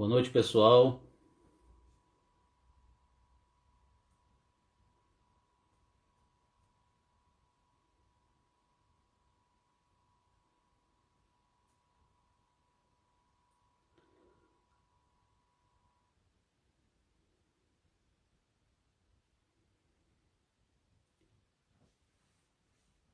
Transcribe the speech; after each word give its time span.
Boa 0.00 0.08
noite, 0.08 0.30
pessoal. 0.30 1.02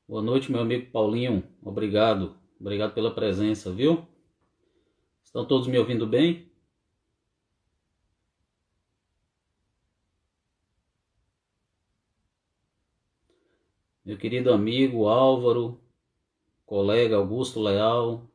Boa 0.07 0.21
noite, 0.21 0.49
meu 0.49 0.61
amigo 0.61 0.89
Paulinho. 0.89 1.43
Obrigado. 1.61 2.37
Obrigado 2.57 2.93
pela 2.93 3.13
presença, 3.13 3.73
viu? 3.73 4.07
Estão 5.21 5.45
todos 5.45 5.67
me 5.67 5.77
ouvindo 5.77 6.07
bem? 6.07 6.46
Meu 14.07 14.17
querido 14.17 14.53
amigo 14.53 15.09
Álvaro, 15.09 15.81
colega 16.65 17.17
Augusto 17.17 17.59
Leal, 17.59 18.25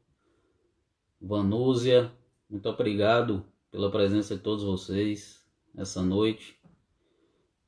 Vanúzia, 1.19 2.13
muito 2.47 2.69
obrigado 2.69 3.43
pela 3.71 3.91
presença 3.91 4.37
de 4.37 4.43
todos 4.43 4.63
vocês 4.63 5.43
essa 5.75 6.03
noite. 6.03 6.61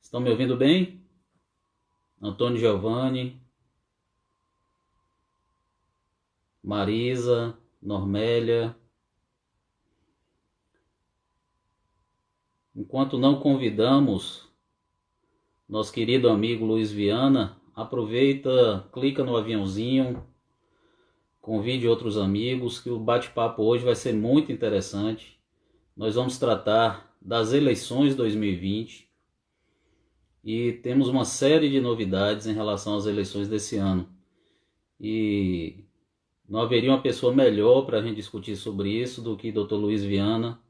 Estão 0.03 0.21
me 0.21 0.29
ouvindo 0.29 0.55
bem? 0.55 1.03
Antônio 2.21 2.59
Giovanni, 2.59 3.41
Marisa, 6.63 7.57
Normélia. 7.81 8.77
Enquanto 12.77 13.17
não 13.17 13.41
convidamos 13.41 14.47
nosso 15.67 15.91
querido 15.91 16.29
amigo 16.29 16.67
Luiz 16.67 16.93
Viana, 16.93 17.64
aproveita, 17.75 18.89
clica 18.93 19.25
no 19.25 19.37
aviãozinho, 19.37 20.25
convide 21.41 21.89
outros 21.89 22.17
amigos, 22.17 22.81
que 22.81 22.89
o 22.89 22.99
bate-papo 22.99 23.63
hoje 23.63 23.85
vai 23.85 23.95
ser 23.95 24.15
muito 24.15 24.53
interessante. 24.53 25.39
Nós 25.97 26.15
vamos 26.15 26.39
tratar 26.39 27.15
das 27.21 27.53
eleições 27.53 28.15
2020 28.15 29.09
e 30.45 30.73
temos 30.73 31.09
uma 31.09 31.25
série 31.25 31.71
de 31.71 31.81
novidades 31.81 32.47
em 32.47 32.53
relação 32.53 32.97
às 32.97 33.07
eleições 33.07 33.49
desse 33.49 33.77
ano. 33.77 34.09
E 35.01 35.85
não 36.49 36.61
haveria 36.61 36.91
uma 36.91 37.01
pessoa 37.01 37.33
melhor 37.35 37.87
para 37.87 37.99
a 37.99 38.03
gente 38.03 38.17
discutir 38.17 38.57
sobre 38.57 38.91
isso 38.91 39.23
do 39.23 39.37
que 39.37 39.51
Dr. 39.51 39.75
Luiz 39.75 40.05
Viana, 40.05 40.61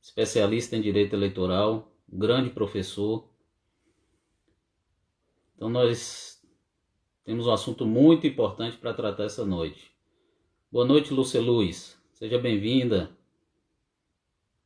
especialista 0.00 0.76
em 0.76 0.82
direito 0.82 1.16
eleitoral, 1.16 1.90
grande 2.06 2.50
professor. 2.50 3.28
Então 5.56 5.70
nós 5.70 6.33
temos 7.24 7.46
um 7.46 7.52
assunto 7.52 7.86
muito 7.86 8.26
importante 8.26 8.76
para 8.76 8.92
tratar 8.92 9.24
essa 9.24 9.46
noite. 9.46 9.90
Boa 10.70 10.84
noite, 10.84 11.12
Lúcia 11.12 11.40
Luz. 11.40 11.98
Seja 12.12 12.38
bem-vinda. 12.38 13.10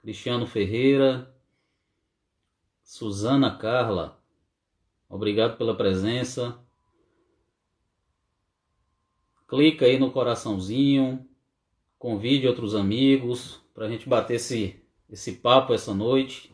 Cristiano 0.03 0.47
Ferreira, 0.47 1.33
Suzana 2.83 3.57
Carla, 3.57 4.19
obrigado 5.09 5.57
pela 5.57 5.77
presença. 5.77 6.59
Clica 9.47 9.87
aí 9.87 9.99
no 9.99 10.11
coraçãozinho, 10.11 11.27
convide 11.99 12.47
outros 12.47 12.75
amigos 12.75 13.61
para 13.75 13.87
a 13.87 13.89
gente 13.89 14.09
bater 14.09 14.35
esse, 14.35 14.81
esse 15.11 15.33
papo 15.33 15.75
essa 15.75 15.95
noite. 15.95 16.51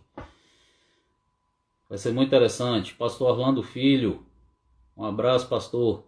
Vai 1.88 1.98
ser 1.98 2.12
muito 2.12 2.28
interessante. 2.28 2.94
Pastor 2.94 3.30
Orlando 3.30 3.62
Filho, 3.62 4.24
um 4.96 5.04
abraço, 5.04 5.48
pastor. 5.48 6.04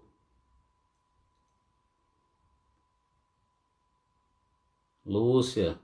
Lúcia, 5.05 5.79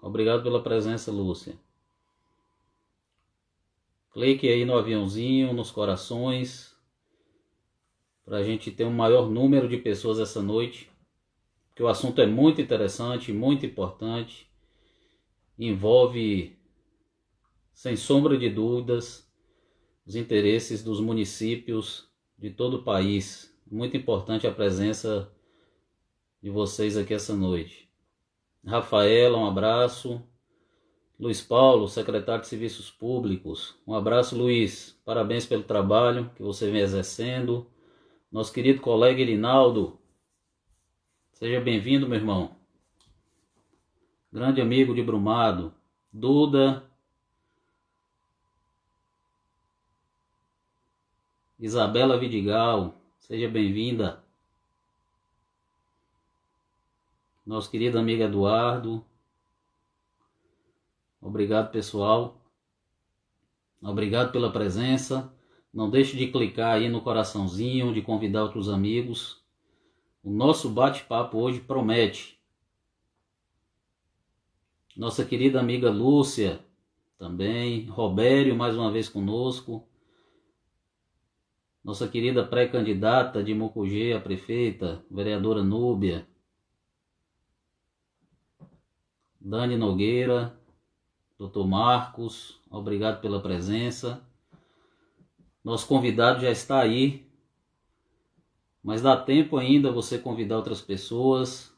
obrigado 0.00 0.42
pela 0.42 0.62
presença, 0.62 1.10
Lúcia. 1.10 1.58
Clique 4.12 4.48
aí 4.48 4.64
no 4.64 4.76
aviãozinho, 4.76 5.52
nos 5.52 5.70
corações 5.70 6.72
para 8.24 8.38
a 8.38 8.42
gente 8.44 8.70
ter 8.70 8.84
um 8.84 8.92
maior 8.92 9.28
número 9.28 9.68
de 9.68 9.76
pessoas 9.76 10.18
essa 10.18 10.40
noite, 10.42 10.90
porque 11.68 11.82
o 11.82 11.88
assunto 11.88 12.20
é 12.20 12.26
muito 12.26 12.60
interessante, 12.60 13.32
muito 13.32 13.66
importante, 13.66 14.50
envolve, 15.58 16.56
sem 17.72 17.96
sombra 17.96 18.38
de 18.38 18.48
dúvidas, 18.48 19.31
os 20.06 20.16
interesses 20.16 20.82
dos 20.82 21.00
municípios 21.00 22.08
de 22.38 22.50
todo 22.50 22.78
o 22.78 22.82
país. 22.82 23.54
Muito 23.70 23.96
importante 23.96 24.46
a 24.46 24.52
presença 24.52 25.32
de 26.42 26.50
vocês 26.50 26.96
aqui 26.96 27.14
essa 27.14 27.34
noite. 27.34 27.88
Rafaela, 28.66 29.38
um 29.38 29.46
abraço. 29.46 30.22
Luiz 31.18 31.40
Paulo, 31.40 31.88
secretário 31.88 32.42
de 32.42 32.48
Serviços 32.48 32.90
Públicos. 32.90 33.76
Um 33.86 33.94
abraço, 33.94 34.36
Luiz. 34.36 35.00
Parabéns 35.04 35.46
pelo 35.46 35.62
trabalho 35.62 36.30
que 36.34 36.42
você 36.42 36.70
vem 36.70 36.80
exercendo 36.80 37.70
nosso 38.30 38.52
querido 38.52 38.80
colega 38.80 39.20
Irinaldo. 39.20 39.98
Seja 41.32 41.60
bem-vindo, 41.60 42.08
meu 42.08 42.18
irmão. 42.18 42.56
Grande 44.32 44.60
amigo 44.60 44.94
de 44.94 45.02
Brumado. 45.02 45.74
Duda. 46.12 46.82
Isabela 51.62 52.18
Vidigal. 52.18 53.00
Seja 53.20 53.48
bem-vinda. 53.48 54.20
Nosso 57.46 57.70
querido 57.70 58.00
amigo 58.00 58.20
Eduardo. 58.20 59.04
Obrigado, 61.20 61.70
pessoal. 61.70 62.36
Obrigado 63.80 64.32
pela 64.32 64.50
presença. 64.50 65.32
Não 65.72 65.88
deixe 65.88 66.16
de 66.16 66.32
clicar 66.32 66.74
aí 66.74 66.88
no 66.88 67.00
coraçãozinho, 67.00 67.94
de 67.94 68.02
convidar 68.02 68.42
outros 68.42 68.68
amigos. 68.68 69.40
O 70.20 70.32
nosso 70.32 70.68
bate-papo 70.68 71.38
hoje 71.38 71.60
promete. 71.60 72.40
Nossa 74.96 75.24
querida 75.24 75.60
amiga 75.60 75.92
Lúcia 75.92 76.58
também, 77.16 77.86
Robério 77.86 78.56
mais 78.56 78.76
uma 78.76 78.90
vez 78.90 79.08
conosco. 79.08 79.86
Nossa 81.84 82.06
querida 82.06 82.46
pré-candidata 82.46 83.42
de 83.42 83.52
Mucugê 83.52 84.12
a 84.12 84.20
prefeita, 84.20 85.04
vereadora 85.10 85.64
Núbia. 85.64 86.28
Dani 89.40 89.76
Nogueira, 89.76 90.56
Dr. 91.36 91.66
Marcos, 91.66 92.60
obrigado 92.70 93.20
pela 93.20 93.42
presença. 93.42 94.24
Nosso 95.64 95.88
convidado 95.88 96.40
já 96.40 96.50
está 96.52 96.80
aí, 96.80 97.26
mas 98.82 99.02
dá 99.02 99.16
tempo 99.16 99.56
ainda 99.56 99.90
você 99.90 100.18
convidar 100.18 100.58
outras 100.58 100.80
pessoas. 100.80 101.72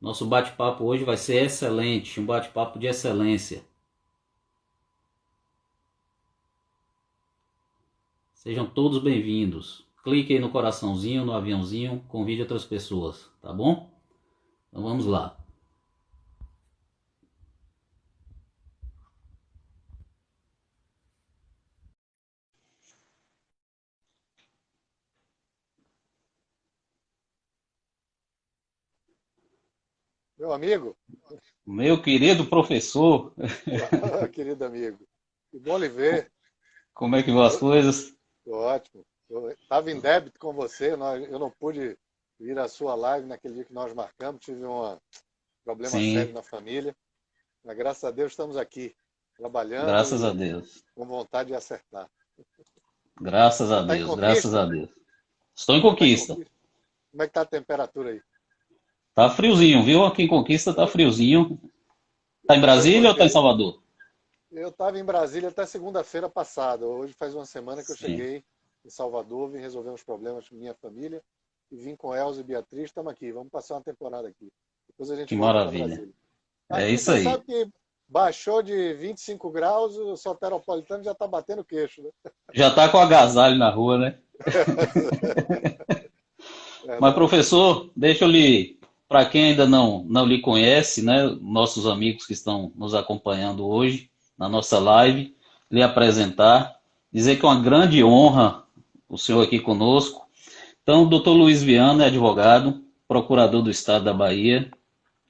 Nosso 0.00 0.26
bate-papo 0.26 0.82
hoje 0.82 1.04
vai 1.04 1.16
ser 1.16 1.44
excelente, 1.44 2.20
um 2.20 2.26
bate-papo 2.26 2.76
de 2.78 2.88
excelência. 2.88 3.64
Sejam 8.46 8.64
todos 8.64 9.02
bem-vindos. 9.02 9.84
Clique 10.04 10.32
aí 10.32 10.38
no 10.38 10.52
coraçãozinho, 10.52 11.24
no 11.24 11.32
aviãozinho, 11.32 12.04
convide 12.06 12.42
outras 12.42 12.64
pessoas, 12.64 13.28
tá 13.42 13.52
bom? 13.52 13.90
Então 14.68 14.84
vamos 14.84 15.04
lá. 15.04 15.36
Meu 30.38 30.52
amigo? 30.52 30.96
Meu 31.66 32.00
querido 32.00 32.46
professor. 32.46 33.34
querido 34.32 34.64
amigo. 34.64 35.04
Que 35.50 35.58
bom 35.58 35.76
lhe 35.76 35.88
ver. 35.88 36.30
Como 36.94 37.16
é 37.16 37.24
que 37.24 37.32
vão 37.32 37.42
as 37.42 37.56
coisas? 37.56 38.15
Ótimo. 38.46 39.04
Eu 39.28 39.50
estava 39.50 39.90
em 39.90 39.98
débito 39.98 40.38
com 40.38 40.52
você, 40.52 40.92
eu 40.92 41.38
não 41.38 41.50
pude 41.50 41.98
vir 42.38 42.58
à 42.58 42.68
sua 42.68 42.94
live 42.94 43.26
naquele 43.26 43.54
dia 43.54 43.64
que 43.64 43.72
nós 43.72 43.92
marcamos, 43.92 44.40
tive 44.40 44.64
um 44.64 44.96
problema 45.64 45.90
Sim. 45.90 46.14
sério 46.14 46.34
na 46.34 46.42
família. 46.42 46.94
Mas 47.64 47.76
graças 47.76 48.04
a 48.04 48.10
Deus 48.12 48.32
estamos 48.32 48.56
aqui, 48.56 48.94
trabalhando. 49.36 49.86
Graças 49.86 50.22
a 50.22 50.32
Deus. 50.32 50.84
Com 50.94 51.04
vontade 51.06 51.48
de 51.48 51.56
acertar. 51.56 52.08
Graças 53.20 53.72
a 53.72 53.84
tá 53.84 53.94
Deus, 53.94 54.14
graças 54.14 54.54
a 54.54 54.64
Deus. 54.64 54.90
Estou 55.56 55.74
em 55.74 55.82
conquista. 55.82 56.34
Como 56.34 57.22
é 57.22 57.26
que 57.26 57.30
está 57.30 57.40
a 57.40 57.46
temperatura 57.46 58.10
aí? 58.10 58.22
Tá 59.14 59.30
friozinho, 59.30 59.82
viu? 59.82 60.04
Aqui 60.04 60.22
em 60.22 60.28
Conquista 60.28 60.74
tá 60.74 60.86
friozinho. 60.86 61.58
Tá 62.46 62.54
em 62.54 62.60
Brasília 62.60 63.08
ou 63.08 63.16
tá 63.16 63.24
em 63.24 63.30
Salvador? 63.30 63.82
Eu 64.50 64.68
estava 64.68 64.98
em 64.98 65.04
Brasília 65.04 65.48
até 65.48 65.66
segunda-feira 65.66 66.28
passada. 66.28 66.86
Hoje 66.86 67.12
faz 67.12 67.34
uma 67.34 67.44
semana 67.44 67.82
que 67.82 67.90
eu 67.90 67.96
Sim. 67.96 68.06
cheguei 68.06 68.44
em 68.84 68.90
Salvador, 68.90 69.50
vim 69.50 69.58
resolver 69.58 69.90
uns 69.90 70.04
problemas 70.04 70.48
com 70.48 70.54
minha 70.54 70.74
família 70.74 71.20
e 71.70 71.76
vim 71.76 71.96
com 71.96 72.14
Elza 72.14 72.40
e 72.40 72.44
Beatriz. 72.44 72.84
Estamos 72.84 73.12
aqui, 73.12 73.32
vamos 73.32 73.50
passar 73.50 73.74
uma 73.74 73.82
temporada 73.82 74.28
aqui. 74.28 74.48
Depois 74.88 75.10
a 75.10 75.16
gente 75.16 75.28
que 75.28 75.36
maravilha. 75.36 76.08
É 76.72 76.88
isso 76.88 77.10
aí. 77.10 77.24
sabe 77.24 77.44
que 77.44 77.68
baixou 78.08 78.62
de 78.62 78.94
25 78.94 79.50
graus, 79.50 79.96
o 79.96 80.16
soteropolitano 80.16 81.02
já 81.02 81.12
está 81.12 81.26
batendo 81.26 81.64
queixo, 81.64 82.02
né? 82.02 82.10
Já 82.54 82.68
está 82.68 82.88
com 82.88 82.98
agasalho 82.98 83.58
na 83.58 83.68
rua, 83.68 83.98
né? 83.98 84.18
é, 86.86 87.00
Mas, 87.00 87.14
professor, 87.14 87.90
deixa 87.96 88.24
eu 88.24 88.28
lhe, 88.28 88.78
para 89.08 89.28
quem 89.28 89.50
ainda 89.50 89.66
não, 89.66 90.04
não 90.04 90.24
lhe 90.24 90.40
conhece, 90.40 91.02
né, 91.02 91.24
nossos 91.40 91.86
amigos 91.86 92.26
que 92.26 92.32
estão 92.32 92.72
nos 92.76 92.94
acompanhando 92.94 93.66
hoje 93.66 94.08
na 94.38 94.48
nossa 94.48 94.78
live, 94.78 95.34
lhe 95.70 95.82
apresentar, 95.82 96.76
dizer 97.12 97.36
que 97.36 97.44
é 97.44 97.48
uma 97.48 97.60
grande 97.60 98.02
honra 98.02 98.64
o 99.08 99.16
senhor 99.16 99.42
aqui 99.42 99.58
conosco. 99.58 100.26
Então, 100.82 101.04
o 101.04 101.08
doutor 101.08 101.32
Luiz 101.32 101.62
Viana 101.62 102.04
é 102.04 102.06
advogado, 102.08 102.82
procurador 103.08 103.62
do 103.62 103.70
Estado 103.70 104.04
da 104.04 104.12
Bahia, 104.12 104.70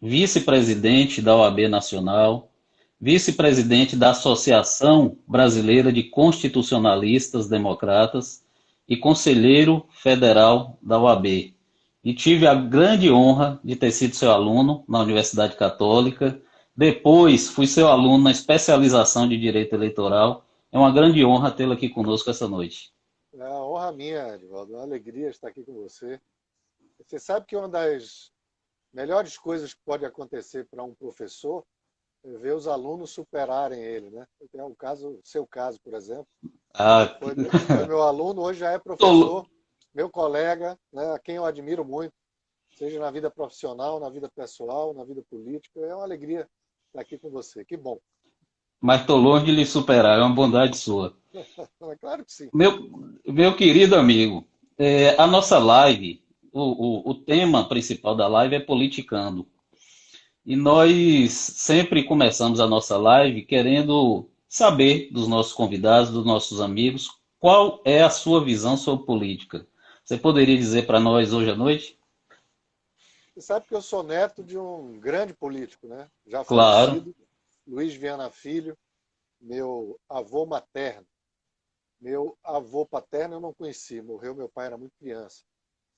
vice-presidente 0.00 1.20
da 1.22 1.36
OAB 1.36 1.68
Nacional, 1.68 2.50
vice-presidente 3.00 3.96
da 3.96 4.10
Associação 4.10 5.16
Brasileira 5.26 5.92
de 5.92 6.02
Constitucionalistas 6.02 7.48
Democratas 7.48 8.44
e 8.88 8.96
conselheiro 8.96 9.86
federal 9.90 10.78
da 10.82 10.98
OAB. 10.98 11.54
E 12.04 12.14
tive 12.14 12.46
a 12.46 12.54
grande 12.54 13.10
honra 13.10 13.60
de 13.64 13.74
ter 13.74 13.90
sido 13.90 14.14
seu 14.14 14.30
aluno 14.30 14.84
na 14.88 15.00
Universidade 15.00 15.56
Católica. 15.56 16.40
Depois 16.76 17.48
fui 17.48 17.66
seu 17.66 17.88
aluno 17.88 18.24
na 18.24 18.30
especialização 18.30 19.26
de 19.26 19.38
Direito 19.38 19.74
Eleitoral. 19.74 20.44
É 20.70 20.78
uma 20.78 20.92
grande 20.92 21.24
honra 21.24 21.50
tê-lo 21.50 21.72
aqui 21.72 21.88
conosco 21.88 22.28
essa 22.28 22.46
noite. 22.46 22.92
É 23.32 23.48
uma 23.48 23.66
honra 23.66 23.92
minha, 23.92 24.34
Edvaldo. 24.34 24.74
É 24.74 24.76
uma 24.76 24.82
alegria 24.82 25.30
estar 25.30 25.48
aqui 25.48 25.64
com 25.64 25.72
você. 25.72 26.20
Você 26.98 27.18
sabe 27.18 27.46
que 27.46 27.56
uma 27.56 27.68
das 27.68 28.30
melhores 28.92 29.38
coisas 29.38 29.72
que 29.72 29.80
pode 29.86 30.04
acontecer 30.04 30.66
para 30.66 30.82
um 30.82 30.94
professor 30.94 31.64
ver 32.22 32.54
os 32.54 32.66
alunos 32.66 33.10
superarem 33.10 33.80
ele, 33.80 34.10
né? 34.10 34.26
É 34.54 34.64
o 34.64 34.74
caso, 34.74 35.20
seu 35.22 35.46
caso, 35.46 35.80
por 35.80 35.94
exemplo. 35.94 36.26
Ah. 36.74 37.16
Foi, 37.20 37.34
foi 37.34 37.86
meu 37.86 38.02
aluno, 38.02 38.42
hoje 38.42 38.60
já 38.60 38.72
é 38.72 38.78
professor, 38.78 39.46
meu 39.94 40.10
colega, 40.10 40.78
né, 40.92 41.12
a 41.12 41.18
quem 41.18 41.36
eu 41.36 41.44
admiro 41.44 41.84
muito, 41.84 42.12
seja 42.76 42.98
na 42.98 43.10
vida 43.10 43.30
profissional, 43.30 44.00
na 44.00 44.10
vida 44.10 44.28
pessoal, 44.28 44.92
na 44.92 45.04
vida 45.04 45.22
política. 45.30 45.80
É 45.80 45.94
uma 45.94 46.04
alegria 46.04 46.48
estar 46.88 47.00
aqui 47.00 47.18
com 47.18 47.30
você. 47.30 47.64
Que 47.64 47.76
bom. 47.76 47.98
Mas 48.80 49.00
estou 49.00 49.18
longe 49.18 49.46
de 49.46 49.52
lhe 49.52 49.66
superar, 49.66 50.18
é 50.18 50.22
uma 50.22 50.34
bondade 50.34 50.76
sua. 50.76 51.16
é 51.34 51.96
claro 52.00 52.24
que 52.24 52.32
sim. 52.32 52.48
Meu, 52.52 53.20
meu 53.26 53.56
querido 53.56 53.96
amigo, 53.96 54.46
é, 54.78 55.20
a 55.20 55.26
nossa 55.26 55.58
live, 55.58 56.22
o, 56.52 56.60
o, 56.60 57.10
o 57.10 57.14
tema 57.14 57.68
principal 57.68 58.14
da 58.14 58.28
live 58.28 58.56
é 58.56 58.60
politicando. 58.60 59.46
E 60.44 60.54
nós 60.54 61.32
sempre 61.32 62.04
começamos 62.04 62.60
a 62.60 62.66
nossa 62.66 62.96
live 62.96 63.42
querendo 63.42 64.28
saber 64.48 65.10
dos 65.12 65.26
nossos 65.26 65.52
convidados, 65.52 66.10
dos 66.10 66.24
nossos 66.24 66.60
amigos, 66.60 67.10
qual 67.38 67.82
é 67.84 68.02
a 68.02 68.10
sua 68.10 68.44
visão 68.44 68.76
sobre 68.76 69.04
política. 69.04 69.66
Você 70.04 70.16
poderia 70.16 70.56
dizer 70.56 70.86
para 70.86 71.00
nós 71.00 71.32
hoje 71.32 71.50
à 71.50 71.56
noite? 71.56 71.95
Você 73.36 73.42
sabe 73.42 73.66
que 73.66 73.74
eu 73.74 73.82
sou 73.82 74.02
neto 74.02 74.42
de 74.42 74.56
um 74.56 74.98
grande 74.98 75.34
político, 75.34 75.86
né? 75.86 76.10
Já 76.26 76.42
claro. 76.42 77.14
Luiz 77.66 77.94
Viana 77.94 78.30
Filho, 78.30 78.78
meu 79.38 80.00
avô 80.08 80.46
materno. 80.46 81.06
Meu 82.00 82.38
avô 82.42 82.86
paterno 82.86 83.34
eu 83.34 83.40
não 83.40 83.52
conheci, 83.52 84.00
morreu 84.00 84.34
meu 84.34 84.48
pai 84.48 84.68
era 84.68 84.78
muito 84.78 84.96
criança. 84.98 85.44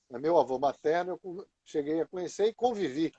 Mas 0.09 0.21
meu 0.21 0.37
avô 0.37 0.59
materno 0.59 1.17
eu 1.23 1.47
cheguei 1.63 2.01
a 2.01 2.05
conhecer 2.05 2.47
e 2.47 2.53
convivi 2.53 3.13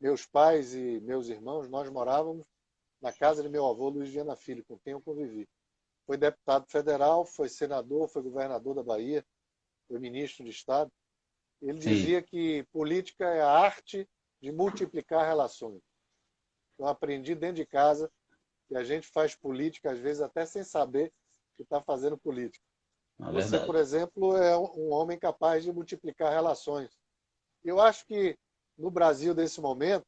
meus 0.00 0.26
pais 0.26 0.74
e 0.74 0.98
meus 1.02 1.28
irmãos, 1.28 1.68
nós 1.68 1.88
morávamos 1.88 2.44
na 3.00 3.12
casa 3.12 3.40
de 3.40 3.48
meu 3.48 3.66
avô 3.66 3.88
Luiz 3.88 4.10
Viana 4.10 4.34
Filho, 4.34 4.64
com 4.64 4.76
quem 4.80 4.94
eu 4.94 5.00
convivi. 5.00 5.48
Foi 6.08 6.16
deputado 6.16 6.66
federal, 6.66 7.24
foi 7.24 7.48
senador, 7.48 8.08
foi 8.08 8.22
governador 8.22 8.74
da 8.74 8.82
Bahia, 8.82 9.24
foi 9.86 10.00
ministro 10.00 10.44
de 10.44 10.50
Estado. 10.50 10.90
Ele 11.62 11.80
Sim. 11.80 11.88
dizia 11.90 12.22
que 12.22 12.64
política 12.72 13.24
é 13.26 13.40
a 13.40 13.50
arte 13.50 14.08
de 14.40 14.52
multiplicar 14.52 15.26
relações. 15.26 15.82
Eu 16.78 16.86
aprendi 16.86 17.34
dentro 17.34 17.56
de 17.56 17.66
casa 17.66 18.10
que 18.68 18.76
a 18.76 18.84
gente 18.84 19.06
faz 19.06 19.34
política, 19.34 19.92
às 19.92 19.98
vezes, 19.98 20.20
até 20.20 20.44
sem 20.44 20.64
saber 20.64 21.12
que 21.56 21.62
está 21.62 21.80
fazendo 21.80 22.18
política. 22.18 22.64
É 23.20 23.32
Você, 23.32 23.58
por 23.60 23.76
exemplo, 23.76 24.36
é 24.36 24.56
um 24.58 24.90
homem 24.90 25.18
capaz 25.18 25.62
de 25.62 25.72
multiplicar 25.72 26.32
relações. 26.32 26.98
Eu 27.64 27.80
acho 27.80 28.04
que 28.06 28.36
no 28.76 28.90
Brasil, 28.90 29.34
nesse 29.34 29.60
momento, 29.60 30.06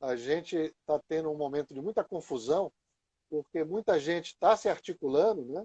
a 0.00 0.16
gente 0.16 0.56
está 0.56 0.98
tendo 1.08 1.30
um 1.30 1.36
momento 1.36 1.72
de 1.72 1.80
muita 1.80 2.02
confusão, 2.02 2.72
porque 3.30 3.64
muita 3.64 3.98
gente 3.98 4.26
está 4.26 4.56
se 4.56 4.68
articulando, 4.68 5.44
né? 5.44 5.64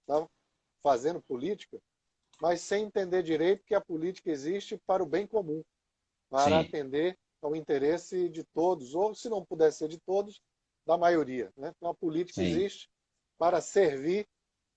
está 0.00 0.28
fazendo 0.82 1.22
política, 1.22 1.80
mas 2.40 2.60
sem 2.60 2.84
entender 2.84 3.22
direito 3.22 3.64
que 3.64 3.74
a 3.74 3.80
política 3.80 4.30
existe 4.30 4.80
para 4.86 5.02
o 5.02 5.06
bem 5.06 5.26
comum, 5.26 5.62
para 6.28 6.60
Sim. 6.60 6.66
atender 6.66 7.18
ao 7.42 7.54
interesse 7.54 8.28
de 8.28 8.44
todos, 8.44 8.94
ou 8.94 9.14
se 9.14 9.28
não 9.28 9.44
puder 9.44 9.72
ser 9.72 9.88
de 9.88 9.98
todos, 9.98 10.40
da 10.86 10.96
maioria. 10.96 11.52
Né? 11.56 11.72
Então 11.76 11.90
a 11.90 11.94
política 11.94 12.40
Sim. 12.40 12.48
existe 12.48 12.88
para 13.38 13.60
servir 13.60 14.26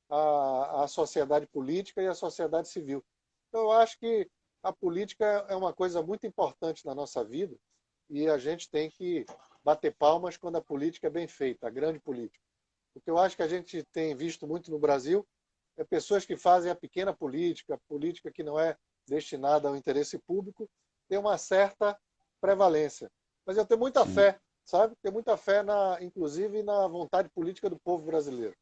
a, 0.09 0.83
a 0.83 0.87
sociedade 0.87 1.47
política 1.47 2.01
e 2.01 2.07
a 2.07 2.15
sociedade 2.15 2.67
civil. 2.67 3.03
Então 3.47 3.61
eu 3.61 3.71
acho 3.71 3.97
que 3.99 4.29
a 4.61 4.73
política 4.73 5.25
é 5.47 5.55
uma 5.55 5.73
coisa 5.73 6.01
muito 6.01 6.27
importante 6.27 6.85
na 6.85 6.93
nossa 6.93 7.23
vida 7.23 7.55
e 8.09 8.27
a 8.27 8.37
gente 8.37 8.69
tem 8.69 8.89
que 8.89 9.25
bater 9.63 9.95
palmas 9.95 10.35
quando 10.35 10.57
a 10.57 10.61
política 10.61 11.07
é 11.07 11.11
bem 11.11 11.27
feita, 11.27 11.67
a 11.67 11.69
grande 11.69 11.99
política. 11.99 12.43
O 12.95 13.01
que 13.01 13.09
eu 13.09 13.17
acho 13.17 13.35
que 13.35 13.43
a 13.43 13.47
gente 13.47 13.83
tem 13.91 14.15
visto 14.15 14.47
muito 14.47 14.71
no 14.71 14.79
Brasil 14.79 15.25
é 15.79 15.83
pessoas 15.83 16.25
que 16.25 16.37
fazem 16.37 16.71
a 16.71 16.75
pequena 16.75 17.13
política, 17.13 17.75
a 17.75 17.79
política 17.87 18.31
que 18.31 18.43
não 18.43 18.59
é 18.59 18.77
destinada 19.07 19.67
ao 19.67 19.75
interesse 19.75 20.19
público, 20.19 20.69
tem 21.07 21.17
uma 21.17 21.37
certa 21.37 21.97
prevalência. 22.39 23.09
Mas 23.45 23.57
eu 23.57 23.65
tenho 23.65 23.79
muita 23.79 24.05
Sim. 24.05 24.13
fé, 24.13 24.39
sabe? 24.63 24.95
Tenho 25.01 25.13
muita 25.13 25.35
fé, 25.35 25.63
na, 25.63 25.97
inclusive, 26.01 26.61
na 26.61 26.87
vontade 26.87 27.29
política 27.29 27.69
do 27.69 27.79
povo 27.79 28.05
brasileiro. 28.05 28.55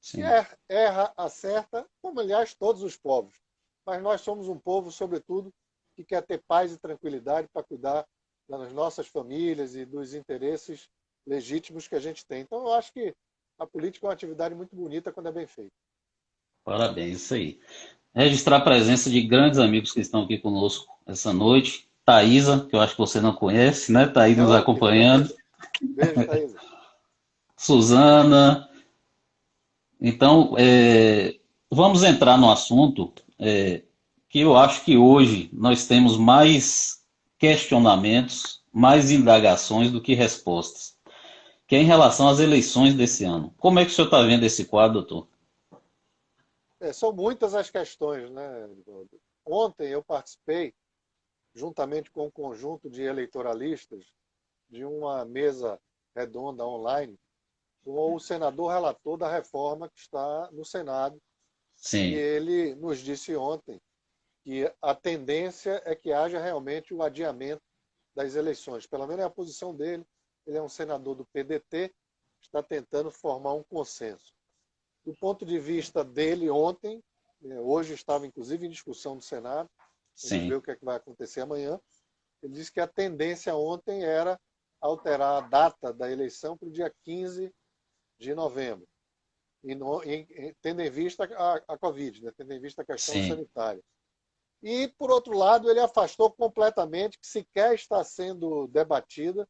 Sim. 0.00 0.18
Que 0.18 0.22
erra, 0.22 0.58
erra, 0.68 1.14
acerta, 1.16 1.86
como 2.00 2.20
aliás 2.20 2.54
todos 2.54 2.82
os 2.82 2.96
povos 2.96 3.42
mas 3.84 4.02
nós 4.02 4.20
somos 4.20 4.48
um 4.48 4.58
povo, 4.58 4.90
sobretudo, 4.90 5.52
que 5.94 6.04
quer 6.04 6.22
ter 6.22 6.42
paz 6.46 6.72
e 6.72 6.78
tranquilidade 6.78 7.48
para 7.52 7.64
cuidar 7.64 8.06
das 8.48 8.72
nossas 8.72 9.06
famílias 9.06 9.74
e 9.74 9.84
dos 9.84 10.14
interesses 10.14 10.88
legítimos 11.26 11.86
que 11.86 11.94
a 11.94 12.00
gente 12.00 12.24
tem. 12.26 12.42
Então, 12.42 12.60
eu 12.60 12.72
acho 12.72 12.92
que 12.92 13.14
a 13.58 13.66
política 13.66 14.06
é 14.06 14.08
uma 14.08 14.14
atividade 14.14 14.54
muito 14.54 14.74
bonita 14.74 15.12
quando 15.12 15.28
é 15.28 15.32
bem 15.32 15.46
feita. 15.46 15.74
Parabéns, 16.64 17.22
isso 17.22 17.34
aí. 17.34 17.58
Registrar 18.14 18.56
a 18.56 18.60
presença 18.60 19.10
de 19.10 19.22
grandes 19.22 19.58
amigos 19.58 19.92
que 19.92 20.00
estão 20.00 20.22
aqui 20.22 20.38
conosco 20.38 20.86
essa 21.06 21.32
noite. 21.32 21.88
Thaisa, 22.04 22.66
que 22.68 22.74
eu 22.74 22.80
acho 22.80 22.92
que 22.92 23.00
você 23.00 23.20
não 23.20 23.32
conhece, 23.32 23.92
né? 23.92 24.06
Thaisa 24.06 24.42
nos 24.42 24.52
acompanhando. 24.52 25.32
Beijo, 25.80 26.26
Thaisa. 26.26 26.58
Suzana. 27.56 28.68
Então, 30.00 30.54
é, 30.58 31.36
vamos 31.70 32.02
entrar 32.02 32.36
no 32.36 32.50
assunto 32.50 33.12
é, 33.38 33.82
que 34.28 34.40
eu 34.40 34.56
acho 34.56 34.84
que 34.84 34.96
hoje 34.96 35.48
nós 35.52 35.86
temos 35.86 36.16
mais 36.16 37.02
questionamentos, 37.38 38.62
mais 38.72 39.10
indagações 39.10 39.90
do 39.90 40.00
que 40.00 40.14
respostas, 40.14 40.96
que 41.66 41.76
é 41.76 41.80
em 41.80 41.86
relação 41.86 42.28
às 42.28 42.40
eleições 42.40 42.94
desse 42.94 43.24
ano. 43.24 43.54
Como 43.58 43.78
é 43.78 43.84
que 43.84 43.92
o 43.92 43.94
senhor 43.94 44.06
está 44.06 44.22
vendo 44.22 44.44
esse 44.44 44.64
quadro, 44.64 45.00
doutor? 45.00 45.28
É, 46.82 46.92
são 46.92 47.12
muitas 47.12 47.54
as 47.54 47.70
questões, 47.70 48.30
né? 48.30 48.68
Ontem 49.44 49.88
eu 49.88 50.02
participei, 50.02 50.74
juntamente 51.54 52.10
com 52.10 52.26
um 52.26 52.30
conjunto 52.30 52.90
de 52.90 53.02
eleitoralistas, 53.02 54.04
de 54.68 54.84
uma 54.84 55.24
mesa 55.24 55.80
redonda 56.14 56.66
online 56.66 57.18
com 57.84 58.14
o 58.14 58.20
senador 58.20 58.72
relator 58.72 59.16
da 59.16 59.30
reforma 59.30 59.88
que 59.88 60.00
está 60.00 60.50
no 60.52 60.64
Senado 60.64 61.20
Sim. 61.82 62.10
E 62.10 62.14
ele 62.14 62.74
nos 62.76 63.00
disse 63.00 63.34
ontem 63.34 63.80
que 64.44 64.72
a 64.80 64.94
tendência 64.94 65.82
é 65.84 65.96
que 65.96 66.12
haja 66.12 66.40
realmente 66.40 66.94
o 66.94 67.02
adiamento 67.02 67.62
das 68.14 68.36
eleições. 68.36 68.86
Pelo 68.86 69.06
menos 69.06 69.22
é 69.22 69.26
a 69.26 69.30
posição 69.30 69.74
dele. 69.74 70.06
Ele 70.46 70.58
é 70.58 70.62
um 70.62 70.68
senador 70.68 71.16
do 71.16 71.26
PDT, 71.26 71.92
está 72.40 72.62
tentando 72.62 73.10
formar 73.10 73.54
um 73.54 73.64
consenso. 73.64 74.32
Do 75.04 75.14
ponto 75.16 75.44
de 75.44 75.58
vista 75.58 76.04
dele, 76.04 76.48
ontem, 76.48 77.02
né, 77.40 77.58
hoje 77.60 77.94
estava 77.94 78.26
inclusive 78.26 78.66
em 78.66 78.70
discussão 78.70 79.16
no 79.16 79.22
Senado, 79.22 79.68
vamos 80.30 80.48
ver 80.48 80.54
o 80.54 80.62
que, 80.62 80.70
é 80.70 80.76
que 80.76 80.84
vai 80.84 80.96
acontecer 80.96 81.40
amanhã. 81.40 81.80
ele 82.42 82.52
disse 82.52 82.72
que 82.72 82.80
a 82.80 82.86
tendência 82.86 83.54
ontem 83.56 84.04
era 84.04 84.38
alterar 84.80 85.42
a 85.42 85.46
data 85.48 85.92
da 85.92 86.10
eleição 86.10 86.56
para 86.56 86.68
o 86.68 86.72
dia 86.72 86.92
15 87.04 87.52
de 88.18 88.34
novembro, 88.34 88.86
e 89.64 89.74
no, 89.74 90.02
em, 90.02 90.26
em, 90.30 90.54
tendo 90.60 90.80
em 90.82 90.90
vista 90.90 91.24
a, 91.24 91.54
a 91.68 91.78
Covid, 91.78 92.24
né? 92.24 92.32
tendo 92.36 92.52
em 92.52 92.60
vista 92.60 92.82
a 92.82 92.84
questão 92.84 93.14
Sim. 93.14 93.28
sanitária. 93.28 93.82
E, 94.62 94.86
por 94.96 95.10
outro 95.10 95.36
lado, 95.36 95.68
ele 95.68 95.80
afastou 95.80 96.30
completamente 96.30 97.18
que 97.18 97.26
sequer 97.26 97.74
está 97.74 98.02
sendo 98.04 98.68
debatida, 98.68 99.48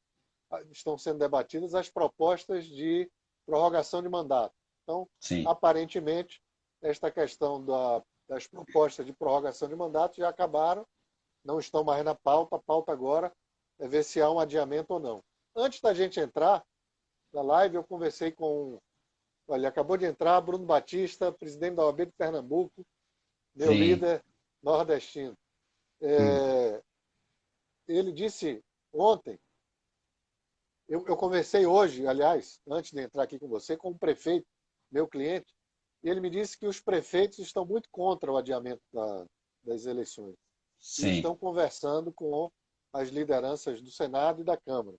estão 0.71 0.97
sendo 0.97 1.19
debatidas 1.19 1.75
as 1.75 1.91
propostas 1.91 2.67
de 2.67 3.11
prorrogação 3.45 4.03
de 4.03 4.09
mandato. 4.09 4.55
Então, 4.83 5.09
Sim. 5.21 5.45
aparentemente, 5.47 6.41
esta 6.83 7.11
questão 7.11 7.65
da, 7.65 8.03
das 8.29 8.47
propostas 8.47 9.07
de 9.07 9.13
prorrogação 9.13 9.69
de 9.69 9.77
mandato 9.77 10.17
já 10.17 10.29
acabaram, 10.29 10.87
não 11.45 11.59
estão 11.59 11.85
mais 11.85 12.05
na 12.05 12.15
pauta. 12.15 12.57
A 12.57 12.63
pauta 12.63 12.93
agora 12.93 13.33
é 13.79 13.89
ver 13.89 14.05
se 14.05 14.21
há 14.21 14.31
um 14.31 14.39
adiamento 14.39 14.95
ou 14.95 15.01
não. 15.01 15.25
Antes 15.55 15.81
da 15.81 15.93
gente 15.93 16.19
entrar 16.19 16.65
na 17.33 17.43
live, 17.43 17.77
eu 17.77 17.85
conversei 17.85 18.33
com. 18.33 18.81
Olha, 19.49 19.69
acabou 19.69 19.97
de 19.97 20.05
entrar 20.05 20.41
Bruno 20.41 20.65
Batista, 20.65 21.33
presidente 21.33 21.77
da 21.77 21.85
OAB 21.85 22.07
de 22.07 22.13
Pernambuco, 22.13 22.87
meu 23.55 23.73
Sim. 23.73 23.79
líder 23.79 24.25
nordestino. 24.63 25.37
É, 26.01 26.83
ele 27.89 28.13
disse 28.13 28.63
ontem, 28.93 29.39
eu, 30.89 31.05
eu 31.07 31.17
conversei 31.17 31.67
hoje, 31.67 32.07
aliás, 32.07 32.61
antes 32.69 32.93
de 32.93 33.01
entrar 33.01 33.25
aqui 33.25 33.39
com 33.39 33.49
você, 33.49 33.77
com 33.77 33.91
o 33.91 33.99
prefeito, 33.99 34.47
meu 34.93 35.09
cliente, 35.09 35.53
e 36.03 36.09
ele 36.09 36.21
me 36.21 36.29
disse 36.29 36.59
que 36.59 36.67
os 36.67 36.81
prefeitos 36.81 37.39
estão 37.39 37.65
muito 37.65 37.89
contra 37.91 38.31
o 38.31 38.37
adiamento 38.37 38.83
da, 38.93 39.27
das 39.65 39.87
eleições. 39.87 40.35
Sim. 40.79 41.09
E 41.09 41.17
estão 41.17 41.37
conversando 41.37 42.13
com 42.13 42.51
as 42.93 43.09
lideranças 43.09 43.81
do 43.81 43.91
Senado 43.91 44.43
e 44.43 44.45
da 44.45 44.57
Câmara. 44.57 44.97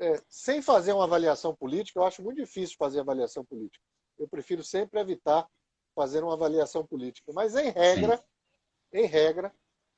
É, 0.00 0.20
sem 0.28 0.62
fazer 0.62 0.92
uma 0.92 1.04
avaliação 1.04 1.54
política, 1.54 1.98
eu 1.98 2.04
acho 2.04 2.22
muito 2.22 2.38
difícil 2.38 2.76
fazer 2.78 3.00
avaliação 3.00 3.44
política. 3.44 3.84
Eu 4.18 4.28
prefiro 4.28 4.62
sempre 4.62 5.00
evitar 5.00 5.46
fazer 5.94 6.22
uma 6.22 6.34
avaliação 6.34 6.86
política. 6.86 7.32
Mas, 7.32 7.54
em 7.54 7.70
regra, 7.70 8.16
Sim. 8.16 8.98
em 9.00 9.06
regra, 9.06 9.52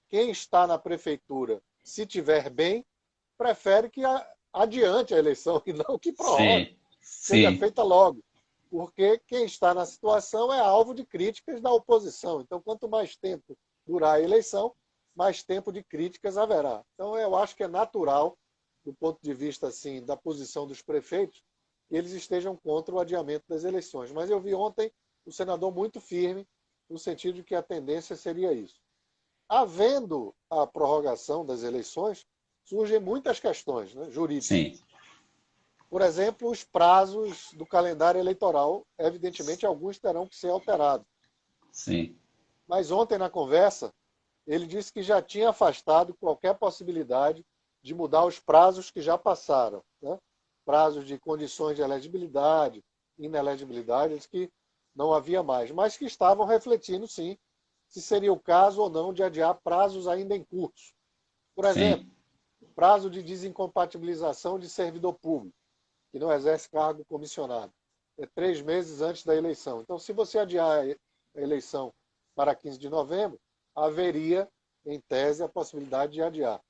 quem 0.08 0.30
está 0.30 0.66
na 0.66 0.78
prefeitura, 0.78 1.62
se 1.82 2.06
tiver 2.06 2.50
bem, 2.50 2.84
prefere 3.36 3.90
que 3.90 4.00
adiante 4.52 5.14
a 5.14 5.18
eleição 5.18 5.62
e 5.66 5.72
não 5.72 5.98
que 5.98 6.12
prorrogue. 6.12 6.78
Seja 7.00 7.56
feita 7.58 7.82
logo 7.82 8.24
porque 8.74 9.20
quem 9.28 9.44
está 9.44 9.72
na 9.72 9.86
situação 9.86 10.52
é 10.52 10.58
alvo 10.58 10.94
de 10.94 11.04
críticas 11.04 11.60
da 11.60 11.70
oposição. 11.70 12.40
Então, 12.40 12.60
quanto 12.60 12.88
mais 12.88 13.14
tempo 13.14 13.56
durar 13.86 14.16
a 14.16 14.20
eleição, 14.20 14.74
mais 15.14 15.44
tempo 15.44 15.70
de 15.70 15.80
críticas 15.80 16.36
haverá. 16.36 16.84
Então, 16.92 17.16
eu 17.16 17.36
acho 17.36 17.54
que 17.54 17.62
é 17.62 17.68
natural, 17.68 18.36
do 18.84 18.92
ponto 18.92 19.20
de 19.22 19.32
vista 19.32 19.68
assim 19.68 20.04
da 20.04 20.16
posição 20.16 20.66
dos 20.66 20.82
prefeitos, 20.82 21.40
que 21.88 21.94
eles 21.94 22.10
estejam 22.10 22.56
contra 22.56 22.92
o 22.92 22.98
adiamento 22.98 23.44
das 23.48 23.62
eleições. 23.62 24.10
Mas 24.10 24.28
eu 24.28 24.40
vi 24.40 24.52
ontem 24.56 24.90
o 25.24 25.30
senador 25.30 25.72
muito 25.72 26.00
firme, 26.00 26.44
no 26.90 26.98
sentido 26.98 27.36
de 27.36 27.44
que 27.44 27.54
a 27.54 27.62
tendência 27.62 28.16
seria 28.16 28.52
isso. 28.52 28.80
Havendo 29.48 30.34
a 30.50 30.66
prorrogação 30.66 31.46
das 31.46 31.62
eleições, 31.62 32.26
surgem 32.64 32.98
muitas 32.98 33.38
questões 33.38 33.94
né, 33.94 34.10
jurídicas. 34.10 34.48
Sim. 34.48 34.84
Por 35.94 36.02
exemplo, 36.02 36.50
os 36.50 36.64
prazos 36.64 37.52
do 37.52 37.64
calendário 37.64 38.18
eleitoral, 38.18 38.84
evidentemente, 38.98 39.64
alguns 39.64 39.96
terão 39.96 40.26
que 40.26 40.34
ser 40.34 40.48
alterados. 40.48 41.06
Sim. 41.70 42.18
Mas 42.66 42.90
ontem, 42.90 43.16
na 43.16 43.30
conversa, 43.30 43.94
ele 44.44 44.66
disse 44.66 44.92
que 44.92 45.04
já 45.04 45.22
tinha 45.22 45.50
afastado 45.50 46.12
qualquer 46.18 46.58
possibilidade 46.58 47.46
de 47.80 47.94
mudar 47.94 48.24
os 48.24 48.40
prazos 48.40 48.90
que 48.90 49.00
já 49.00 49.16
passaram. 49.16 49.84
Né? 50.02 50.18
Prazos 50.64 51.06
de 51.06 51.16
condições 51.16 51.76
de 51.76 51.82
elegibilidade, 51.82 52.82
inelegibilidade, 53.16 54.28
que 54.28 54.50
não 54.96 55.14
havia 55.14 55.44
mais, 55.44 55.70
mas 55.70 55.96
que 55.96 56.06
estavam 56.06 56.44
refletindo, 56.44 57.06
sim, 57.06 57.38
se 57.86 58.02
seria 58.02 58.32
o 58.32 58.40
caso 58.40 58.82
ou 58.82 58.90
não 58.90 59.14
de 59.14 59.22
adiar 59.22 59.60
prazos 59.62 60.08
ainda 60.08 60.34
em 60.34 60.42
curso. 60.42 60.92
Por 61.54 61.64
exemplo, 61.64 62.04
sim. 62.58 62.66
prazo 62.74 63.08
de 63.08 63.22
desincompatibilização 63.22 64.58
de 64.58 64.68
servidor 64.68 65.14
público 65.14 65.54
que 66.14 66.18
não 66.20 66.32
exerce 66.32 66.70
cargo 66.70 67.04
comissionado. 67.06 67.72
É 68.16 68.24
três 68.24 68.62
meses 68.62 69.00
antes 69.00 69.24
da 69.24 69.34
eleição. 69.34 69.80
Então, 69.80 69.98
se 69.98 70.12
você 70.12 70.38
adiar 70.38 70.84
a 70.84 71.40
eleição 71.40 71.92
para 72.36 72.54
15 72.54 72.78
de 72.78 72.88
novembro, 72.88 73.36
haveria, 73.74 74.48
em 74.86 75.00
tese, 75.00 75.42
a 75.42 75.48
possibilidade 75.48 76.12
de 76.12 76.22
adiar. 76.22 76.62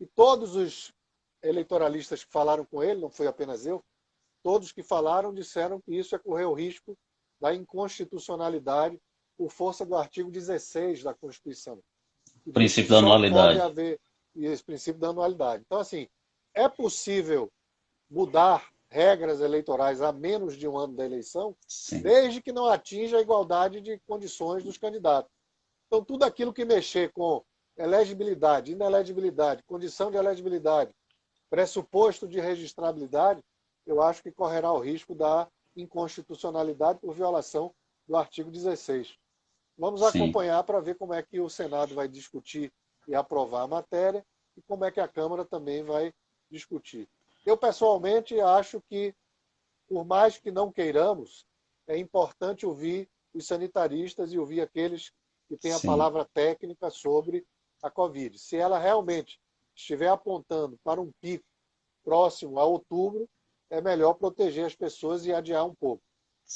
E 0.00 0.06
todos 0.06 0.56
os 0.56 0.94
eleitoralistas 1.42 2.24
que 2.24 2.32
falaram 2.32 2.64
com 2.64 2.82
ele, 2.82 3.02
não 3.02 3.10
foi 3.10 3.26
apenas 3.26 3.66
eu, 3.66 3.84
todos 4.42 4.72
que 4.72 4.82
falaram 4.82 5.34
disseram 5.34 5.78
que 5.78 5.94
isso 5.94 6.16
é 6.16 6.18
correr 6.18 6.46
o 6.46 6.54
risco 6.54 6.96
da 7.38 7.54
inconstitucionalidade 7.54 8.98
por 9.36 9.50
força 9.50 9.84
do 9.84 9.94
artigo 9.94 10.30
16 10.30 11.02
da 11.02 11.12
Constituição. 11.12 11.78
O 12.46 12.52
princípio 12.52 12.92
da 12.92 12.98
anualidade. 13.00 13.58
Pode 13.58 13.60
haver 13.60 14.00
esse 14.34 14.64
princípio 14.64 14.98
da 14.98 15.08
anualidade. 15.08 15.62
Então, 15.66 15.80
assim, 15.80 16.08
é 16.54 16.66
possível 16.66 17.52
mudar 18.08 18.74
regras 18.96 19.42
eleitorais 19.42 20.00
a 20.00 20.10
menos 20.10 20.56
de 20.56 20.66
um 20.66 20.78
ano 20.78 20.94
da 20.94 21.04
eleição, 21.04 21.54
Sim. 21.68 22.00
desde 22.00 22.40
que 22.40 22.50
não 22.50 22.64
atinja 22.64 23.18
a 23.18 23.20
igualdade 23.20 23.78
de 23.82 23.98
condições 24.06 24.64
dos 24.64 24.78
candidatos. 24.78 25.30
Então, 25.86 26.02
tudo 26.02 26.24
aquilo 26.24 26.50
que 26.50 26.64
mexer 26.64 27.12
com 27.12 27.44
elegibilidade, 27.76 28.72
inelegibilidade, 28.72 29.62
condição 29.64 30.10
de 30.10 30.16
elegibilidade, 30.16 30.90
pressuposto 31.50 32.26
de 32.26 32.40
registrabilidade, 32.40 33.42
eu 33.86 34.00
acho 34.00 34.22
que 34.22 34.32
correrá 34.32 34.72
o 34.72 34.80
risco 34.80 35.14
da 35.14 35.46
inconstitucionalidade 35.76 36.98
por 36.98 37.12
violação 37.14 37.74
do 38.08 38.16
artigo 38.16 38.50
16. 38.50 39.14
Vamos 39.76 40.00
Sim. 40.00 40.06
acompanhar 40.06 40.64
para 40.64 40.80
ver 40.80 40.94
como 40.94 41.12
é 41.12 41.22
que 41.22 41.38
o 41.38 41.50
Senado 41.50 41.94
vai 41.94 42.08
discutir 42.08 42.72
e 43.06 43.14
aprovar 43.14 43.64
a 43.64 43.68
matéria 43.68 44.24
e 44.56 44.62
como 44.62 44.86
é 44.86 44.90
que 44.90 45.00
a 45.00 45.06
Câmara 45.06 45.44
também 45.44 45.82
vai 45.82 46.14
discutir. 46.50 47.06
Eu, 47.46 47.56
pessoalmente, 47.56 48.38
acho 48.40 48.82
que, 48.82 49.14
por 49.88 50.04
mais 50.04 50.36
que 50.36 50.50
não 50.50 50.72
queiramos, 50.72 51.46
é 51.86 51.96
importante 51.96 52.66
ouvir 52.66 53.08
os 53.32 53.46
sanitaristas 53.46 54.32
e 54.32 54.38
ouvir 54.38 54.60
aqueles 54.60 55.12
que 55.48 55.56
têm 55.56 55.72
a 55.72 55.78
Sim. 55.78 55.86
palavra 55.86 56.24
técnica 56.34 56.90
sobre 56.90 57.46
a 57.80 57.88
Covid. 57.88 58.36
Se 58.36 58.56
ela 58.56 58.80
realmente 58.80 59.40
estiver 59.76 60.08
apontando 60.08 60.76
para 60.82 61.00
um 61.00 61.12
pico 61.20 61.44
próximo 62.02 62.58
a 62.58 62.64
outubro, 62.64 63.28
é 63.70 63.80
melhor 63.80 64.14
proteger 64.14 64.66
as 64.66 64.74
pessoas 64.74 65.24
e 65.24 65.32
adiar 65.32 65.64
um 65.64 65.74
pouco. 65.74 66.02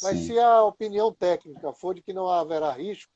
Mas 0.03 0.19
Sim. 0.19 0.27
se 0.27 0.39
a 0.41 0.65
opinião 0.65 1.13
técnica 1.13 1.73
for 1.73 1.95
de 1.95 2.03
que 2.03 2.13
não 2.13 2.29
haverá 2.29 2.73
risco 2.73 3.13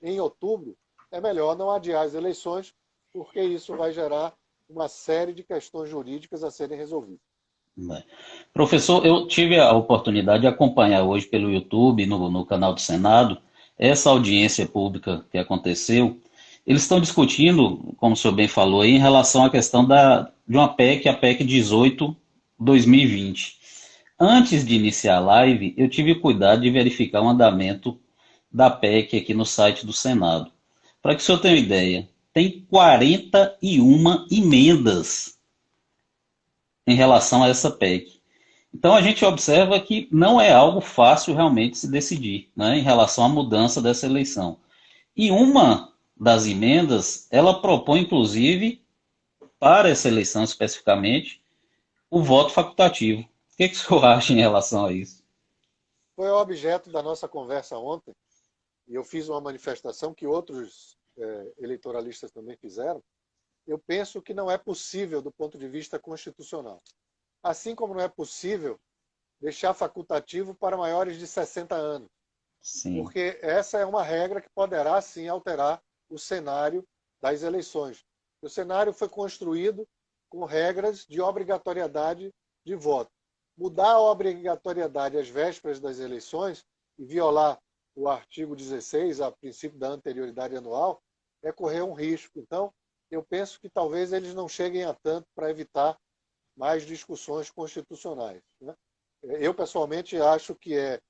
em 0.00 0.18
outubro, 0.18 0.74
é 1.10 1.20
melhor 1.20 1.56
não 1.58 1.70
adiar 1.70 2.06
as 2.06 2.14
eleições, 2.14 2.74
porque 3.12 3.42
isso 3.42 3.76
vai 3.76 3.92
gerar 3.92 4.34
uma 4.68 4.88
série 4.88 5.32
de 5.32 5.42
questões 5.42 5.90
jurídicas 5.90 6.42
a 6.42 6.50
serem 6.50 6.78
resolvidas. 6.78 7.20
Professor, 8.52 9.04
eu 9.04 9.26
tive 9.26 9.58
a 9.58 9.72
oportunidade 9.72 10.42
de 10.42 10.46
acompanhar 10.46 11.04
hoje 11.04 11.26
pelo 11.26 11.50
YouTube, 11.50 12.04
no, 12.06 12.30
no 12.30 12.44
canal 12.44 12.74
do 12.74 12.80
Senado, 12.80 13.38
essa 13.78 14.10
audiência 14.10 14.66
pública 14.66 15.24
que 15.30 15.38
aconteceu. 15.38 16.20
Eles 16.66 16.82
estão 16.82 17.00
discutindo, 17.00 17.94
como 17.96 18.12
o 18.12 18.16
senhor 18.16 18.34
bem 18.34 18.46
falou, 18.46 18.82
aí, 18.82 18.90
em 18.92 18.98
relação 18.98 19.44
à 19.44 19.50
questão 19.50 19.84
da, 19.86 20.30
de 20.46 20.56
uma 20.56 20.68
PEC, 20.68 21.08
a 21.08 21.14
PEC 21.14 21.44
18-2020. 22.60 23.56
Antes 24.20 24.64
de 24.64 24.76
iniciar 24.76 25.16
a 25.16 25.20
live, 25.20 25.74
eu 25.76 25.88
tive 25.88 26.14
cuidado 26.14 26.60
de 26.60 26.70
verificar 26.70 27.22
o 27.22 27.28
andamento 27.28 27.98
da 28.52 28.70
PEC 28.70 29.16
aqui 29.16 29.34
no 29.34 29.46
site 29.46 29.84
do 29.84 29.92
Senado. 29.92 30.52
Para 31.00 31.16
que 31.16 31.22
o 31.22 31.24
senhor 31.24 31.38
tenha 31.38 31.54
uma 31.54 31.60
ideia, 31.60 32.08
tem 32.32 32.64
41 32.70 34.26
emendas 34.30 35.38
em 36.86 36.94
relação 36.94 37.42
a 37.42 37.48
essa 37.48 37.70
PEC. 37.70 38.20
Então 38.74 38.94
a 38.94 39.02
gente 39.02 39.24
observa 39.24 39.78
que 39.78 40.08
não 40.10 40.40
é 40.40 40.52
algo 40.52 40.80
fácil 40.80 41.34
realmente 41.34 41.76
se 41.76 41.90
decidir 41.90 42.50
né, 42.56 42.78
em 42.78 42.82
relação 42.82 43.24
à 43.24 43.28
mudança 43.28 43.82
dessa 43.82 44.06
eleição. 44.06 44.58
E 45.14 45.30
uma 45.30 45.92
das 46.16 46.46
emendas, 46.46 47.26
ela 47.30 47.60
propõe, 47.60 48.00
inclusive, 48.00 48.82
para 49.58 49.90
essa 49.90 50.08
eleição 50.08 50.42
especificamente, 50.42 51.42
o 52.10 52.22
voto 52.22 52.52
facultativo. 52.52 53.22
O 53.22 53.56
que, 53.56 53.68
que 53.68 53.74
o 53.74 53.78
senhor 53.78 54.04
acha 54.04 54.32
em 54.32 54.36
relação 54.36 54.86
a 54.86 54.92
isso? 54.92 55.22
Foi 56.16 56.30
objeto 56.30 56.90
da 56.90 57.02
nossa 57.02 57.28
conversa 57.28 57.76
ontem, 57.76 58.14
e 58.88 58.94
eu 58.94 59.04
fiz 59.04 59.28
uma 59.28 59.40
manifestação 59.40 60.14
que 60.14 60.26
outros 60.26 60.96
é, 61.18 61.52
eleitoralistas 61.58 62.30
também 62.30 62.56
fizeram, 62.56 63.02
eu 63.66 63.78
penso 63.78 64.20
que 64.20 64.34
não 64.34 64.50
é 64.50 64.58
possível 64.58 65.22
do 65.22 65.30
ponto 65.30 65.56
de 65.56 65.68
vista 65.68 65.98
constitucional. 65.98 66.82
Assim 67.42 67.74
como 67.74 67.94
não 67.94 68.00
é 68.00 68.08
possível 68.08 68.78
deixar 69.40 69.74
facultativo 69.74 70.54
para 70.54 70.76
maiores 70.76 71.18
de 71.18 71.26
60 71.26 71.74
anos. 71.74 72.08
Sim. 72.60 73.02
Porque 73.02 73.38
essa 73.42 73.78
é 73.78 73.84
uma 73.84 74.02
regra 74.02 74.40
que 74.40 74.48
poderá 74.54 75.00
sim 75.00 75.28
alterar 75.28 75.82
o 76.08 76.18
cenário 76.18 76.86
das 77.20 77.42
eleições. 77.42 78.04
O 78.40 78.48
cenário 78.48 78.92
foi 78.92 79.08
construído 79.08 79.86
com 80.28 80.44
regras 80.44 81.04
de 81.06 81.20
obrigatoriedade 81.20 82.32
de 82.64 82.74
voto. 82.74 83.10
Mudar 83.56 83.92
a 83.92 84.00
obrigatoriedade 84.00 85.18
às 85.18 85.28
vésperas 85.28 85.80
das 85.80 85.98
eleições 85.98 86.64
e 86.98 87.04
violar 87.04 87.60
o 87.94 88.08
artigo 88.08 88.56
16, 88.56 89.20
a 89.20 89.30
princípio 89.30 89.78
da 89.78 89.88
anterioridade 89.88 90.56
anual, 90.56 91.02
é 91.42 91.52
correr 91.52 91.82
um 91.82 91.92
risco. 91.92 92.38
Então, 92.38 92.72
eu 93.10 93.22
penso 93.22 93.60
que 93.60 93.68
talvez 93.68 94.12
eles 94.12 94.34
não 94.34 94.48
cheguem 94.48 94.84
a 94.84 94.94
tanto 94.94 95.26
para 95.34 95.50
evitar 95.50 95.98
mais 96.56 96.84
discussões 96.84 97.50
constitucionais. 97.50 98.42
Né? 98.60 98.74
Eu, 99.22 99.54
pessoalmente, 99.54 100.16
acho 100.16 100.54
que 100.54 100.76
é 100.76 101.00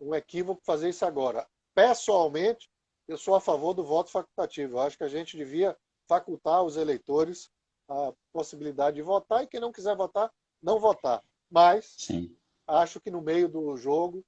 um 0.00 0.14
equívoco 0.14 0.62
fazer 0.64 0.88
isso 0.88 1.04
agora. 1.04 1.46
Pessoalmente, 1.74 2.68
eu 3.06 3.18
sou 3.18 3.34
a 3.34 3.40
favor 3.40 3.74
do 3.74 3.84
voto 3.84 4.10
facultativo. 4.10 4.74
Eu 4.74 4.80
acho 4.80 4.96
que 4.96 5.04
a 5.04 5.08
gente 5.08 5.36
devia 5.36 5.76
facultar 6.08 6.62
os 6.62 6.76
eleitores 6.76 7.50
a 7.88 8.12
possibilidade 8.32 8.96
de 8.96 9.02
votar 9.02 9.42
e 9.42 9.48
quem 9.48 9.58
não 9.58 9.72
quiser 9.72 9.96
votar, 9.96 10.32
não 10.62 10.78
votar. 10.78 11.22
Mas 11.50 11.94
Sim. 11.98 12.36
acho 12.66 13.00
que 13.00 13.10
no 13.10 13.20
meio 13.20 13.48
do 13.48 13.76
jogo, 13.76 14.24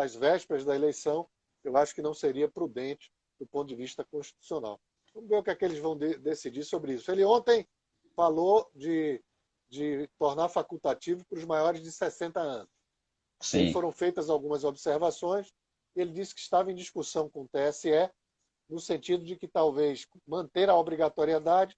às 0.00 0.14
vésperas 0.14 0.64
da 0.64 0.74
eleição, 0.74 1.28
eu 1.68 1.76
acho 1.76 1.94
que 1.94 2.02
não 2.02 2.14
seria 2.14 2.48
prudente 2.48 3.10
do 3.38 3.46
ponto 3.46 3.68
de 3.68 3.74
vista 3.74 4.04
constitucional. 4.04 4.80
Vamos 5.14 5.28
ver 5.28 5.36
o 5.36 5.42
que 5.42 5.50
é 5.50 5.54
que 5.54 5.64
eles 5.64 5.78
vão 5.78 5.96
de 5.96 6.16
decidir 6.18 6.64
sobre 6.64 6.94
isso. 6.94 7.10
Ele 7.10 7.24
ontem 7.24 7.66
falou 8.16 8.68
de, 8.74 9.22
de 9.68 10.08
tornar 10.18 10.48
facultativo 10.48 11.24
para 11.26 11.38
os 11.38 11.44
maiores 11.44 11.82
de 11.82 11.90
60 11.90 12.40
anos. 12.40 12.74
Sim. 13.40 13.72
foram 13.72 13.92
feitas 13.92 14.30
algumas 14.30 14.64
observações. 14.64 15.52
Ele 15.94 16.10
disse 16.10 16.34
que 16.34 16.40
estava 16.40 16.72
em 16.72 16.74
discussão 16.74 17.28
com 17.28 17.42
o 17.42 17.48
TSE, 17.48 18.10
no 18.68 18.80
sentido 18.80 19.24
de 19.24 19.36
que 19.36 19.46
talvez 19.46 20.06
manter 20.26 20.70
a 20.70 20.76
obrigatoriedade, 20.76 21.76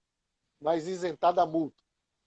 mas 0.59 0.87
isentar 0.87 1.33
da 1.33 1.45
multa. 1.45 1.83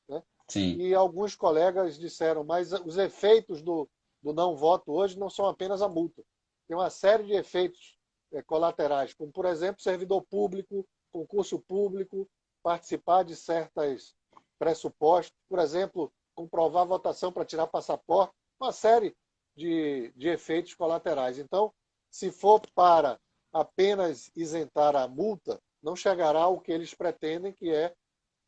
Né? 0.09 0.23
Sim. 0.49 0.77
E 0.77 0.95
alguns 0.95 1.35
colegas 1.35 1.99
disseram, 1.99 2.45
mas 2.45 2.73
os 2.73 2.97
efeitos 2.97 3.63
do, 3.63 3.89
do 4.23 4.33
não 4.33 4.55
voto 4.55 4.93
hoje 4.93 5.19
não 5.19 5.31
são 5.31 5.47
apenas 5.47 5.83
a 5.83 5.89
multa. 5.89 6.23
Tem 6.71 6.77
uma 6.77 6.89
série 6.89 7.25
de 7.25 7.33
efeitos 7.33 7.99
é, 8.33 8.41
colaterais, 8.43 9.13
como, 9.13 9.33
por 9.33 9.45
exemplo, 9.45 9.83
servidor 9.83 10.23
público, 10.23 10.87
concurso 11.11 11.59
público, 11.59 12.31
participar 12.63 13.25
de 13.25 13.35
certas 13.35 14.15
pressupostos, 14.57 15.37
por 15.49 15.59
exemplo, 15.59 16.13
comprovar 16.33 16.87
votação 16.87 17.33
para 17.33 17.45
tirar 17.45 17.67
passaporte, 17.67 18.33
uma 18.61 18.71
série 18.71 19.17
de, 19.57 20.13
de 20.15 20.29
efeitos 20.29 20.73
colaterais. 20.73 21.41
Então, 21.41 21.75
se 22.09 22.31
for 22.31 22.61
para 22.73 23.19
apenas 23.53 24.31
isentar 24.37 24.95
a 24.95 25.09
multa, 25.09 25.61
não 25.83 25.97
chegará 25.97 26.43
ao 26.43 26.61
que 26.61 26.71
eles 26.71 26.95
pretendem, 26.95 27.53
que 27.53 27.69
é 27.69 27.93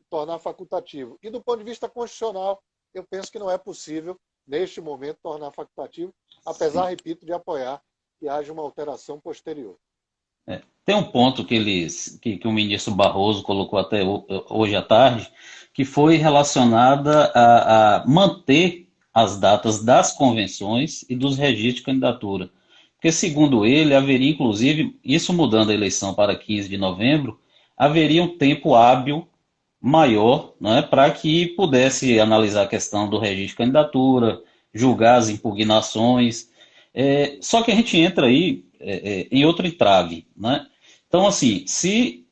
tornar 0.08 0.38
facultativo. 0.38 1.18
E 1.20 1.28
do 1.28 1.42
ponto 1.42 1.58
de 1.58 1.64
vista 1.68 1.90
constitucional, 1.90 2.62
eu 2.94 3.04
penso 3.04 3.32
que 3.32 3.38
não 3.40 3.50
é 3.50 3.58
possível, 3.58 4.16
neste 4.46 4.80
momento, 4.80 5.18
tornar 5.20 5.50
facultativo, 5.50 6.14
apesar, 6.46 6.84
Sim. 6.84 6.90
repito, 6.90 7.26
de 7.26 7.32
apoiar 7.32 7.82
que 8.22 8.28
haja 8.28 8.52
uma 8.52 8.62
alteração 8.62 9.18
posterior. 9.18 9.74
É, 10.46 10.60
tem 10.86 10.94
um 10.94 11.02
ponto 11.02 11.44
que, 11.44 11.56
eles, 11.56 12.20
que, 12.22 12.36
que, 12.36 12.46
o 12.46 12.52
ministro 12.52 12.94
Barroso 12.94 13.42
colocou 13.42 13.80
até 13.80 14.00
hoje 14.48 14.76
à 14.76 14.82
tarde, 14.82 15.28
que 15.74 15.84
foi 15.84 16.18
relacionada 16.18 17.32
a, 17.34 17.96
a 17.96 18.06
manter 18.06 18.86
as 19.12 19.40
datas 19.40 19.82
das 19.82 20.12
convenções 20.12 21.04
e 21.10 21.16
dos 21.16 21.36
registros 21.36 21.74
de 21.74 21.82
candidatura. 21.82 22.48
Porque, 22.94 23.10
segundo 23.10 23.66
ele, 23.66 23.92
haveria, 23.92 24.30
inclusive, 24.30 24.96
isso 25.02 25.32
mudando 25.32 25.70
a 25.70 25.74
eleição 25.74 26.14
para 26.14 26.36
15 26.36 26.68
de 26.68 26.78
novembro, 26.78 27.40
haveria 27.76 28.22
um 28.22 28.38
tempo 28.38 28.76
hábil 28.76 29.26
maior 29.80 30.52
né, 30.60 30.80
para 30.80 31.10
que 31.10 31.48
pudesse 31.56 32.20
analisar 32.20 32.62
a 32.62 32.68
questão 32.68 33.10
do 33.10 33.18
registro 33.18 33.48
de 33.48 33.56
candidatura, 33.56 34.40
julgar 34.72 35.16
as 35.16 35.28
impugnações. 35.28 36.51
É, 36.94 37.38
só 37.40 37.62
que 37.62 37.70
a 37.70 37.74
gente 37.74 37.96
entra 37.98 38.26
aí 38.26 38.64
é, 38.80 38.94
é, 38.94 39.28
em 39.30 39.44
outro 39.44 39.66
entrave. 39.66 40.26
Né? 40.36 40.66
Então, 41.08 41.26
assim, 41.26 41.64
se 41.66 42.26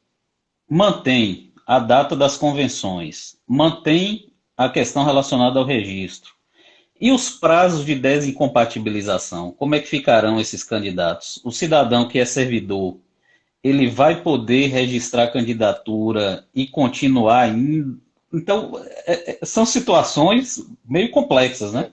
mantém 0.68 1.52
a 1.66 1.78
data 1.78 2.16
das 2.16 2.36
convenções, 2.36 3.36
mantém 3.46 4.32
a 4.56 4.68
questão 4.68 5.04
relacionada 5.04 5.58
ao 5.58 5.64
registro, 5.64 6.32
e 7.00 7.10
os 7.10 7.30
prazos 7.30 7.86
de 7.86 7.94
desincompatibilização, 7.94 9.52
como 9.52 9.74
é 9.74 9.80
que 9.80 9.88
ficarão 9.88 10.38
esses 10.38 10.62
candidatos? 10.62 11.40
O 11.42 11.50
cidadão 11.50 12.06
que 12.06 12.18
é 12.18 12.26
servidor, 12.26 12.98
ele 13.64 13.88
vai 13.88 14.22
poder 14.22 14.66
registrar 14.66 15.24
a 15.24 15.30
candidatura 15.30 16.46
e 16.54 16.66
continuar? 16.66 17.48
Então, 18.32 18.72
é, 19.06 19.38
é, 19.42 19.46
são 19.46 19.64
situações 19.64 20.62
meio 20.84 21.10
complexas, 21.10 21.72
né? 21.72 21.90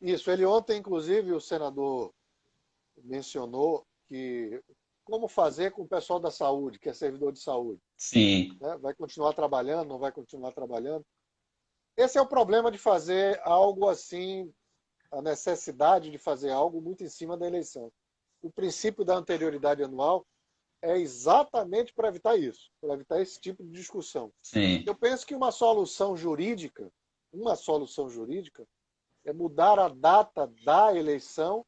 Isso. 0.00 0.30
Ele 0.30 0.44
ontem, 0.44 0.78
inclusive, 0.78 1.32
o 1.32 1.40
senador 1.40 2.12
mencionou 3.04 3.86
que 4.06 4.62
como 5.04 5.26
fazer 5.26 5.70
com 5.70 5.82
o 5.82 5.88
pessoal 5.88 6.20
da 6.20 6.30
saúde, 6.30 6.78
que 6.78 6.88
é 6.88 6.92
servidor 6.92 7.32
de 7.32 7.40
saúde. 7.40 7.80
Sim. 7.96 8.58
Né? 8.60 8.76
Vai 8.76 8.94
continuar 8.94 9.32
trabalhando, 9.32 9.88
não 9.88 9.98
vai 9.98 10.12
continuar 10.12 10.52
trabalhando? 10.52 11.04
Esse 11.96 12.18
é 12.18 12.20
o 12.20 12.28
problema 12.28 12.70
de 12.70 12.76
fazer 12.76 13.40
algo 13.42 13.88
assim, 13.88 14.52
a 15.10 15.22
necessidade 15.22 16.10
de 16.10 16.18
fazer 16.18 16.50
algo 16.50 16.82
muito 16.82 17.02
em 17.02 17.08
cima 17.08 17.38
da 17.38 17.46
eleição. 17.46 17.90
O 18.42 18.52
princípio 18.52 19.02
da 19.02 19.16
anterioridade 19.16 19.82
anual 19.82 20.26
é 20.82 20.98
exatamente 20.98 21.92
para 21.94 22.08
evitar 22.08 22.36
isso, 22.36 22.70
para 22.80 22.94
evitar 22.94 23.20
esse 23.20 23.40
tipo 23.40 23.64
de 23.64 23.70
discussão. 23.70 24.30
Sim. 24.42 24.84
Eu 24.86 24.94
penso 24.94 25.26
que 25.26 25.34
uma 25.34 25.50
solução 25.50 26.16
jurídica, 26.16 26.92
uma 27.32 27.56
solução 27.56 28.08
jurídica, 28.08 28.64
é 29.28 29.32
mudar 29.32 29.78
a 29.78 29.88
data 29.88 30.50
da 30.64 30.94
eleição 30.96 31.64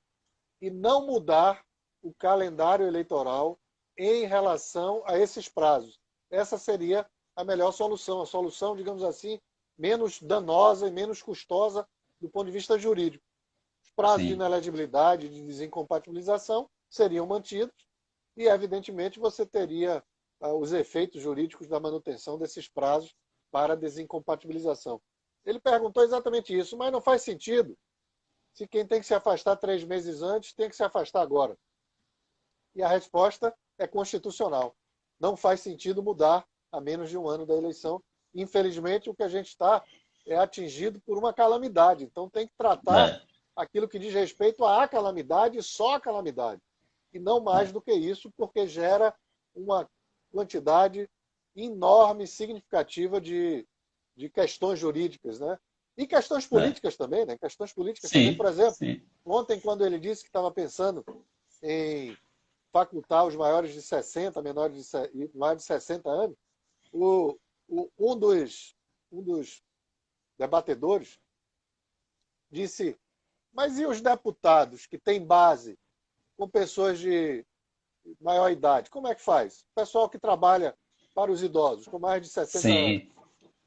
e 0.62 0.70
não 0.70 1.06
mudar 1.06 1.62
o 2.02 2.12
calendário 2.14 2.86
eleitoral 2.86 3.58
em 3.98 4.24
relação 4.24 5.02
a 5.04 5.18
esses 5.18 5.46
prazos. 5.46 6.00
Essa 6.30 6.56
seria 6.56 7.06
a 7.36 7.44
melhor 7.44 7.72
solução, 7.72 8.22
a 8.22 8.26
solução, 8.26 8.74
digamos 8.74 9.02
assim, 9.02 9.38
menos 9.76 10.22
danosa 10.22 10.88
e 10.88 10.90
menos 10.90 11.20
custosa 11.20 11.86
do 12.18 12.30
ponto 12.30 12.46
de 12.46 12.52
vista 12.52 12.78
jurídico. 12.78 13.24
Os 13.82 13.90
prazos 13.90 14.22
Sim. 14.22 14.28
de 14.28 14.32
inelegibilidade, 14.34 15.28
de 15.28 15.42
desincompatibilização 15.42 16.66
seriam 16.88 17.26
mantidos 17.26 17.74
e, 18.38 18.44
evidentemente, 18.44 19.20
você 19.20 19.44
teria 19.44 20.02
uh, 20.40 20.54
os 20.54 20.72
efeitos 20.72 21.20
jurídicos 21.20 21.68
da 21.68 21.78
manutenção 21.78 22.38
desses 22.38 22.68
prazos 22.68 23.14
para 23.50 23.76
desincompatibilização. 23.76 24.98
Ele 25.44 25.58
perguntou 25.58 26.02
exatamente 26.02 26.56
isso, 26.56 26.76
mas 26.76 26.92
não 26.92 27.00
faz 27.00 27.22
sentido 27.22 27.76
se 28.52 28.66
quem 28.66 28.86
tem 28.86 29.00
que 29.00 29.06
se 29.06 29.14
afastar 29.14 29.56
três 29.56 29.84
meses 29.84 30.22
antes 30.22 30.52
tem 30.52 30.68
que 30.68 30.76
se 30.76 30.82
afastar 30.82 31.22
agora. 31.22 31.56
E 32.74 32.82
a 32.82 32.88
resposta 32.88 33.54
é 33.78 33.86
constitucional. 33.86 34.76
Não 35.18 35.36
faz 35.36 35.60
sentido 35.60 36.02
mudar 36.02 36.46
a 36.72 36.80
menos 36.80 37.10
de 37.10 37.16
um 37.16 37.28
ano 37.28 37.46
da 37.46 37.54
eleição 37.54 38.02
infelizmente, 38.34 39.10
o 39.10 39.14
que 39.14 39.22
a 39.22 39.28
gente 39.28 39.48
está 39.48 39.82
é 40.26 40.36
atingido 40.36 41.00
por 41.00 41.18
uma 41.18 41.32
calamidade. 41.32 42.04
Então, 42.04 42.28
tem 42.28 42.46
que 42.46 42.54
tratar 42.56 43.10
é. 43.10 43.22
aquilo 43.56 43.88
que 43.88 43.98
diz 43.98 44.12
respeito 44.12 44.64
à 44.64 44.86
calamidade 44.86 45.58
e 45.58 45.62
só 45.62 45.94
a 45.94 46.00
calamidade. 46.00 46.60
E 47.12 47.18
não 47.18 47.40
mais 47.40 47.70
é. 47.70 47.72
do 47.72 47.80
que 47.80 47.92
isso, 47.92 48.30
porque 48.36 48.66
gera 48.66 49.14
uma 49.54 49.88
quantidade 50.30 51.08
enorme, 51.56 52.26
significativa 52.26 53.20
de, 53.20 53.66
de 54.16 54.28
questões 54.28 54.78
jurídicas, 54.78 55.40
né? 55.40 55.58
E 55.96 56.06
questões 56.06 56.46
políticas 56.46 56.94
é. 56.94 56.96
também, 56.96 57.26
né? 57.26 57.36
Questões 57.36 57.72
políticas 57.72 58.10
sim, 58.10 58.20
também. 58.20 58.36
Por 58.36 58.46
exemplo, 58.46 58.74
sim. 58.74 59.02
ontem, 59.24 59.60
quando 59.60 59.84
ele 59.84 59.98
disse 59.98 60.22
que 60.22 60.28
estava 60.28 60.50
pensando 60.50 61.04
em 61.62 62.16
facultar 62.72 63.26
os 63.26 63.36
maiores 63.36 63.72
de 63.72 63.82
60, 63.82 64.40
menores 64.40 64.90
de, 65.12 65.30
maiores 65.34 65.62
de 65.62 65.66
60 65.66 66.08
anos, 66.08 66.36
o, 66.92 67.36
um 67.98 68.16
dos, 68.16 68.74
um 69.12 69.22
dos 69.22 69.62
debatedores 70.38 71.18
disse: 72.50 72.98
Mas 73.52 73.78
e 73.78 73.86
os 73.86 74.00
deputados 74.00 74.86
que 74.86 74.98
têm 74.98 75.24
base 75.24 75.78
com 76.36 76.48
pessoas 76.48 76.98
de 76.98 77.44
maior 78.20 78.50
idade? 78.50 78.90
Como 78.90 79.08
é 79.08 79.14
que 79.14 79.22
faz? 79.22 79.60
O 79.60 79.74
pessoal 79.74 80.08
que 80.08 80.18
trabalha 80.18 80.74
para 81.14 81.30
os 81.30 81.42
idosos, 81.42 81.86
com 81.86 81.98
mais 81.98 82.22
de 82.22 82.28
60 82.28 82.58
Sim. 82.58 82.96
anos. 82.96 83.19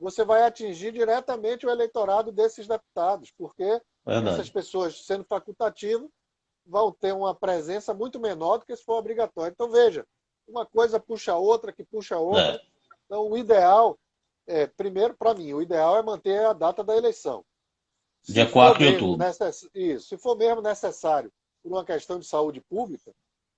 Você 0.03 0.25
vai 0.25 0.43
atingir 0.43 0.91
diretamente 0.91 1.65
o 1.65 1.69
eleitorado 1.69 2.29
desses 2.29 2.67
deputados, 2.67 3.31
porque 3.37 3.81
Verdade. 4.05 4.35
essas 4.35 4.49
pessoas, 4.49 5.05
sendo 5.05 5.23
facultativo, 5.23 6.11
vão 6.65 6.91
ter 6.91 7.13
uma 7.13 7.33
presença 7.33 7.93
muito 7.93 8.19
menor 8.19 8.57
do 8.57 8.65
que 8.65 8.75
se 8.75 8.83
for 8.83 8.97
obrigatório. 8.97 9.53
Então, 9.53 9.71
veja, 9.71 10.05
uma 10.45 10.65
coisa 10.65 10.99
puxa 10.99 11.31
a 11.31 11.37
outra, 11.37 11.71
que 11.71 11.85
puxa 11.85 12.15
a 12.15 12.19
outra. 12.19 12.55
É. 12.55 12.61
Então, 13.05 13.29
o 13.29 13.37
ideal, 13.37 13.97
é, 14.45 14.67
primeiro, 14.67 15.13
para 15.13 15.33
mim, 15.33 15.53
o 15.53 15.61
ideal 15.61 15.97
é 15.97 16.03
manter 16.03 16.45
a 16.45 16.51
data 16.51 16.83
da 16.83 16.97
eleição. 16.97 17.45
Se 18.21 18.33
Dia 18.33 18.49
4 18.49 18.79
de 18.79 18.93
outubro. 18.95 19.25
Necess... 19.25 19.69
Isso. 19.73 20.07
Se 20.09 20.17
for 20.17 20.35
mesmo 20.35 20.61
necessário, 20.61 21.31
por 21.61 21.71
uma 21.71 21.85
questão 21.85 22.19
de 22.19 22.25
saúde 22.25 22.59
pública, 22.59 23.13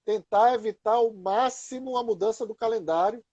tentar 0.06 0.54
evitar 0.54 0.94
ao 0.94 1.12
máximo 1.12 1.98
a 1.98 2.04
mudança 2.04 2.46
do 2.46 2.54
calendário 2.54 3.24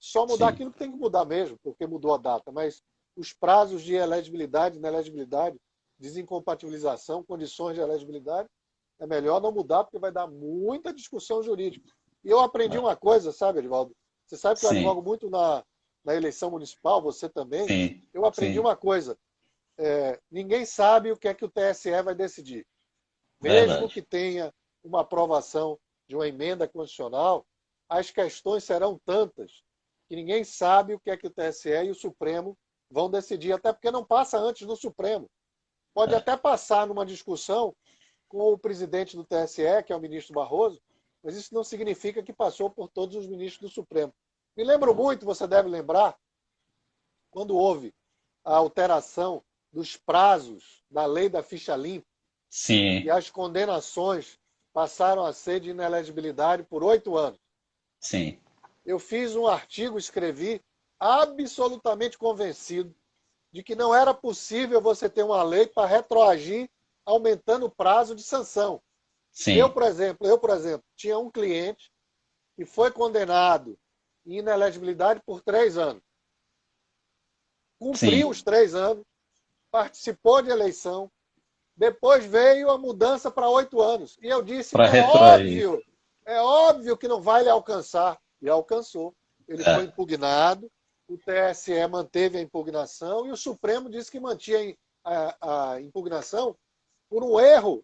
Só 0.00 0.26
mudar 0.26 0.48
Sim. 0.48 0.52
aquilo 0.52 0.72
que 0.72 0.78
tem 0.78 0.90
que 0.90 0.96
mudar 0.96 1.24
mesmo, 1.24 1.58
porque 1.62 1.86
mudou 1.86 2.14
a 2.14 2.18
data. 2.18 2.52
Mas 2.52 2.82
os 3.16 3.32
prazos 3.32 3.82
de 3.82 3.94
elegibilidade, 3.94 4.78
inelegibilidade, 4.78 5.58
desincompatibilização, 5.98 7.24
condições 7.24 7.74
de 7.74 7.80
elegibilidade, 7.80 8.48
é 9.00 9.06
melhor 9.06 9.40
não 9.40 9.52
mudar, 9.52 9.84
porque 9.84 9.98
vai 9.98 10.12
dar 10.12 10.26
muita 10.26 10.92
discussão 10.92 11.42
jurídica. 11.42 11.90
E 12.24 12.30
eu 12.30 12.40
aprendi 12.40 12.76
é. 12.76 12.80
uma 12.80 12.96
coisa, 12.96 13.32
sabe, 13.32 13.60
Edvaldo? 13.60 13.94
Você 14.26 14.36
sabe 14.36 14.60
que 14.60 14.66
eu 14.66 14.70
advogo 14.70 15.02
muito 15.02 15.30
na, 15.30 15.64
na 16.04 16.14
eleição 16.14 16.50
municipal, 16.50 17.00
você 17.00 17.28
também. 17.28 17.66
Sim. 17.66 18.02
Eu 18.12 18.24
aprendi 18.24 18.54
Sim. 18.54 18.60
uma 18.60 18.76
coisa. 18.76 19.18
É, 19.78 20.20
ninguém 20.30 20.64
sabe 20.64 21.12
o 21.12 21.16
que 21.16 21.28
é 21.28 21.34
que 21.34 21.44
o 21.44 21.50
TSE 21.50 22.02
vai 22.02 22.14
decidir. 22.14 22.66
Mesmo 23.40 23.68
Verdade. 23.68 23.94
que 23.94 24.02
tenha 24.02 24.52
uma 24.82 25.02
aprovação 25.02 25.78
de 26.08 26.16
uma 26.16 26.26
emenda 26.26 26.66
constitucional, 26.66 27.46
as 27.88 28.10
questões 28.10 28.64
serão 28.64 29.00
tantas 29.04 29.62
que 30.08 30.16
ninguém 30.16 30.42
sabe 30.42 30.94
o 30.94 31.00
que 31.00 31.10
é 31.10 31.16
que 31.16 31.26
o 31.26 31.30
TSE 31.30 31.68
e 31.68 31.90
o 31.90 31.94
Supremo 31.94 32.56
vão 32.90 33.10
decidir, 33.10 33.52
até 33.52 33.72
porque 33.72 33.90
não 33.90 34.04
passa 34.04 34.38
antes 34.38 34.66
do 34.66 34.74
Supremo. 34.74 35.28
Pode 35.94 36.14
é. 36.14 36.16
até 36.16 36.36
passar 36.36 36.86
numa 36.86 37.04
discussão 37.04 37.74
com 38.28 38.52
o 38.52 38.58
presidente 38.58 39.16
do 39.16 39.24
TSE, 39.24 39.82
que 39.86 39.92
é 39.92 39.96
o 39.96 40.00
ministro 40.00 40.34
Barroso, 40.34 40.80
mas 41.22 41.36
isso 41.36 41.54
não 41.54 41.62
significa 41.62 42.22
que 42.22 42.32
passou 42.32 42.70
por 42.70 42.88
todos 42.88 43.16
os 43.16 43.26
ministros 43.26 43.70
do 43.70 43.74
Supremo. 43.74 44.12
Me 44.56 44.64
lembro 44.64 44.94
muito, 44.94 45.26
você 45.26 45.46
deve 45.46 45.68
lembrar, 45.68 46.16
quando 47.30 47.56
houve 47.56 47.94
a 48.44 48.56
alteração 48.56 49.42
dos 49.72 49.96
prazos 49.96 50.82
da 50.90 51.04
lei 51.04 51.28
da 51.28 51.42
ficha 51.42 51.76
limpa, 51.76 52.06
Sim. 52.48 53.00
e 53.00 53.10
as 53.10 53.28
condenações 53.30 54.38
passaram 54.72 55.24
a 55.24 55.32
ser 55.32 55.60
de 55.60 55.70
inelegibilidade 55.70 56.62
por 56.62 56.82
oito 56.82 57.16
anos. 57.16 57.38
Sim. 58.00 58.38
Eu 58.88 58.98
fiz 58.98 59.36
um 59.36 59.46
artigo, 59.46 59.98
escrevi, 59.98 60.64
absolutamente 60.98 62.16
convencido 62.16 62.96
de 63.52 63.62
que 63.62 63.74
não 63.74 63.94
era 63.94 64.14
possível 64.14 64.80
você 64.80 65.10
ter 65.10 65.22
uma 65.22 65.42
lei 65.42 65.66
para 65.66 65.86
retroagir 65.86 66.70
aumentando 67.04 67.66
o 67.66 67.70
prazo 67.70 68.14
de 68.14 68.22
sanção. 68.22 68.80
Sim. 69.30 69.56
Eu, 69.56 69.70
por 69.70 69.82
exemplo, 69.82 70.26
eu, 70.26 70.38
por 70.38 70.48
exemplo, 70.48 70.86
tinha 70.96 71.18
um 71.18 71.30
cliente 71.30 71.92
que 72.56 72.64
foi 72.64 72.90
condenado 72.90 73.78
em 74.24 74.38
inelegibilidade 74.38 75.20
por 75.20 75.42
três 75.42 75.76
anos. 75.76 76.02
Cumpriu 77.78 78.28
Sim. 78.28 78.30
os 78.30 78.42
três 78.42 78.74
anos, 78.74 79.04
participou 79.70 80.40
de 80.40 80.48
eleição, 80.48 81.12
depois 81.76 82.24
veio 82.24 82.70
a 82.70 82.78
mudança 82.78 83.30
para 83.30 83.50
oito 83.50 83.82
anos. 83.82 84.16
E 84.22 84.28
eu 84.28 84.40
disse, 84.40 84.70
pra 84.70 84.86
é 84.96 85.02
óbvio, 85.02 85.84
é 86.24 86.40
óbvio 86.40 86.96
que 86.96 87.06
não 87.06 87.20
vai 87.20 87.42
lhe 87.42 87.50
alcançar. 87.50 88.18
E 88.40 88.48
alcançou. 88.48 89.14
Ele 89.46 89.62
é. 89.62 89.74
foi 89.74 89.84
impugnado, 89.84 90.70
o 91.08 91.16
TSE 91.16 91.86
manteve 91.88 92.38
a 92.38 92.42
impugnação 92.42 93.26
e 93.26 93.30
o 93.30 93.36
Supremo 93.36 93.88
disse 93.88 94.10
que 94.10 94.20
mantinha 94.20 94.76
a, 95.02 95.72
a 95.72 95.80
impugnação 95.80 96.56
por 97.08 97.24
um 97.24 97.40
erro 97.40 97.82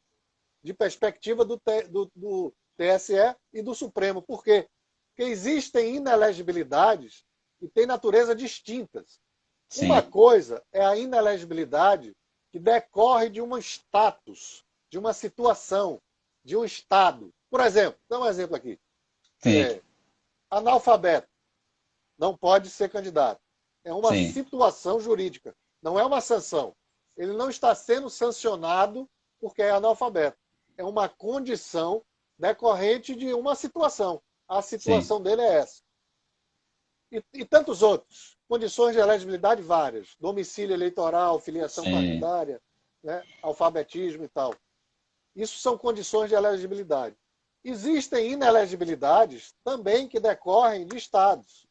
de 0.62 0.74
perspectiva 0.74 1.44
do, 1.44 1.60
do, 1.90 2.10
do 2.14 2.54
TSE 2.76 3.34
e 3.52 3.62
do 3.62 3.74
Supremo. 3.74 4.20
Por 4.20 4.44
quê? 4.44 4.68
Porque 5.08 5.30
existem 5.30 5.96
inelegibilidades 5.96 7.24
que 7.58 7.68
têm 7.68 7.86
natureza 7.86 8.34
distintas. 8.34 9.20
Sim. 9.70 9.86
Uma 9.86 10.02
coisa 10.02 10.62
é 10.72 10.84
a 10.84 10.96
inelegibilidade 10.96 12.14
que 12.52 12.58
decorre 12.58 13.30
de 13.30 13.40
um 13.40 13.56
status, 13.58 14.64
de 14.90 14.98
uma 14.98 15.12
situação, 15.12 16.00
de 16.44 16.56
um 16.56 16.64
estado. 16.64 17.32
Por 17.50 17.60
exemplo, 17.60 17.98
dá 18.08 18.20
um 18.20 18.26
exemplo 18.26 18.54
aqui. 18.54 18.78
É, 19.44 19.82
analfabeto 20.50 21.28
não 22.18 22.36
pode 22.36 22.70
ser 22.70 22.88
candidato. 22.90 23.40
É 23.84 23.92
uma 23.92 24.10
Sim. 24.10 24.32
situação 24.32 25.00
jurídica, 25.00 25.54
não 25.82 25.98
é 25.98 26.04
uma 26.04 26.20
sanção. 26.20 26.74
Ele 27.16 27.32
não 27.32 27.50
está 27.50 27.74
sendo 27.74 28.08
sancionado 28.08 29.08
porque 29.40 29.62
é 29.62 29.70
analfabeto. 29.70 30.38
É 30.76 30.84
uma 30.84 31.08
condição 31.08 32.02
decorrente 32.38 33.14
de 33.14 33.32
uma 33.34 33.54
situação. 33.54 34.22
A 34.48 34.62
situação 34.62 35.18
Sim. 35.18 35.22
dele 35.22 35.42
é 35.42 35.54
essa. 35.58 35.82
E, 37.12 37.22
e, 37.34 37.44
tantos 37.44 37.82
outros. 37.82 38.36
Condições 38.48 38.94
de 38.94 39.00
elegibilidade 39.00 39.62
várias. 39.62 40.16
Domicílio 40.18 40.74
eleitoral, 40.74 41.38
filiação 41.38 41.84
Sim. 41.84 41.92
partidária, 41.92 42.60
né? 43.02 43.22
alfabetismo 43.42 44.24
e 44.24 44.28
tal. 44.28 44.54
Isso 45.36 45.58
são 45.58 45.78
condições 45.78 46.28
de 46.28 46.34
elegibilidade. 46.34 47.16
Existem 47.64 48.32
inelegibilidades 48.32 49.54
também 49.64 50.06
que 50.06 50.20
decorrem 50.20 50.86
de 50.86 50.96
estados. 50.96 51.66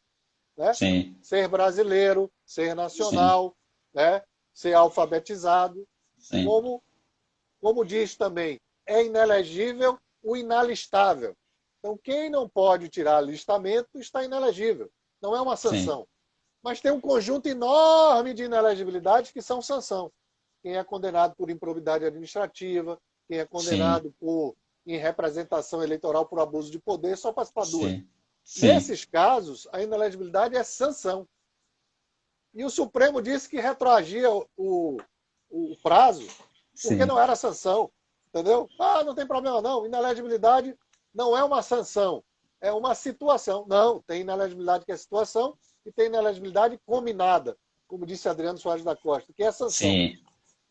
Né? 0.57 0.73
Ser 1.21 1.47
brasileiro, 1.47 2.31
ser 2.45 2.75
nacional, 2.75 3.55
né? 3.93 4.23
ser 4.53 4.73
alfabetizado. 4.73 5.87
Como 6.45 6.81
como 7.63 7.85
diz 7.85 8.17
também, 8.17 8.59
é 8.85 9.05
inelegível 9.05 9.97
o 10.21 10.35
inalistável. 10.35 11.33
Então, 11.79 11.97
quem 11.97 12.29
não 12.29 12.47
pode 12.47 12.89
tirar 12.89 13.15
alistamento 13.15 13.99
está 13.99 14.21
inelegível. 14.21 14.91
Não 15.21 15.33
é 15.33 15.39
uma 15.39 15.55
sanção. 15.55 16.01
Sim. 16.01 16.07
Mas 16.61 16.81
tem 16.81 16.91
um 16.91 16.99
conjunto 16.99 17.47
enorme 17.47 18.33
de 18.33 18.43
inelegibilidades 18.43 19.31
que 19.31 19.41
são 19.41 19.61
sanção. 19.61 20.11
Quem 20.61 20.75
é 20.75 20.83
condenado 20.83 21.35
por 21.37 21.49
improbidade 21.49 22.03
administrativa, 22.03 22.99
quem 23.29 23.39
é 23.39 23.45
condenado 23.45 24.09
Sim. 24.09 24.15
por 24.19 24.57
em 24.85 24.97
representação 24.97 25.81
eleitoral 25.81 26.25
por 26.25 26.39
abuso 26.39 26.71
de 26.71 26.79
poder, 26.79 27.17
só 27.17 27.31
para 27.31 27.43
as 27.43 27.71
duas. 27.71 28.01
Sim. 28.43 28.67
Nesses 28.67 29.05
casos, 29.05 29.67
a 29.71 29.81
inelegibilidade 29.81 30.55
é 30.55 30.63
sanção. 30.63 31.27
E 32.53 32.63
o 32.63 32.69
Supremo 32.69 33.21
disse 33.21 33.49
que 33.49 33.59
retroagia 33.59 34.29
o, 34.29 34.97
o 35.49 35.75
prazo 35.81 36.27
porque 36.81 37.03
Sim. 37.03 37.05
não 37.05 37.19
era 37.19 37.35
sanção. 37.35 37.91
Entendeu? 38.29 38.67
Ah, 38.79 39.03
não 39.03 39.13
tem 39.13 39.27
problema 39.27 39.61
não. 39.61 39.85
Inelegibilidade 39.85 40.75
não 41.13 41.37
é 41.37 41.43
uma 41.43 41.61
sanção, 41.61 42.23
é 42.59 42.71
uma 42.71 42.95
situação. 42.95 43.65
Não, 43.67 44.01
tem 44.01 44.21
inelegibilidade 44.21 44.85
que 44.85 44.91
é 44.91 44.97
situação 44.97 45.55
e 45.85 45.91
tem 45.91 46.07
inelegibilidade 46.07 46.79
combinada, 46.85 47.55
como 47.87 48.05
disse 48.05 48.27
Adriano 48.27 48.57
Soares 48.57 48.83
da 48.83 48.95
Costa, 48.95 49.31
que 49.33 49.43
é 49.43 49.51
sanção. 49.51 49.87
Sim. 49.87 50.17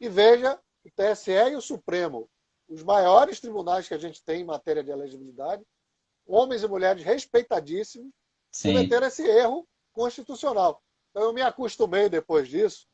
E 0.00 0.08
veja, 0.08 0.58
o 0.84 0.90
TSE 0.90 1.30
e 1.30 1.54
o 1.54 1.60
Supremo, 1.60 2.28
os 2.72 2.82
maiores 2.82 3.38
tribunais 3.38 3.86
que 3.86 3.94
a 3.94 3.98
gente 3.98 4.22
tem 4.24 4.40
em 4.40 4.44
matéria 4.44 4.82
de 4.82 4.90
elegibilidade, 4.90 5.62
homens 6.26 6.62
e 6.62 6.68
mulheres 6.68 7.02
respeitadíssimos, 7.02 8.10
Sim. 8.50 8.72
cometeram 8.72 9.06
esse 9.06 9.22
erro 9.22 9.66
constitucional. 9.92 10.80
Então 11.10 11.24
eu 11.24 11.34
me 11.34 11.42
acostumei 11.42 12.08
depois 12.08 12.48
disso 12.48 12.86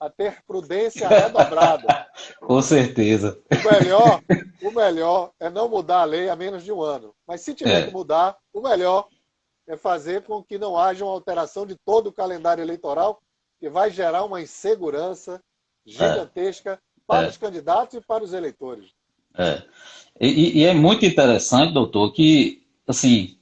a 0.00 0.10
ter 0.10 0.42
prudência 0.44 1.06
redobrada. 1.06 2.08
Com 2.42 2.60
certeza. 2.60 3.40
O 3.48 3.72
melhor, 3.72 4.22
o 4.60 4.70
melhor 4.72 5.32
é 5.38 5.48
não 5.48 5.68
mudar 5.68 6.00
a 6.00 6.04
lei 6.04 6.28
a 6.28 6.34
menos 6.34 6.64
de 6.64 6.72
um 6.72 6.82
ano. 6.82 7.14
Mas 7.24 7.42
se 7.42 7.54
tiver 7.54 7.82
é. 7.82 7.86
que 7.86 7.92
mudar, 7.92 8.36
o 8.52 8.60
melhor 8.60 9.08
é 9.68 9.76
fazer 9.76 10.24
com 10.24 10.42
que 10.42 10.58
não 10.58 10.76
haja 10.76 11.04
uma 11.04 11.12
alteração 11.12 11.64
de 11.64 11.76
todo 11.84 12.08
o 12.08 12.12
calendário 12.12 12.62
eleitoral, 12.62 13.22
que 13.60 13.70
vai 13.70 13.92
gerar 13.92 14.24
uma 14.24 14.42
insegurança 14.42 15.40
gigantesca 15.86 16.72
é. 16.72 16.78
para 17.06 17.26
é. 17.26 17.28
os 17.28 17.36
candidatos 17.36 17.94
e 17.94 18.00
para 18.00 18.24
os 18.24 18.32
eleitores. 18.32 18.92
É. 19.36 19.62
E, 20.20 20.60
e 20.60 20.64
é 20.64 20.74
muito 20.74 21.04
interessante, 21.04 21.72
doutor, 21.72 22.12
que 22.12 22.62
assim 22.86 23.36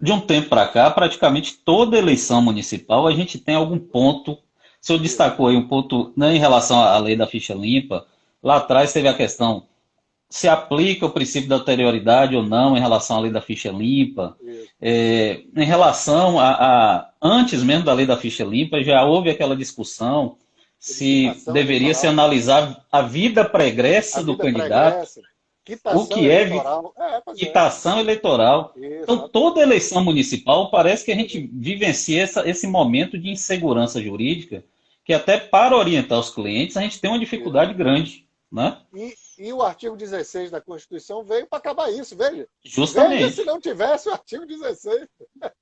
de 0.00 0.12
um 0.12 0.20
tempo 0.20 0.50
para 0.50 0.68
cá, 0.68 0.90
praticamente 0.90 1.54
toda 1.64 1.96
eleição 1.96 2.42
municipal 2.42 3.06
a 3.06 3.12
gente 3.12 3.38
tem 3.38 3.54
algum 3.54 3.78
ponto 3.78 4.38
o 4.80 4.86
senhor 4.86 4.98
destacou 5.00 5.48
aí 5.48 5.56
um 5.56 5.66
ponto 5.66 6.12
né, 6.16 6.34
em 6.36 6.38
relação 6.38 6.80
à 6.80 6.96
lei 6.98 7.16
da 7.16 7.26
ficha 7.26 7.52
limpa. 7.52 8.06
Lá 8.42 8.56
atrás 8.56 8.92
teve 8.92 9.08
a 9.08 9.14
questão 9.14 9.64
se 10.30 10.46
aplica 10.46 11.06
o 11.06 11.10
princípio 11.10 11.48
da 11.48 11.56
anterioridade 11.56 12.36
ou 12.36 12.42
não 12.42 12.76
em 12.76 12.80
relação 12.80 13.16
à 13.16 13.20
lei 13.20 13.30
da 13.30 13.40
ficha 13.40 13.70
limpa. 13.70 14.36
É, 14.80 15.40
em 15.56 15.64
relação 15.64 16.38
a, 16.38 16.50
a, 16.50 17.10
Antes 17.20 17.62
mesmo 17.62 17.84
da 17.84 17.92
lei 17.92 18.06
da 18.06 18.16
ficha 18.16 18.44
limpa, 18.44 18.82
já 18.82 19.04
houve 19.04 19.30
aquela 19.30 19.56
discussão 19.56 20.36
se 20.78 21.32
deveria 21.52 21.94
se 21.94 22.06
analisar 22.06 22.84
a 22.90 23.02
vida 23.02 23.44
pregressa 23.44 24.20
a 24.20 24.22
do 24.22 24.32
vida 24.32 24.44
candidato. 24.44 24.92
Pregressa. 24.92 25.22
O 25.94 26.06
que 26.06 26.30
é, 26.30 26.42
eleitoral. 26.42 26.94
é, 26.98 27.16
é 27.16 27.34
quitação 27.34 28.00
eleitoral. 28.00 28.72
Então, 28.74 29.28
toda 29.28 29.60
eleição 29.60 30.02
municipal 30.02 30.70
parece 30.70 31.04
que 31.04 31.12
a 31.12 31.14
gente 31.14 31.50
vivencia 31.52 32.22
essa, 32.22 32.48
esse 32.48 32.66
momento 32.66 33.18
de 33.18 33.28
insegurança 33.28 34.02
jurídica, 34.02 34.64
que 35.04 35.12
até 35.12 35.36
para 35.36 35.76
orientar 35.76 36.18
os 36.18 36.30
clientes 36.30 36.76
a 36.78 36.80
gente 36.80 36.98
tem 36.98 37.10
uma 37.10 37.18
dificuldade 37.18 37.74
grande. 37.74 38.26
Né? 38.50 38.78
E, 38.94 39.12
e, 39.38 39.52
o 39.52 39.62
artigo 39.62 39.96
16 39.96 40.50
da 40.50 40.60
Constituição 40.60 41.22
veio 41.22 41.46
para 41.46 41.58
acabar 41.58 41.90
isso, 41.90 42.16
veja. 42.16 42.46
Justamente. 42.64 43.22
Veja 43.22 43.36
se 43.36 43.44
não 43.44 43.60
tivesse 43.60 44.08
o 44.08 44.12
artigo 44.12 44.46
16. 44.46 45.06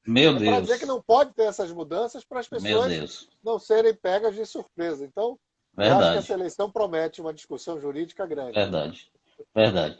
Meu 0.07 0.31
é 0.31 0.39
Deus. 0.39 0.51
Para 0.51 0.61
dizer 0.61 0.79
que 0.79 0.87
não 0.87 1.01
pode 1.01 1.33
ter 1.35 1.45
essas 1.45 1.71
mudanças 1.73 2.25
para 2.25 2.41
as 2.41 2.49
pessoas 2.49 3.29
não 3.45 3.59
serem 3.59 3.95
pegas 3.95 4.35
de 4.35 4.45
surpresa. 4.47 5.05
Então, 5.05 5.39
Verdade. 5.77 6.03
acho 6.03 6.12
que 6.12 6.19
essa 6.19 6.33
eleição 6.33 6.71
promete 6.71 7.21
uma 7.21 7.35
discussão 7.35 7.81
jurídica 7.81 8.27
grande. 8.27 8.53
Verdade. 8.53 9.11
Verdade. 9.55 9.99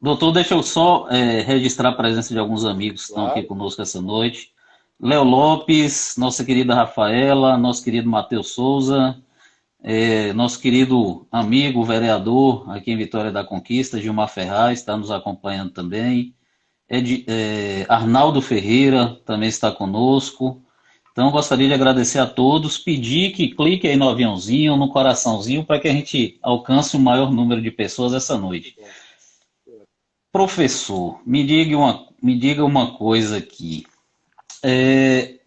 Doutor, 0.00 0.32
deixa 0.32 0.54
eu 0.54 0.62
só 0.62 1.08
é, 1.08 1.40
registrar 1.42 1.90
a 1.90 1.94
presença 1.94 2.34
de 2.34 2.38
alguns 2.38 2.64
amigos 2.64 3.06
que 3.06 3.12
claro. 3.12 3.28
estão 3.28 3.38
aqui 3.38 3.48
conosco 3.48 3.80
essa 3.80 4.00
noite. 4.00 4.52
Léo 5.00 5.24
Lopes, 5.24 6.16
nossa 6.16 6.44
querida 6.44 6.74
Rafaela, 6.74 7.56
nosso 7.58 7.84
querido 7.84 8.08
Matheus 8.08 8.52
Souza, 8.52 9.16
é, 9.88 10.32
nosso 10.32 10.58
querido 10.58 11.28
amigo 11.30 11.84
vereador 11.84 12.68
aqui 12.72 12.90
em 12.90 12.96
Vitória 12.96 13.30
da 13.30 13.44
Conquista, 13.44 14.00
Gilmar 14.00 14.28
Ferraz, 14.28 14.80
está 14.80 14.96
nos 14.96 15.12
acompanhando 15.12 15.70
também. 15.70 16.34
Ed, 16.90 17.24
é, 17.28 17.86
Arnaldo 17.88 18.42
Ferreira 18.42 19.16
também 19.24 19.48
está 19.48 19.70
conosco. 19.70 20.60
Então, 21.12 21.30
gostaria 21.30 21.68
de 21.68 21.74
agradecer 21.74 22.18
a 22.18 22.26
todos, 22.26 22.76
pedir 22.76 23.30
que 23.30 23.54
clique 23.54 23.86
aí 23.86 23.94
no 23.94 24.08
aviãozinho, 24.08 24.76
no 24.76 24.88
coraçãozinho, 24.88 25.64
para 25.64 25.78
que 25.78 25.86
a 25.86 25.92
gente 25.92 26.36
alcance 26.42 26.96
o 26.96 27.00
maior 27.00 27.32
número 27.32 27.62
de 27.62 27.70
pessoas 27.70 28.12
essa 28.12 28.36
noite. 28.36 28.74
Professor, 30.32 31.20
me 31.24 31.46
diga 31.46 31.78
uma, 31.78 32.08
me 32.20 32.36
diga 32.36 32.64
uma 32.64 32.90
coisa 32.98 33.36
aqui. 33.36 33.86
É, 34.64 35.38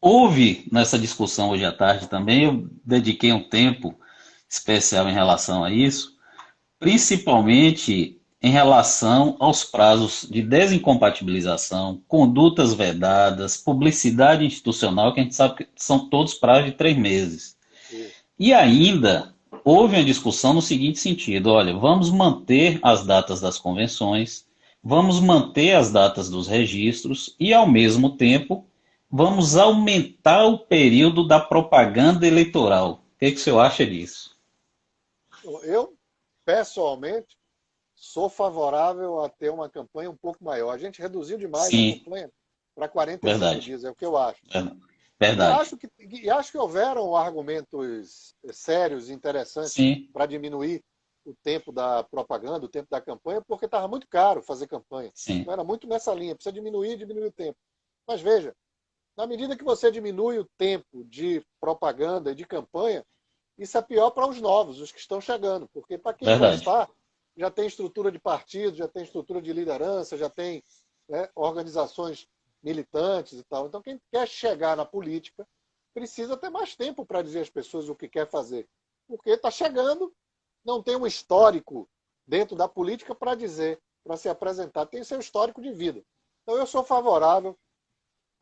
houve 0.00 0.66
nessa 0.70 0.98
discussão 0.98 1.50
hoje 1.50 1.64
à 1.64 1.72
tarde 1.72 2.08
também, 2.08 2.44
eu 2.44 2.68
dediquei 2.84 3.32
um 3.32 3.42
tempo 3.42 3.94
especial 4.48 5.08
em 5.08 5.12
relação 5.12 5.64
a 5.64 5.70
isso, 5.70 6.14
principalmente 6.78 8.20
em 8.42 8.50
relação 8.50 9.36
aos 9.40 9.64
prazos 9.64 10.26
de 10.30 10.42
desincompatibilização, 10.42 12.00
condutas 12.06 12.74
vedadas, 12.74 13.56
publicidade 13.56 14.44
institucional, 14.44 15.12
que 15.12 15.20
a 15.20 15.22
gente 15.22 15.34
sabe 15.34 15.56
que 15.56 15.68
são 15.74 16.08
todos 16.08 16.34
prazos 16.34 16.66
de 16.66 16.72
três 16.76 16.96
meses. 16.96 17.56
E 18.38 18.52
ainda 18.52 19.34
houve 19.64 19.96
uma 19.96 20.04
discussão 20.04 20.52
no 20.52 20.62
seguinte 20.62 20.98
sentido: 20.98 21.50
olha, 21.50 21.74
vamos 21.74 22.10
manter 22.10 22.78
as 22.82 23.04
datas 23.04 23.40
das 23.40 23.58
convenções, 23.58 24.44
vamos 24.84 25.18
manter 25.18 25.74
as 25.74 25.90
datas 25.90 26.30
dos 26.30 26.46
registros 26.46 27.34
e, 27.40 27.52
ao 27.52 27.66
mesmo 27.66 28.10
tempo, 28.10 28.64
vamos 29.10 29.56
aumentar 29.56 30.44
o 30.44 30.58
período 30.58 31.26
da 31.26 31.40
propaganda 31.40 32.26
eleitoral. 32.26 33.04
O 33.14 33.18
que, 33.18 33.26
é 33.26 33.30
que 33.30 33.36
o 33.36 33.40
senhor 33.40 33.60
acha 33.60 33.86
disso? 33.86 34.36
Eu, 35.62 35.96
pessoalmente, 36.44 37.36
sou 37.94 38.28
favorável 38.28 39.20
a 39.20 39.28
ter 39.28 39.50
uma 39.50 39.70
campanha 39.70 40.10
um 40.10 40.16
pouco 40.16 40.42
maior. 40.44 40.70
A 40.72 40.78
gente 40.78 41.00
reduziu 41.00 41.38
demais 41.38 41.68
Sim. 41.68 41.92
a 41.92 41.98
campanha 41.98 42.30
para 42.74 42.88
45 42.88 43.38
Verdade. 43.38 43.60
dias, 43.64 43.84
é 43.84 43.90
o 43.90 43.94
que 43.94 44.04
eu 44.04 44.16
acho. 44.16 44.40
Verdade. 45.18 45.58
E 45.58 45.60
acho 45.62 45.76
que, 45.78 45.88
e 45.98 46.30
acho 46.30 46.52
que 46.52 46.58
houveram 46.58 47.16
argumentos 47.16 48.34
sérios, 48.52 49.08
interessantes 49.08 49.74
para 50.12 50.26
diminuir 50.26 50.82
o 51.24 51.34
tempo 51.42 51.72
da 51.72 52.04
propaganda, 52.04 52.66
o 52.66 52.68
tempo 52.68 52.88
da 52.90 53.00
campanha, 53.00 53.40
porque 53.40 53.64
estava 53.64 53.88
muito 53.88 54.06
caro 54.08 54.42
fazer 54.42 54.68
campanha. 54.68 55.10
Sim. 55.14 55.40
Então, 55.40 55.52
era 55.52 55.64
muito 55.64 55.86
nessa 55.86 56.14
linha, 56.14 56.34
precisa 56.34 56.52
diminuir, 56.52 56.96
diminuir 56.96 57.26
o 57.26 57.32
tempo. 57.32 57.58
Mas 58.06 58.20
veja, 58.20 58.54
na 59.16 59.26
medida 59.26 59.56
que 59.56 59.64
você 59.64 59.90
diminui 59.90 60.38
o 60.38 60.48
tempo 60.58 61.04
de 61.04 61.44
propaganda 61.58 62.32
e 62.32 62.34
de 62.34 62.44
campanha, 62.44 63.04
isso 63.58 63.78
é 63.78 63.82
pior 63.82 64.10
para 64.10 64.28
os 64.28 64.40
novos, 64.40 64.80
os 64.80 64.92
que 64.92 65.00
estão 65.00 65.20
chegando, 65.20 65.68
porque 65.72 65.96
para 65.96 66.12
quem 66.12 66.28
já 66.28 66.54
está, 66.54 66.88
já 67.36 67.50
tem 67.50 67.66
estrutura 67.66 68.12
de 68.12 68.18
partido, 68.18 68.76
já 68.76 68.86
tem 68.86 69.02
estrutura 69.02 69.40
de 69.40 69.52
liderança, 69.52 70.16
já 70.16 70.28
tem 70.28 70.62
né, 71.08 71.28
organizações 71.34 72.28
militantes 72.62 73.38
e 73.38 73.44
tal. 73.44 73.66
Então, 73.66 73.80
quem 73.80 74.00
quer 74.12 74.28
chegar 74.28 74.76
na 74.76 74.84
política 74.84 75.46
precisa 75.94 76.36
ter 76.36 76.50
mais 76.50 76.76
tempo 76.76 77.06
para 77.06 77.22
dizer 77.22 77.40
às 77.40 77.50
pessoas 77.50 77.88
o 77.88 77.94
que 77.94 78.08
quer 78.08 78.28
fazer, 78.28 78.68
porque 79.08 79.30
está 79.30 79.50
chegando 79.50 80.12
não 80.64 80.82
tem 80.82 80.96
um 80.96 81.06
histórico 81.06 81.88
dentro 82.26 82.56
da 82.56 82.68
política 82.68 83.14
para 83.14 83.34
dizer, 83.34 83.80
para 84.04 84.16
se 84.16 84.28
apresentar, 84.28 84.86
tem 84.86 85.02
seu 85.04 85.18
histórico 85.18 85.62
de 85.62 85.72
vida. 85.72 86.02
Então 86.42 86.58
eu 86.58 86.66
sou 86.66 86.84
favorável 86.84 87.56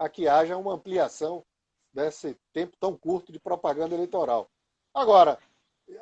a 0.05 0.09
que 0.09 0.29
haja 0.29 0.57
uma 0.57 0.75
ampliação 0.75 1.45
desse 1.93 2.37
tempo 2.53 2.77
tão 2.79 2.97
curto 2.97 3.33
de 3.33 3.41
propaganda 3.41 3.95
eleitoral. 3.95 4.51
Agora, 4.93 5.39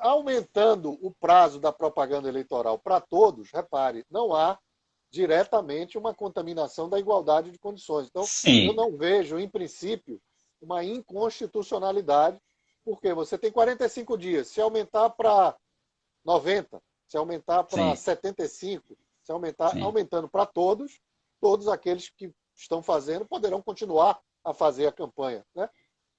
aumentando 0.01 0.99
o 1.01 1.11
prazo 1.11 1.61
da 1.61 1.73
propaganda 1.73 2.29
eleitoral 2.29 2.79
para 2.79 3.01
todos, 3.01 3.51
repare, 3.51 4.05
não 4.11 4.35
há 4.35 4.59
diretamente 5.11 5.99
uma 5.99 6.15
contaminação 6.15 6.89
da 6.89 6.99
igualdade 6.99 7.51
de 7.51 7.59
condições. 7.59 8.09
Então, 8.09 8.25
Sim. 8.25 8.67
eu 8.67 8.73
não 8.73 8.97
vejo, 8.97 9.39
em 9.39 9.49
princípio, 9.49 10.21
uma 10.61 10.83
inconstitucionalidade, 10.83 12.41
porque 12.85 13.13
você 13.13 13.37
tem 13.37 13.53
45 13.53 14.17
dias. 14.17 14.49
Se 14.49 14.61
aumentar 14.61 15.11
para 15.11 15.57
90, 16.25 16.83
se 17.07 17.17
aumentar 17.17 17.65
para 17.65 17.95
75, 17.95 18.97
se 19.23 19.31
aumentar, 19.31 19.71
Sim. 19.71 19.83
aumentando 19.83 20.29
para 20.29 20.47
todos, 20.47 21.01
todos 21.41 21.69
aqueles 21.69 22.09
que 22.09 22.33
estão 22.63 22.83
fazendo 22.83 23.27
poderão 23.27 23.61
continuar 23.61 24.21
a 24.45 24.53
fazer 24.53 24.87
a 24.87 24.93
campanha. 24.93 25.45
Né? 25.55 25.69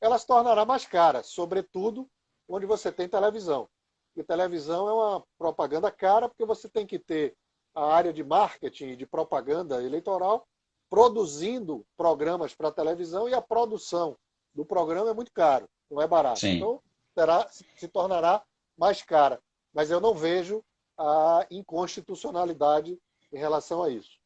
Ela 0.01 0.17
se 0.17 0.27
tornará 0.27 0.65
mais 0.65 0.85
cara, 0.85 1.23
sobretudo 1.23 2.09
onde 2.47 2.65
você 2.65 2.91
tem 2.91 3.07
televisão. 3.07 3.67
E 4.15 4.23
televisão 4.23 4.87
é 4.87 4.93
uma 4.93 5.23
propaganda 5.37 5.91
cara, 5.91 6.29
porque 6.29 6.45
você 6.45 6.69
tem 6.69 6.85
que 6.85 6.99
ter 6.99 7.35
a 7.73 7.85
área 7.85 8.13
de 8.13 8.23
marketing 8.23 8.89
e 8.89 8.95
de 8.95 9.05
propaganda 9.05 9.81
eleitoral 9.81 10.47
produzindo 10.89 11.83
programas 11.97 12.53
para 12.53 12.71
televisão 12.71 13.27
e 13.27 13.33
a 13.33 13.41
produção 13.41 14.15
do 14.53 14.63
programa 14.63 15.09
é 15.09 15.13
muito 15.13 15.31
caro, 15.31 15.67
não 15.89 15.99
é 15.99 16.07
barato. 16.07 16.41
Sim. 16.41 16.57
Então, 16.57 16.79
terá, 17.15 17.47
se 17.49 17.87
tornará 17.87 18.43
mais 18.77 19.01
cara 19.01 19.41
mas 19.73 19.89
eu 19.89 19.99
não 19.99 20.13
vejo 20.13 20.63
a 20.97 21.45
inconstitucionalidade 21.49 22.97
em 23.31 23.37
relação 23.37 23.81
a 23.81 23.89
isso. 23.89 24.19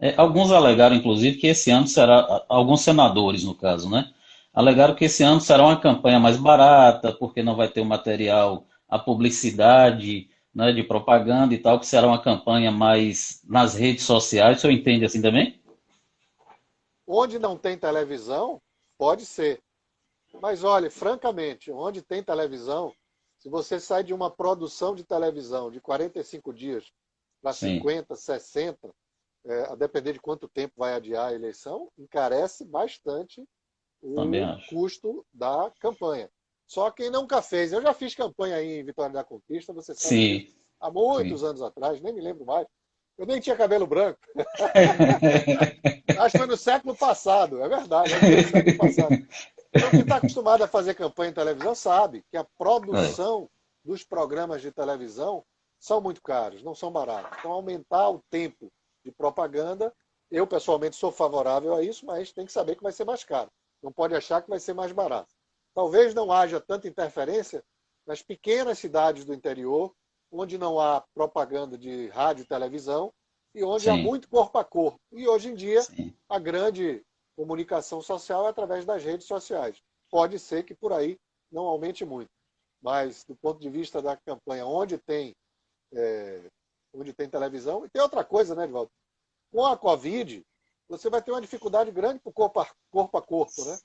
É, 0.00 0.14
alguns 0.16 0.50
alegaram, 0.50 0.96
inclusive, 0.96 1.38
que 1.38 1.46
esse 1.46 1.70
ano 1.70 1.86
será, 1.86 2.44
alguns 2.48 2.82
senadores, 2.82 3.44
no 3.44 3.54
caso, 3.54 3.88
né? 3.88 4.12
Alegaram 4.52 4.94
que 4.94 5.06
esse 5.06 5.22
ano 5.22 5.40
será 5.40 5.64
uma 5.64 5.80
campanha 5.80 6.18
mais 6.18 6.36
barata, 6.36 7.12
porque 7.12 7.42
não 7.42 7.56
vai 7.56 7.68
ter 7.68 7.80
o 7.80 7.84
material, 7.84 8.66
a 8.88 8.98
publicidade 8.98 10.28
né, 10.54 10.72
de 10.72 10.84
propaganda 10.84 11.52
e 11.52 11.58
tal, 11.58 11.80
que 11.80 11.86
será 11.86 12.06
uma 12.06 12.22
campanha 12.22 12.70
mais 12.70 13.42
nas 13.44 13.74
redes 13.74 14.04
sociais. 14.04 14.58
O 14.58 14.60
senhor 14.60 14.72
entende 14.72 15.04
assim 15.04 15.20
também? 15.20 15.60
Onde 17.06 17.38
não 17.38 17.56
tem 17.56 17.76
televisão, 17.76 18.62
pode 18.96 19.26
ser. 19.26 19.60
Mas 20.40 20.62
olha, 20.64 20.90
francamente, 20.90 21.70
onde 21.70 22.02
tem 22.02 22.22
televisão, 22.22 22.92
se 23.38 23.48
você 23.48 23.78
sai 23.80 24.04
de 24.04 24.14
uma 24.14 24.30
produção 24.30 24.94
de 24.94 25.04
televisão 25.04 25.70
de 25.70 25.80
45 25.80 26.52
dias 26.52 26.92
para 27.42 27.52
50, 27.52 28.16
60, 28.16 28.90
é, 29.46 29.72
a 29.72 29.74
depender 29.74 30.12
de 30.12 30.20
quanto 30.20 30.48
tempo 30.48 30.74
vai 30.76 30.94
adiar 30.94 31.28
a 31.28 31.34
eleição, 31.34 31.90
encarece 31.98 32.64
bastante 32.64 33.44
o 34.02 34.14
custo 34.68 35.24
da 35.32 35.72
campanha. 35.80 36.30
Só 36.66 36.90
quem 36.90 37.10
nunca 37.10 37.42
fez, 37.42 37.72
eu 37.72 37.82
já 37.82 37.92
fiz 37.92 38.14
campanha 38.14 38.56
aí 38.56 38.80
em 38.80 38.84
Vitória 38.84 39.12
da 39.12 39.24
Conquista, 39.24 39.72
você 39.72 39.94
sabe, 39.94 40.08
Sim. 40.08 40.54
há 40.80 40.90
muitos 40.90 41.40
Sim. 41.40 41.46
anos 41.46 41.62
atrás, 41.62 42.00
nem 42.00 42.12
me 42.12 42.20
lembro 42.20 42.44
mais. 42.44 42.66
Eu 43.16 43.26
nem 43.26 43.38
tinha 43.38 43.54
cabelo 43.54 43.86
branco. 43.86 44.18
Acho 46.18 46.32
que 46.32 46.38
foi 46.38 46.46
no 46.46 46.56
século 46.56 46.96
passado, 46.96 47.62
é 47.62 47.68
verdade, 47.68 48.12
é 48.12 48.72
passado. 48.76 49.14
Então, 49.72 49.90
quem 49.90 50.00
está 50.00 50.16
acostumado 50.16 50.64
a 50.64 50.68
fazer 50.68 50.94
campanha 50.94 51.30
em 51.30 51.34
televisão 51.34 51.74
sabe 51.74 52.24
que 52.30 52.36
a 52.36 52.44
produção 52.58 53.48
é. 53.84 53.88
dos 53.88 54.02
programas 54.02 54.62
de 54.62 54.72
televisão 54.72 55.44
são 55.78 56.00
muito 56.00 56.22
caros, 56.22 56.62
não 56.62 56.74
são 56.74 56.90
baratos. 56.90 57.38
Então, 57.38 57.52
aumentar 57.52 58.08
o 58.10 58.22
tempo 58.30 58.72
de 59.04 59.12
propaganda, 59.12 59.92
eu 60.30 60.46
pessoalmente 60.46 60.96
sou 60.96 61.12
favorável 61.12 61.74
a 61.74 61.82
isso, 61.82 62.06
mas 62.06 62.32
tem 62.32 62.46
que 62.46 62.52
saber 62.52 62.76
que 62.76 62.82
vai 62.82 62.92
ser 62.92 63.04
mais 63.04 63.22
caro. 63.22 63.50
Não 63.82 63.92
pode 63.92 64.14
achar 64.14 64.42
que 64.42 64.48
vai 64.48 64.58
ser 64.58 64.72
mais 64.72 64.92
barato. 64.92 65.32
Talvez 65.74 66.14
não 66.14 66.32
haja 66.32 66.60
tanta 66.60 66.88
interferência 66.88 67.62
nas 68.06 68.22
pequenas 68.22 68.78
cidades 68.78 69.24
do 69.24 69.34
interior, 69.34 69.94
onde 70.30 70.58
não 70.58 70.80
há 70.80 71.04
propaganda 71.14 71.76
de 71.76 72.08
rádio 72.08 72.42
e 72.42 72.46
televisão, 72.46 73.12
e 73.54 73.62
onde 73.62 73.84
Sim. 73.84 73.90
há 73.90 73.96
muito 73.96 74.28
corpo 74.28 74.58
a 74.58 74.64
corpo. 74.64 74.98
E 75.12 75.28
hoje 75.28 75.50
em 75.50 75.54
dia, 75.54 75.82
Sim. 75.82 76.14
a 76.28 76.38
grande 76.38 77.04
comunicação 77.36 78.00
social 78.00 78.46
é 78.46 78.50
através 78.50 78.84
das 78.84 79.02
redes 79.04 79.26
sociais. 79.26 79.80
Pode 80.10 80.38
ser 80.38 80.64
que 80.64 80.74
por 80.74 80.92
aí 80.92 81.18
não 81.50 81.64
aumente 81.64 82.04
muito, 82.04 82.30
mas 82.82 83.24
do 83.24 83.36
ponto 83.36 83.60
de 83.60 83.70
vista 83.70 84.02
da 84.02 84.16
campanha, 84.16 84.66
onde 84.66 84.98
tem, 84.98 85.34
é, 85.92 86.50
onde 86.94 87.12
tem 87.12 87.28
televisão, 87.28 87.84
e 87.84 87.88
tem 87.88 88.00
outra 88.00 88.24
coisa, 88.24 88.54
né, 88.54 88.64
Edvaldo? 88.64 88.90
Com 89.52 89.66
a 89.66 89.76
Covid, 89.76 90.44
você 90.88 91.08
vai 91.08 91.22
ter 91.22 91.30
uma 91.30 91.40
dificuldade 91.40 91.90
grande 91.90 92.20
para 92.20 92.30
o 92.30 92.32
corpo 92.32 92.60
a 92.60 92.68
corpo, 92.90 93.16
a 93.16 93.22
corpo 93.22 93.64
né? 93.64 93.78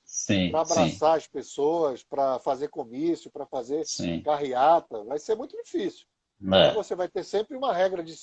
Para 0.52 0.62
abraçar 0.62 1.14
sim. 1.14 1.18
as 1.18 1.28
pessoas, 1.28 2.04
para 2.04 2.40
fazer 2.40 2.68
comício, 2.70 3.32
para 3.32 3.46
fazer 3.46 3.86
sim. 3.86 4.22
carreata, 4.22 5.04
vai 5.04 5.18
ser 5.18 5.36
muito 5.36 5.56
difícil. 5.56 6.06
É. 6.42 6.70
Então 6.70 6.84
você 6.84 6.96
vai 6.96 7.08
ter 7.08 7.24
sempre 7.24 7.56
uma 7.56 7.74
regra 7.74 8.04
de 8.04 8.16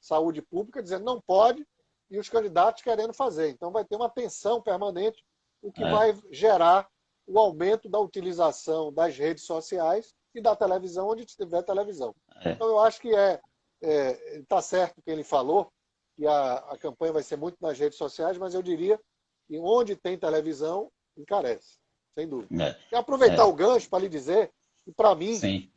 saúde 0.00 0.42
pública 0.42 0.82
dizendo 0.82 1.04
não 1.04 1.20
pode, 1.20 1.66
e 2.10 2.18
os 2.18 2.28
candidatos 2.28 2.82
querendo 2.82 3.12
fazer. 3.12 3.50
Então 3.50 3.70
vai 3.70 3.84
ter 3.84 3.96
uma 3.96 4.08
tensão 4.08 4.60
permanente, 4.62 5.22
o 5.62 5.70
que 5.70 5.84
é. 5.84 5.90
vai 5.90 6.18
gerar 6.30 6.88
o 7.26 7.38
aumento 7.38 7.88
da 7.88 7.98
utilização 7.98 8.92
das 8.92 9.16
redes 9.16 9.44
sociais 9.44 10.14
e 10.34 10.40
da 10.40 10.56
televisão 10.56 11.08
onde 11.08 11.26
tiver 11.26 11.62
televisão. 11.62 12.14
É. 12.42 12.52
Então 12.52 12.66
eu 12.66 12.78
acho 12.78 13.00
que 13.00 13.14
é 13.14 13.40
está 13.80 14.58
é, 14.58 14.62
certo 14.62 14.98
o 14.98 15.02
que 15.02 15.10
ele 15.10 15.24
falou, 15.24 15.70
que 16.16 16.26
a, 16.26 16.54
a 16.54 16.78
campanha 16.78 17.12
vai 17.12 17.22
ser 17.22 17.36
muito 17.36 17.56
nas 17.60 17.78
redes 17.78 17.96
sociais, 17.96 18.36
mas 18.36 18.54
eu 18.54 18.62
diria 18.62 19.00
E 19.48 19.58
onde 19.58 19.96
tem 19.96 20.18
televisão, 20.18 20.90
encarece, 21.16 21.78
sem 22.14 22.28
dúvida. 22.28 22.64
É. 22.64 22.78
E 22.92 22.96
aproveitar 22.96 23.42
é. 23.42 23.44
o 23.44 23.52
gancho 23.52 23.88
para 23.88 24.00
lhe 24.00 24.08
dizer 24.08 24.50
que, 24.84 24.92
para 24.92 25.14
mim, 25.14 25.36
Sim. 25.36 25.70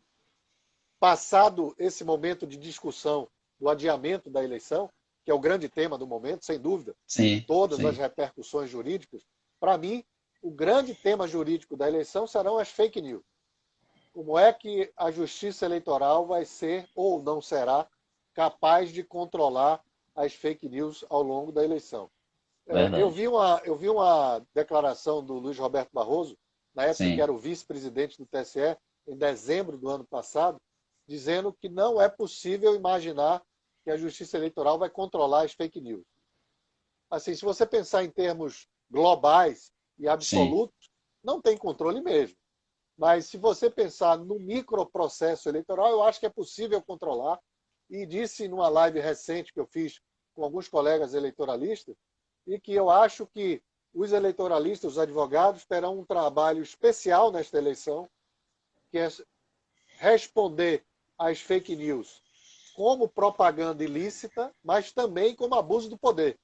passado 1.00 1.76
esse 1.78 2.04
momento 2.04 2.48
de 2.48 2.58
discussão 2.58 3.30
do 3.60 3.70
adiamento 3.70 4.30
da 4.30 4.44
eleição, 4.44 4.90
que 5.24 5.30
é 5.30 5.34
o 5.34 5.40
grande 5.40 5.70
tema 5.70 5.98
do 5.98 6.08
momento, 6.08 6.44
sem 6.44 6.60
dúvida, 6.60 6.96
Sim. 7.06 7.42
todas 7.48 7.78
Sim. 7.78 7.88
as 7.88 7.98
repercussões 7.98 8.70
jurídicas, 8.70 9.24
para 9.60 9.78
mim, 9.78 10.04
o 10.42 10.50
grande 10.50 10.96
tema 10.96 11.28
jurídico 11.28 11.78
da 11.78 11.88
eleição 11.88 12.26
serão 12.26 12.58
as 12.58 12.70
fake 12.70 13.00
news. 13.00 13.24
Como 14.14 14.38
é 14.38 14.52
que 14.52 14.92
a 14.98 15.10
justiça 15.10 15.66
eleitoral 15.66 16.26
vai 16.26 16.46
ser 16.46 16.88
ou 16.96 17.22
não 17.22 17.42
será 17.42 17.88
capaz 18.34 18.92
de 18.92 19.04
controlar 19.04 19.84
as 20.16 20.34
fake 20.34 20.68
news 20.68 21.06
ao 21.10 21.22
longo 21.22 21.52
da 21.52 21.64
eleição? 21.64 22.10
É, 22.68 23.02
eu 23.02 23.10
vi, 23.10 23.28
uma, 23.28 23.62
eu 23.66 23.76
vi 23.76 23.90
uma 23.90 24.46
declaração 24.54 25.24
do 25.24 25.34
Luiz 25.34 25.58
Roberto 25.58 25.90
Barroso, 25.92 26.38
na 26.74 26.84
época 26.84 27.06
Sim. 27.06 27.16
que 27.16 27.22
era 27.22 27.32
o 27.32 27.38
vice-presidente 27.38 28.18
do 28.18 28.26
TSE, 28.26 28.78
em 29.08 29.18
dezembro 29.18 29.78
do 29.78 29.90
ano 29.90 30.06
passado, 30.06 30.62
dizendo 31.08 31.52
que 31.54 31.68
não 31.68 32.00
é 32.00 32.08
possível 32.08 32.76
imaginar 32.76 33.42
que 33.84 33.90
a 33.90 33.98
justiça 33.98 34.38
eleitoral 34.38 34.78
vai 34.78 34.90
controlar 34.90 35.44
as 35.44 35.54
fake 35.54 35.82
news. 35.82 36.06
Assim, 37.10 37.34
se 37.34 37.44
você 37.44 37.66
pensar 37.66 38.04
em 38.04 38.10
termos 38.10 38.68
globais 38.90 39.72
e 39.98 40.08
absolutos, 40.08 40.86
Sim. 40.86 40.92
não 41.24 41.42
tem 41.42 41.58
controle 41.58 42.00
mesmo. 42.00 42.38
Mas 43.02 43.26
se 43.26 43.36
você 43.36 43.68
pensar 43.68 44.16
no 44.20 44.38
microprocesso 44.38 45.50
eleitoral, 45.50 45.90
eu 45.90 46.04
acho 46.04 46.20
que 46.20 46.28
é 46.28 46.30
possível 46.30 46.80
controlar. 46.84 47.40
E 47.90 48.06
disse 48.06 48.48
numa 48.48 48.70
live 48.70 49.00
recente 49.00 49.52
que 49.52 49.60
eu 49.60 49.66
fiz 49.66 50.00
com 50.36 50.44
alguns 50.44 50.68
colegas 50.68 51.16
eleitoralistas, 51.16 51.96
e 52.46 52.60
que 52.60 52.72
eu 52.72 52.92
acho 52.92 53.26
que 53.26 53.60
os 53.92 54.14
eleitoralistas, 54.14 54.92
os 54.92 55.00
advogados, 55.00 55.66
terão 55.66 55.98
um 55.98 56.06
trabalho 56.06 56.62
especial 56.62 57.32
nesta 57.32 57.58
eleição, 57.58 58.08
que 58.92 59.00
é 59.00 59.10
responder 59.98 60.86
às 61.18 61.42
fake 61.42 61.76
news 61.76 62.22
como 62.76 63.10
propaganda 63.10 63.84
ilícita, 63.84 64.54
mas 64.64 64.92
também 64.92 65.36
como 65.36 65.56
abuso 65.56 65.90
do 65.90 65.98
poder. 65.98 66.40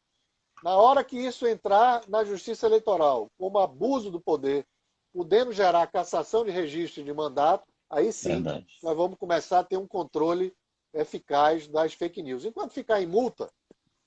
Na 0.63 0.75
hora 0.75 1.03
que 1.03 1.17
isso 1.17 1.45
entrar 1.45 2.01
na 2.09 2.23
justiça 2.25 2.65
eleitoral 2.65 3.29
como 3.37 3.59
abuso 3.59 4.09
do 4.09 4.19
poder, 4.19 4.65
podendo 5.13 5.51
gerar 5.51 5.87
cassação 5.87 6.45
de 6.45 6.51
registro 6.51 7.03
de 7.03 7.13
mandato, 7.13 7.65
aí 7.89 8.11
sim 8.11 8.41
Verdade. 8.41 8.67
nós 8.83 8.95
vamos 8.95 9.17
começar 9.17 9.59
a 9.59 9.63
ter 9.63 9.77
um 9.77 9.87
controle 9.87 10.53
eficaz 10.93 11.67
das 11.67 11.93
fake 11.93 12.21
news. 12.21 12.45
Enquanto 12.45 12.73
ficar 12.73 13.01
em 13.01 13.05
multa, 13.05 13.49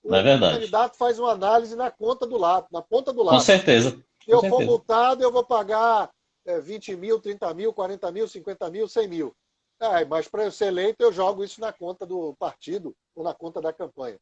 o 0.02 0.14
é 0.14 0.38
candidato 0.38 0.96
faz 0.96 1.18
uma 1.18 1.32
análise 1.32 1.76
na 1.76 1.90
conta 1.90 2.26
do 2.26 2.38
lado, 2.38 2.66
na 2.72 2.82
ponta 2.82 3.12
do 3.12 3.22
lado. 3.22 3.36
Com 3.36 3.40
certeza. 3.40 4.02
Se 4.24 4.30
eu 4.30 4.40
for 4.40 4.62
multado, 4.62 5.22
eu 5.22 5.32
vou 5.32 5.44
pagar 5.44 6.10
é, 6.44 6.60
20 6.60 6.96
mil, 6.96 7.20
30 7.20 7.52
mil, 7.54 7.72
40 7.72 8.10
mil, 8.12 8.28
50 8.28 8.70
mil, 8.70 8.88
100 8.88 9.08
mil. 9.08 9.36
Ah, 9.78 10.04
mas 10.04 10.28
para 10.28 10.44
eu 10.44 10.52
ser 10.52 10.66
eleito, 10.66 11.02
eu 11.02 11.12
jogo 11.12 11.42
isso 11.42 11.60
na 11.60 11.72
conta 11.72 12.04
do 12.04 12.34
partido 12.34 12.94
ou 13.14 13.24
na 13.24 13.32
conta 13.32 13.60
da 13.60 13.72
campanha. 13.72 14.18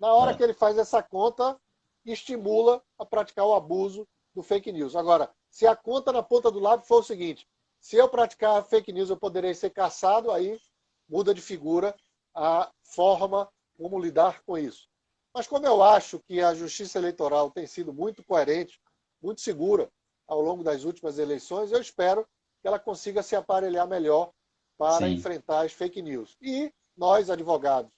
Na 0.00 0.14
hora 0.14 0.30
é. 0.30 0.34
que 0.34 0.42
ele 0.42 0.54
faz 0.54 0.78
essa 0.78 1.02
conta, 1.02 1.58
estimula 2.04 2.82
a 2.98 3.04
praticar 3.04 3.44
o 3.44 3.54
abuso 3.54 4.06
do 4.34 4.42
fake 4.42 4.72
news. 4.72 4.94
Agora, 4.94 5.28
se 5.50 5.66
a 5.66 5.74
conta 5.74 6.12
na 6.12 6.22
ponta 6.22 6.50
do 6.50 6.58
lado 6.58 6.84
for 6.84 7.00
o 7.00 7.04
seguinte, 7.04 7.46
se 7.80 7.96
eu 7.96 8.08
praticar 8.08 8.64
fake 8.64 8.92
news, 8.92 9.10
eu 9.10 9.16
poderei 9.16 9.54
ser 9.54 9.70
caçado, 9.70 10.30
aí 10.30 10.60
muda 11.08 11.34
de 11.34 11.40
figura 11.40 11.94
a 12.34 12.70
forma 12.82 13.50
como 13.76 13.98
lidar 13.98 14.42
com 14.42 14.56
isso. 14.56 14.88
Mas 15.34 15.46
como 15.46 15.66
eu 15.66 15.82
acho 15.82 16.20
que 16.20 16.40
a 16.40 16.54
justiça 16.54 16.98
eleitoral 16.98 17.50
tem 17.50 17.66
sido 17.66 17.92
muito 17.92 18.22
coerente, 18.24 18.80
muito 19.22 19.40
segura 19.40 19.90
ao 20.26 20.40
longo 20.40 20.62
das 20.62 20.84
últimas 20.84 21.18
eleições, 21.18 21.72
eu 21.72 21.80
espero 21.80 22.26
que 22.60 22.68
ela 22.68 22.78
consiga 22.78 23.22
se 23.22 23.34
aparelhar 23.34 23.88
melhor 23.88 24.32
para 24.76 25.06
Sim. 25.06 25.14
enfrentar 25.14 25.64
as 25.64 25.72
fake 25.72 26.02
news. 26.02 26.36
E 26.40 26.72
nós, 26.96 27.30
advogados 27.30 27.90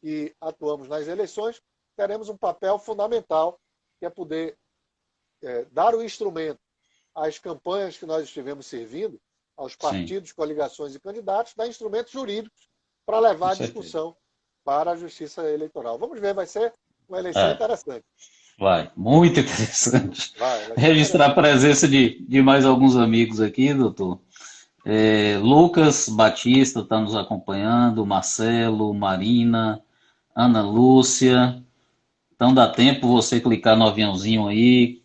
que 0.00 0.34
atuamos 0.40 0.88
nas 0.88 1.06
eleições, 1.06 1.60
teremos 1.96 2.28
um 2.28 2.36
papel 2.36 2.78
fundamental, 2.78 3.58
que 3.98 4.06
é 4.06 4.10
poder 4.10 4.58
é, 5.42 5.64
dar 5.66 5.94
o 5.94 6.02
instrumento 6.02 6.60
às 7.14 7.38
campanhas 7.38 7.96
que 7.96 8.06
nós 8.06 8.24
estivemos 8.24 8.66
servindo, 8.66 9.20
aos 9.56 9.76
partidos, 9.76 10.30
Sim. 10.30 10.34
coligações 10.34 10.94
e 10.94 11.00
candidatos, 11.00 11.54
dar 11.54 11.66
instrumentos 11.66 12.12
jurídicos 12.12 12.68
para 13.04 13.20
levar 13.20 13.52
a 13.52 13.54
discussão 13.54 14.16
para 14.64 14.92
a 14.92 14.96
justiça 14.96 15.42
eleitoral. 15.50 15.98
Vamos 15.98 16.18
ver, 16.20 16.34
vai 16.34 16.46
ser 16.46 16.72
uma 17.08 17.18
eleição 17.18 17.48
é. 17.48 17.52
interessante. 17.52 18.04
Vai, 18.58 18.90
muito 18.96 19.40
interessante. 19.40 20.34
Vai, 20.38 20.68
vai 20.68 20.76
Registrar 20.76 21.26
a 21.26 21.34
presença 21.34 21.88
de, 21.88 22.24
de 22.26 22.42
mais 22.42 22.64
alguns 22.64 22.96
amigos 22.96 23.40
aqui, 23.40 23.74
doutor. 23.74 24.20
É, 24.84 25.38
Lucas 25.38 26.08
Batista 26.08 26.80
está 26.80 27.00
nos 27.00 27.14
acompanhando, 27.14 28.04
Marcelo, 28.04 28.92
Marina, 28.92 29.82
Ana 30.34 30.62
Lúcia. 30.62 31.62
Então 32.34 32.52
dá 32.52 32.68
tempo 32.68 33.06
você 33.06 33.40
clicar 33.40 33.76
no 33.76 33.86
aviãozinho 33.86 34.48
aí, 34.48 35.01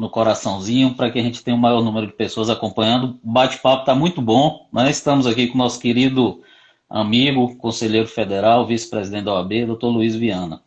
no 0.00 0.08
coraçãozinho, 0.08 0.94
para 0.94 1.10
que 1.10 1.18
a 1.18 1.22
gente 1.22 1.44
tenha 1.44 1.54
o 1.54 1.58
um 1.58 1.60
maior 1.60 1.84
número 1.84 2.06
de 2.06 2.14
pessoas 2.14 2.48
acompanhando. 2.48 3.20
O 3.22 3.30
bate-papo 3.30 3.82
está 3.82 3.94
muito 3.94 4.22
bom. 4.22 4.66
Nós 4.72 4.96
estamos 4.96 5.26
aqui 5.26 5.46
com 5.46 5.56
o 5.56 5.58
nosso 5.58 5.78
querido 5.78 6.40
amigo, 6.88 7.54
conselheiro 7.56 8.08
federal, 8.08 8.66
vice-presidente 8.66 9.24
da 9.24 9.34
OAB, 9.34 9.66
doutor 9.66 9.90
Luiz 9.90 10.16
Viana. 10.16 10.62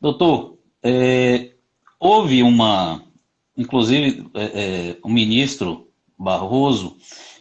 Doutor, 0.00 0.58
é, 0.82 1.52
houve 2.00 2.42
uma, 2.42 3.04
inclusive, 3.56 4.28
é, 4.34 4.42
é, 4.42 4.96
o 5.00 5.08
ministro 5.08 5.86
Barroso 6.18 6.96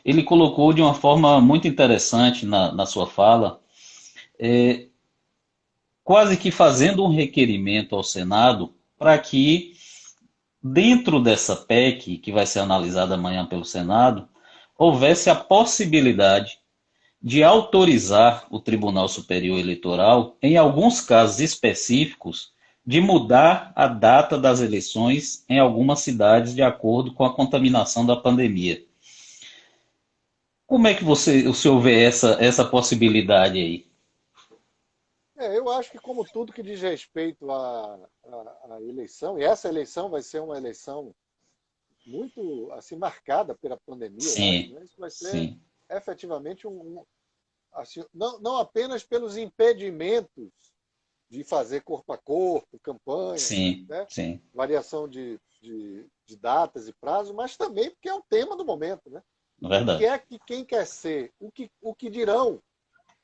ele 0.05 0.21
colocou 0.21 0.71
de 0.73 0.83
uma 0.83 0.93
forma 0.93 1.41
muito 1.41 1.67
interessante 1.67 2.45
na, 2.45 2.71
na 2.71 2.85
sua 2.85 3.07
fala, 3.07 3.59
é, 4.37 4.85
quase 6.03 6.37
que 6.37 6.51
fazendo 6.51 7.03
um 7.03 7.09
requerimento 7.09 7.95
ao 7.95 8.03
Senado 8.03 8.75
para 8.95 9.17
que, 9.17 9.74
dentro 10.67 11.19
dessa 11.19 11.55
PEC, 11.55 12.17
que 12.17 12.31
vai 12.31 12.47
ser 12.47 12.57
analisada 12.57 13.13
amanhã 13.13 13.45
pelo 13.45 13.63
Senado, 13.63 14.27
houvesse 14.75 15.29
a 15.29 15.35
possibilidade 15.35 16.57
de 17.21 17.43
autorizar 17.43 18.47
o 18.49 18.59
Tribunal 18.59 19.07
Superior 19.07 19.59
Eleitoral, 19.59 20.35
em 20.41 20.57
alguns 20.57 21.01
casos 21.01 21.39
específicos, 21.39 22.51
de 22.83 22.99
mudar 22.99 23.71
a 23.75 23.87
data 23.87 24.39
das 24.39 24.59
eleições 24.59 25.45
em 25.47 25.59
algumas 25.59 25.99
cidades 25.99 26.55
de 26.55 26.63
acordo 26.63 27.13
com 27.13 27.23
a 27.23 27.33
contaminação 27.33 28.03
da 28.03 28.15
pandemia. 28.15 28.83
Como 30.65 30.87
é 30.87 30.95
que 30.95 31.03
você, 31.03 31.47
o 31.47 31.53
senhor 31.53 31.79
vê 31.79 32.03
essa, 32.03 32.37
essa 32.43 32.65
possibilidade 32.65 33.59
aí? 33.59 33.85
É, 35.37 35.57
eu 35.59 35.69
acho 35.69 35.91
que 35.91 35.99
como 35.99 36.25
tudo 36.25 36.51
que 36.51 36.63
diz 36.63 36.81
respeito 36.81 37.51
à, 37.51 37.99
à, 38.27 38.75
à, 38.75 38.81
eleição, 38.81 39.39
e 39.39 39.43
essa 39.43 39.67
eleição 39.67 40.09
vai 40.09 40.21
ser 40.21 40.39
uma 40.39 40.57
eleição 40.57 41.13
muito 42.05 42.71
assim 42.73 42.95
marcada 42.95 43.55
pela 43.55 43.77
pandemia, 43.77 44.21
sim, 44.21 44.73
né? 44.73 44.83
isso 44.83 44.95
vai 44.97 45.09
ser 45.09 45.31
sim. 45.31 45.61
efetivamente 45.89 46.67
um, 46.67 46.99
um 46.99 47.05
assim, 47.73 48.03
não, 48.13 48.39
não 48.39 48.57
apenas 48.57 49.03
pelos 49.03 49.37
impedimentos 49.37 50.51
de 51.29 51.43
fazer 51.43 51.81
corpo 51.81 52.13
a 52.13 52.17
corpo, 52.17 52.79
campanha, 52.79 53.37
sim, 53.37 53.85
né? 53.89 54.05
sim. 54.09 54.39
variação 54.53 55.07
de, 55.07 55.39
de, 55.61 56.05
de 56.25 56.37
datas 56.37 56.87
e 56.87 56.93
prazos, 56.93 57.35
mas 57.35 57.57
também 57.57 57.89
porque 57.89 58.07
é 58.07 58.13
o 58.13 58.23
tema 58.29 58.55
do 58.55 58.63
momento, 58.63 59.09
né? 59.09 59.21
Verdade. 59.59 59.95
O 59.95 59.97
que 59.97 60.05
é 60.05 60.17
que 60.19 60.39
quem 60.45 60.65
quer 60.65 60.85
ser? 60.85 61.33
O 61.39 61.51
que, 61.51 61.71
o 61.81 61.95
que 61.95 62.09
dirão 62.09 62.61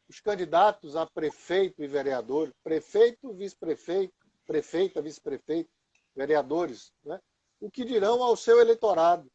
os 0.09 0.19
candidatos 0.19 0.95
a 0.95 1.05
prefeito 1.05 1.81
e 1.81 1.87
vereador, 1.87 2.53
prefeito, 2.63 3.33
vice-prefeito, 3.33 4.13
prefeita, 4.51 5.01
vice-prefeito, 5.01 5.69
vereadores, 6.13 6.91
né? 7.05 7.21
o 7.61 7.71
que 7.71 7.85
dirão 7.85 8.21
ao 8.21 8.35
seu 8.35 8.59
eleitorado? 8.59 9.31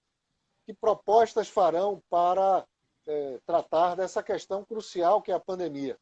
Que 0.66 0.74
propostas 0.74 1.48
farão 1.48 2.02
para 2.10 2.66
é, 3.06 3.40
tratar 3.46 3.94
dessa 3.94 4.22
questão 4.22 4.62
crucial 4.62 5.22
que 5.22 5.32
é 5.32 5.34
a 5.34 5.40
pandemia? 5.40 5.98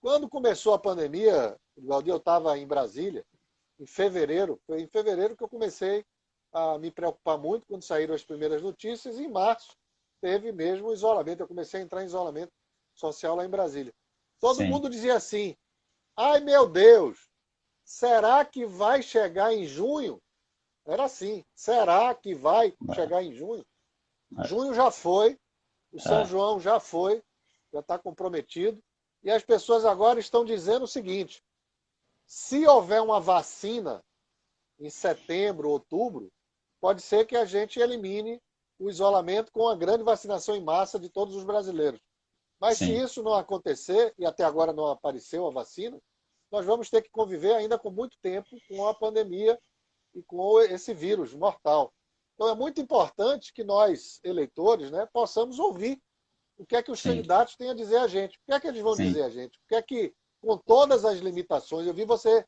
Quando 0.00 0.26
começou 0.26 0.72
a 0.72 0.78
pandemia, 0.78 1.54
eu 1.76 2.16
estava 2.16 2.56
em 2.56 2.66
Brasília, 2.66 3.26
em 3.78 3.86
fevereiro, 3.86 4.58
foi 4.66 4.80
em 4.80 4.86
fevereiro 4.86 5.36
que 5.36 5.44
eu 5.44 5.48
comecei 5.48 6.02
a 6.50 6.78
me 6.78 6.90
preocupar 6.90 7.36
muito 7.36 7.66
quando 7.66 7.82
saíram 7.82 8.14
as 8.14 8.24
primeiras 8.24 8.62
notícias, 8.62 9.18
e 9.18 9.24
em 9.24 9.30
março 9.30 9.76
teve 10.22 10.50
mesmo 10.50 10.94
isolamento. 10.94 11.42
Eu 11.42 11.48
comecei 11.48 11.80
a 11.80 11.82
entrar 11.82 12.02
em 12.02 12.06
isolamento 12.06 12.52
social 12.94 13.36
lá 13.36 13.44
em 13.44 13.50
Brasília. 13.50 13.92
Todo 14.40 14.56
Sim. 14.56 14.68
mundo 14.68 14.88
dizia 14.88 15.16
assim: 15.16 15.54
ai 16.16 16.40
meu 16.40 16.66
Deus, 16.66 17.25
será 17.86 18.44
que 18.44 18.66
vai 18.66 19.00
chegar 19.00 19.54
em 19.54 19.64
junho? 19.64 20.20
Era 20.84 21.04
assim: 21.04 21.44
será 21.54 22.12
que 22.14 22.34
vai 22.34 22.74
Não. 22.80 22.94
chegar 22.94 23.22
em 23.22 23.32
junho? 23.32 23.64
Não. 24.30 24.44
Junho 24.44 24.74
já 24.74 24.90
foi, 24.90 25.38
o 25.92 26.00
São 26.00 26.20
é. 26.20 26.24
João 26.24 26.60
já 26.60 26.80
foi, 26.80 27.22
já 27.72 27.80
está 27.80 27.98
comprometido. 27.98 28.82
E 29.22 29.30
as 29.30 29.42
pessoas 29.42 29.84
agora 29.84 30.18
estão 30.18 30.44
dizendo 30.44 30.82
o 30.82 30.88
seguinte: 30.88 31.42
se 32.26 32.66
houver 32.66 33.00
uma 33.00 33.20
vacina 33.20 34.04
em 34.78 34.90
setembro, 34.90 35.70
outubro, 35.70 36.30
pode 36.80 37.00
ser 37.00 37.24
que 37.24 37.36
a 37.36 37.44
gente 37.44 37.80
elimine 37.80 38.42
o 38.78 38.90
isolamento 38.90 39.50
com 39.52 39.68
a 39.68 39.76
grande 39.76 40.02
vacinação 40.02 40.54
em 40.54 40.62
massa 40.62 40.98
de 40.98 41.08
todos 41.08 41.34
os 41.34 41.44
brasileiros. 41.44 42.00
Mas 42.60 42.78
Sim. 42.78 42.86
se 42.86 42.96
isso 43.04 43.22
não 43.22 43.34
acontecer, 43.34 44.12
e 44.18 44.26
até 44.26 44.44
agora 44.44 44.72
não 44.72 44.86
apareceu 44.86 45.46
a 45.46 45.50
vacina, 45.50 46.00
nós 46.50 46.64
vamos 46.64 46.88
ter 46.88 47.02
que 47.02 47.10
conviver 47.10 47.54
ainda 47.54 47.78
com 47.78 47.90
muito 47.90 48.16
tempo 48.22 48.48
com 48.68 48.86
a 48.86 48.94
pandemia 48.94 49.58
e 50.14 50.22
com 50.22 50.60
esse 50.60 50.94
vírus 50.94 51.34
mortal. 51.34 51.92
Então 52.34 52.48
é 52.48 52.54
muito 52.54 52.80
importante 52.80 53.52
que 53.52 53.64
nós, 53.64 54.20
eleitores, 54.22 54.90
né, 54.90 55.06
possamos 55.12 55.58
ouvir 55.58 56.00
o 56.58 56.64
que 56.64 56.76
é 56.76 56.82
que 56.82 56.90
os 56.90 57.00
Sim. 57.00 57.10
candidatos 57.10 57.56
têm 57.56 57.70
a 57.70 57.74
dizer 57.74 57.96
a 57.96 58.06
gente. 58.06 58.36
O 58.36 58.40
que 58.46 58.52
é 58.52 58.60
que 58.60 58.66
eles 58.66 58.80
vão 58.80 58.94
Sim. 58.94 59.08
dizer 59.08 59.22
a 59.22 59.30
gente? 59.30 59.58
O 59.58 59.68
que 59.68 59.74
é 59.74 59.82
que, 59.82 60.14
com 60.40 60.56
todas 60.56 61.04
as 61.04 61.18
limitações, 61.18 61.86
eu 61.86 61.94
vi 61.94 62.04
você 62.04 62.44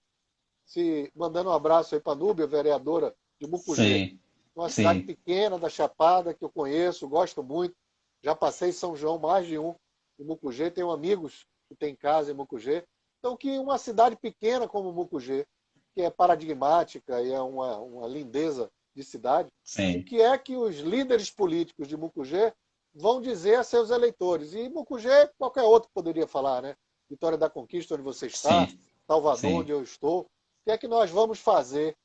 se 0.64 1.10
mandando 1.14 1.50
um 1.50 1.52
abraço 1.52 1.94
aí 1.94 2.00
para 2.00 2.12
a 2.12 2.16
Núbia, 2.16 2.46
vereadora 2.46 3.14
de 3.40 3.46
Mucugê. 3.46 4.10
Sim. 4.10 4.20
Uma 4.54 4.68
cidade 4.68 5.02
pequena 5.02 5.58
da 5.58 5.68
Chapada, 5.68 6.34
que 6.34 6.44
eu 6.44 6.50
conheço, 6.50 7.08
gosto 7.08 7.42
muito. 7.42 7.76
Já 8.22 8.34
passei 8.34 8.70
em 8.70 8.72
São 8.72 8.96
João 8.96 9.18
mais 9.18 9.46
de 9.46 9.58
um 9.58 9.74
em 10.18 10.24
Mucugê, 10.24 10.70
tenho 10.70 10.90
amigos 10.90 11.46
que 11.68 11.76
têm 11.76 11.94
casa 11.94 12.32
em 12.32 12.34
Mucugê. 12.34 12.84
Então, 13.18 13.36
que 13.36 13.58
uma 13.58 13.78
cidade 13.78 14.16
pequena 14.16 14.68
como 14.68 14.92
Mucugê, 14.92 15.46
que 15.94 16.02
é 16.02 16.10
paradigmática 16.10 17.20
e 17.20 17.32
é 17.32 17.40
uma, 17.40 17.78
uma 17.78 18.06
lindeza 18.06 18.70
de 18.94 19.02
cidade, 19.02 19.50
Sim. 19.64 19.98
o 19.98 20.04
que 20.04 20.20
é 20.20 20.36
que 20.38 20.56
os 20.56 20.76
líderes 20.76 21.30
políticos 21.30 21.88
de 21.88 21.96
Mucugê 21.96 22.52
vão 22.94 23.20
dizer 23.20 23.56
a 23.56 23.64
seus 23.64 23.90
eleitores. 23.90 24.54
E 24.54 24.68
Mucugê, 24.68 25.28
qualquer 25.38 25.62
outro 25.62 25.90
poderia 25.92 26.26
falar, 26.26 26.62
né? 26.62 26.76
Vitória 27.08 27.38
da 27.38 27.48
Conquista, 27.48 27.94
onde 27.94 28.02
você 28.02 28.26
está, 28.26 28.66
Sim. 28.66 28.78
Salvador, 29.06 29.38
Sim. 29.40 29.54
onde 29.54 29.72
eu 29.72 29.82
estou. 29.82 30.22
O 30.22 30.26
que 30.64 30.72
é 30.72 30.78
que 30.78 30.88
nós 30.88 31.10
vamos 31.10 31.38
fazer 31.38 31.96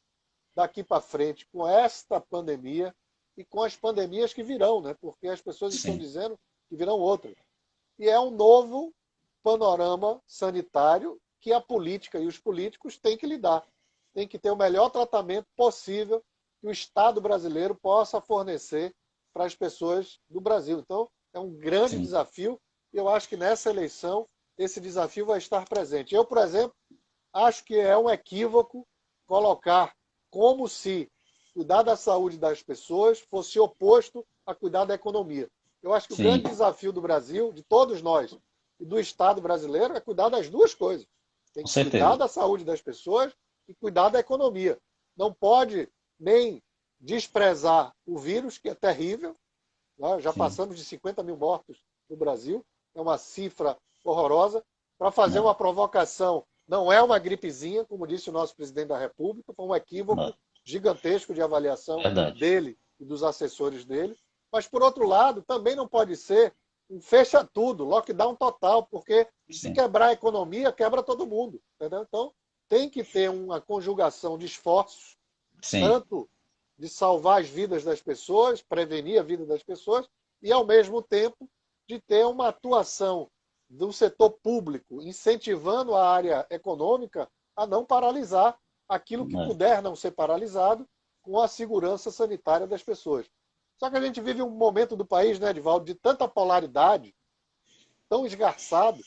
daqui 0.56 0.84
para 0.84 1.02
frente 1.02 1.48
com 1.52 1.68
esta 1.68 2.22
pandemia 2.22 2.96
e 3.36 3.44
com 3.44 3.64
as 3.64 3.76
pandemias 3.76 4.34
que 4.34 4.44
virão, 4.44 4.82
né? 4.82 4.96
Porque 5.02 5.28
as 5.28 5.42
pessoas 5.42 5.74
estão 5.74 5.98
dizendo 5.98 6.40
que 6.70 6.76
virão 6.76 7.00
outras. 7.00 7.36
E 8.00 8.08
é 8.08 8.20
um 8.20 8.32
novo 8.32 8.94
panorama 9.44 10.22
sanitário 10.26 11.20
que 11.40 11.52
a 11.52 11.60
política 11.60 12.18
e 12.18 12.26
os 12.26 12.40
políticos 12.40 12.98
têm 12.98 13.18
que 13.18 13.28
lidar. 13.28 13.68
Tem 14.14 14.28
que 14.28 14.40
ter 14.40 14.50
o 14.50 14.56
melhor 14.56 14.90
tratamento 14.90 15.48
possível 15.56 16.24
que 16.62 16.68
o 16.68 16.72
Estado 16.72 17.20
brasileiro 17.20 17.76
possa 17.76 18.22
fornecer 18.22 18.96
para 19.34 19.46
as 19.46 19.54
pessoas 19.54 20.20
do 20.30 20.40
Brasil. 20.40 20.80
Então, 20.80 21.10
é 21.34 21.40
um 21.40 21.52
grande 21.52 21.96
Sim. 21.96 22.02
desafio. 22.02 22.60
E 22.94 22.98
eu 22.98 23.10
acho 23.10 23.28
que 23.28 23.36
nessa 23.36 23.70
eleição 23.70 24.28
esse 24.58 24.80
desafio 24.80 25.26
vai 25.26 25.40
estar 25.40 25.68
presente. 25.68 26.16
Eu, 26.16 26.24
por 26.24 26.38
exemplo, 26.38 26.76
acho 27.34 27.66
que 27.66 27.76
é 27.76 27.98
um 27.98 28.10
equívoco 28.10 28.88
colocar 29.26 29.94
como 30.30 30.70
se 30.70 31.12
cuidar 31.54 31.84
da 31.84 31.96
saúde 31.96 32.38
das 32.38 32.62
pessoas 32.62 33.20
fosse 33.20 33.60
oposto 33.60 34.26
a 34.46 34.56
cuidar 34.56 34.86
da 34.86 34.94
economia. 34.94 35.50
Eu 35.82 35.94
acho 35.94 36.08
que 36.08 36.16
Sim. 36.16 36.22
o 36.22 36.26
grande 36.26 36.44
desafio 36.50 36.94
do 36.94 37.02
Brasil, 37.02 37.52
de 37.52 37.64
todos 37.64 38.02
nós, 38.02 38.38
e 38.84 38.86
do 38.86 39.00
Estado 39.00 39.42
brasileiro, 39.42 39.96
é 39.96 40.02
cuidar 40.02 40.28
das 40.28 40.50
duas 40.50 40.76
coisas. 40.76 41.08
Tem 41.54 41.64
que 41.64 41.90
cuidar 41.90 42.18
da 42.18 42.28
saúde 42.28 42.66
das 42.66 42.82
pessoas 42.82 43.34
e 43.66 43.74
cuidar 43.74 44.10
da 44.10 44.20
economia. 44.20 44.78
Não 45.16 45.34
pode 45.34 45.88
nem 46.20 46.62
desprezar 47.00 47.96
o 48.06 48.18
vírus, 48.18 48.58
que 48.58 48.68
é 48.68 48.76
terrível. 48.76 49.38
Né? 49.98 50.20
Já 50.20 50.34
Sim. 50.34 50.38
passamos 50.40 50.78
de 50.78 50.84
50 50.84 51.24
mil 51.24 51.38
mortos 51.38 51.82
no 52.10 52.18
Brasil, 52.18 52.66
é 52.94 53.00
uma 53.00 53.18
cifra 53.18 53.78
horrorosa. 54.04 54.62
Para 54.98 55.12
fazer 55.12 55.38
Não. 55.38 55.46
uma 55.46 55.56
provocação, 55.56 56.46
não 56.68 56.92
é 56.92 57.02
uma 57.02 57.18
gripezinha, 57.18 57.86
como 57.86 58.06
disse 58.06 58.30
o 58.30 58.34
nosso 58.34 58.54
presidente 58.54 58.90
da 58.90 58.98
República, 58.98 59.54
foi 59.54 59.66
um 59.66 59.76
equívoco 59.76 60.22
Não. 60.22 60.36
gigantesco 60.66 61.34
de 61.34 61.42
avaliação 61.42 62.02
Verdade. 62.02 62.38
dele 62.38 62.78
e 63.00 63.06
dos 63.06 63.24
assessores 63.24 63.86
dele. 63.86 64.14
Mas, 64.52 64.68
por 64.68 64.84
outro 64.84 65.08
lado, 65.08 65.42
também 65.42 65.74
não 65.74 65.88
pode 65.88 66.18
ser 66.18 66.54
fecha 67.02 67.44
tudo, 67.44 67.84
lockdown 67.84 68.36
total, 68.36 68.86
porque 68.86 69.28
Sim. 69.50 69.54
se 69.54 69.72
quebrar 69.72 70.08
a 70.08 70.14
economia, 70.14 70.72
quebra 70.72 71.04
todo 71.04 71.28
mundo. 71.28 71.62
Entendeu? 71.76 72.04
Então, 72.04 72.34
tem 72.68 72.90
que 72.90 73.04
ter 73.04 73.30
uma 73.30 73.62
conjugação 73.62 74.38
de 74.38 74.46
esforços, 74.46 75.18
Sim. 75.62 75.82
tanto 75.82 76.30
de 76.78 76.90
salvar 76.90 77.42
as 77.42 77.48
vidas 77.48 77.84
das 77.84 78.02
pessoas, 78.02 78.62
prevenir 78.62 79.20
a 79.20 79.24
vida 79.24 79.46
das 79.46 79.64
pessoas, 79.64 80.08
e, 80.42 80.52
ao 80.52 80.66
mesmo 80.66 81.02
tempo, 81.02 81.50
de 81.88 82.00
ter 82.00 82.26
uma 82.26 82.50
atuação 82.50 83.30
do 83.70 83.92
setor 83.92 84.32
público 84.32 85.02
incentivando 85.02 85.96
a 85.96 86.08
área 86.08 86.46
econômica 86.50 87.30
a 87.56 87.66
não 87.66 87.86
paralisar 87.86 88.58
aquilo 88.88 89.28
que 89.28 89.36
puder 89.36 89.82
não 89.82 89.96
ser 89.96 90.12
paralisado 90.12 90.88
com 91.22 91.40
a 91.40 91.48
segurança 91.48 92.12
sanitária 92.12 92.68
das 92.68 92.84
pessoas. 92.84 93.26
Só 93.84 93.90
que 93.90 93.98
a 93.98 94.02
gente 94.02 94.22
vive 94.22 94.42
um 94.42 94.50
momento 94.50 94.96
do 94.96 95.06
país, 95.06 95.38
né, 95.42 95.50
Edvaldo, 95.50 95.84
de 95.84 95.94
tanta 95.94 96.26
polaridade, 96.26 97.14
tão 98.08 98.26
esgarçado, 98.26 99.04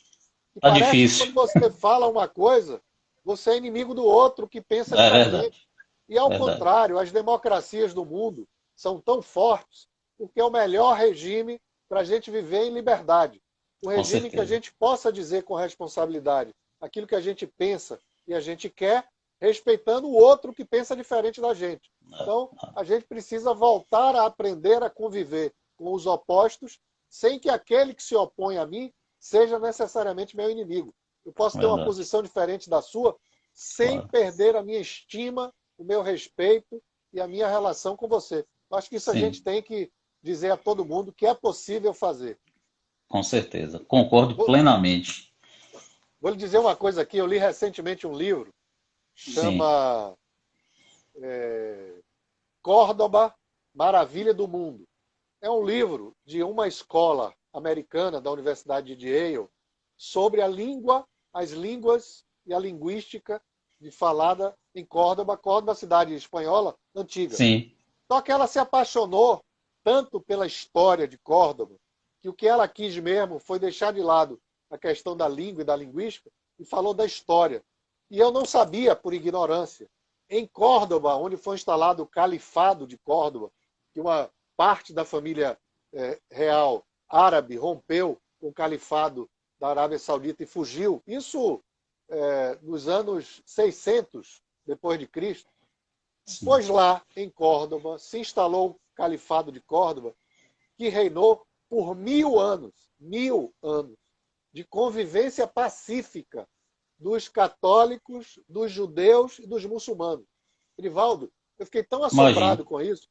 que 0.52 0.60
tá 0.60 0.68
parece 0.68 0.90
difícil. 0.90 1.26
que 1.28 1.32
quando 1.32 1.48
você 1.48 1.70
fala 1.70 2.06
uma 2.06 2.28
coisa, 2.28 2.82
você 3.24 3.52
é 3.52 3.56
inimigo 3.56 3.94
do 3.94 4.04
outro 4.04 4.46
que 4.46 4.60
pensa 4.60 4.94
é 4.94 5.24
diferente. 5.24 5.66
E 6.06 6.18
ao 6.18 6.28
Verdade. 6.28 6.52
contrário, 6.52 6.98
as 6.98 7.10
democracias 7.10 7.94
do 7.94 8.04
mundo 8.04 8.46
são 8.74 9.00
tão 9.00 9.22
fortes 9.22 9.88
porque 10.18 10.38
é 10.38 10.44
o 10.44 10.50
melhor 10.50 10.94
regime 10.94 11.58
para 11.88 12.00
a 12.00 12.04
gente 12.04 12.30
viver 12.30 12.64
em 12.64 12.74
liberdade. 12.74 13.40
Um 13.82 13.88
regime 13.88 14.28
que 14.28 14.40
a 14.40 14.44
gente 14.44 14.74
possa 14.74 15.10
dizer 15.10 15.44
com 15.44 15.54
responsabilidade 15.54 16.54
aquilo 16.82 17.06
que 17.06 17.14
a 17.14 17.20
gente 17.22 17.46
pensa 17.46 17.98
e 18.28 18.34
a 18.34 18.40
gente 18.40 18.68
quer, 18.68 19.08
respeitando 19.40 20.08
o 20.08 20.14
outro 20.14 20.52
que 20.52 20.64
pensa 20.64 20.96
diferente 20.96 21.40
da 21.40 21.52
gente. 21.54 21.90
Então, 22.06 22.50
a 22.74 22.82
gente 22.84 23.06
precisa 23.06 23.52
voltar 23.52 24.14
a 24.16 24.26
aprender 24.26 24.82
a 24.82 24.90
conviver 24.90 25.52
com 25.76 25.92
os 25.92 26.06
opostos, 26.06 26.78
sem 27.08 27.38
que 27.38 27.50
aquele 27.50 27.94
que 27.94 28.02
se 28.02 28.14
opõe 28.14 28.56
a 28.56 28.66
mim 28.66 28.92
seja 29.18 29.58
necessariamente 29.58 30.36
meu 30.36 30.50
inimigo. 30.50 30.94
Eu 31.24 31.32
posso 31.32 31.58
ter 31.58 31.66
uma 31.66 31.84
posição 31.84 32.22
diferente 32.22 32.70
da 32.70 32.80
sua, 32.80 33.16
sem 33.52 34.06
perder 34.06 34.56
a 34.56 34.62
minha 34.62 34.80
estima 34.80 35.52
o 35.78 35.84
meu 35.84 36.02
respeito 36.02 36.82
e 37.12 37.20
a 37.20 37.26
minha 37.26 37.48
relação 37.48 37.96
com 37.96 38.08
você. 38.08 38.44
Eu 38.70 38.76
acho 38.76 38.88
que 38.88 38.96
isso 38.96 39.10
Sim. 39.10 39.16
a 39.16 39.20
gente 39.20 39.42
tem 39.42 39.62
que 39.62 39.90
dizer 40.22 40.50
a 40.50 40.56
todo 40.56 40.84
mundo 40.84 41.12
que 41.12 41.26
é 41.26 41.34
possível 41.34 41.94
fazer. 41.94 42.38
Com 43.08 43.22
certeza, 43.22 43.78
concordo 43.80 44.34
vou, 44.34 44.46
plenamente. 44.46 45.32
Vou 46.20 46.32
lhe 46.32 46.36
dizer 46.36 46.58
uma 46.58 46.74
coisa 46.74 47.02
aqui, 47.02 47.16
eu 47.18 47.26
li 47.26 47.38
recentemente 47.38 48.06
um 48.06 48.16
livro, 48.16 48.52
chama 49.16 50.14
é, 51.16 52.00
Córdoba, 52.62 53.34
Maravilha 53.74 54.34
do 54.34 54.46
Mundo. 54.46 54.86
É 55.40 55.50
um 55.50 55.64
livro 55.64 56.14
de 56.24 56.42
uma 56.42 56.68
escola 56.68 57.34
americana 57.52 58.20
da 58.20 58.30
Universidade 58.30 58.94
de 58.94 59.08
Yale 59.08 59.48
sobre 59.96 60.42
a 60.42 60.46
língua, 60.46 61.06
as 61.32 61.50
línguas 61.50 62.24
e 62.46 62.52
a 62.52 62.58
linguística 62.58 63.42
de 63.80 63.90
falada 63.90 64.54
em 64.74 64.84
Córdoba, 64.84 65.36
Córdoba, 65.36 65.74
cidade 65.74 66.14
espanhola 66.14 66.76
antiga. 66.94 67.34
Sim. 67.34 67.74
Só 68.10 68.20
que 68.20 68.30
ela 68.30 68.46
se 68.46 68.58
apaixonou 68.58 69.42
tanto 69.82 70.20
pela 70.20 70.46
história 70.46 71.06
de 71.08 71.18
Córdoba, 71.18 71.76
que 72.20 72.28
o 72.28 72.34
que 72.34 72.46
ela 72.46 72.66
quis 72.68 72.96
mesmo 72.98 73.38
foi 73.38 73.58
deixar 73.58 73.92
de 73.92 74.02
lado 74.02 74.40
a 74.70 74.76
questão 74.76 75.16
da 75.16 75.28
língua 75.28 75.62
e 75.62 75.64
da 75.64 75.76
linguística 75.76 76.30
e 76.58 76.64
falou 76.64 76.92
da 76.92 77.04
história. 77.04 77.62
E 78.10 78.18
eu 78.18 78.30
não 78.30 78.44
sabia, 78.44 78.94
por 78.94 79.12
ignorância. 79.12 79.88
Em 80.28 80.46
Córdoba, 80.46 81.16
onde 81.16 81.36
foi 81.36 81.56
instalado 81.56 82.02
o 82.02 82.06
Califado 82.06 82.86
de 82.86 82.98
Córdoba, 82.98 83.50
que 83.92 84.00
uma 84.00 84.30
parte 84.56 84.92
da 84.92 85.04
família 85.04 85.58
é, 85.92 86.20
real 86.30 86.84
árabe 87.08 87.56
rompeu 87.56 88.20
com 88.40 88.48
o 88.48 88.52
Califado 88.52 89.30
da 89.58 89.68
Arábia 89.68 89.98
Saudita 89.98 90.42
e 90.42 90.46
fugiu. 90.46 91.02
Isso 91.06 91.62
é, 92.08 92.58
nos 92.62 92.88
anos 92.88 93.42
600 93.46 94.42
depois 94.64 94.98
de 94.98 95.06
Cristo, 95.06 95.50
Sim. 96.26 96.44
pois 96.44 96.68
lá 96.68 97.04
em 97.16 97.30
Córdoba 97.30 97.98
se 97.98 98.18
instalou 98.18 98.70
o 98.70 98.80
Califado 98.94 99.52
de 99.52 99.60
Córdoba, 99.60 100.14
que 100.76 100.88
reinou 100.88 101.46
por 101.68 101.94
mil 101.94 102.38
anos, 102.38 102.74
mil 102.98 103.54
anos 103.62 103.96
de 104.52 104.64
convivência 104.64 105.46
pacífica 105.46 106.48
dos 106.98 107.28
católicos, 107.28 108.38
dos 108.48 108.70
judeus 108.70 109.38
e 109.38 109.46
dos 109.46 109.64
muçulmanos. 109.64 110.26
Rivaldo, 110.78 111.32
eu 111.58 111.66
fiquei 111.66 111.82
tão 111.82 112.02
assombrado 112.04 112.62
Imagina. 112.62 112.64
com 112.64 112.80
isso. 112.80 113.08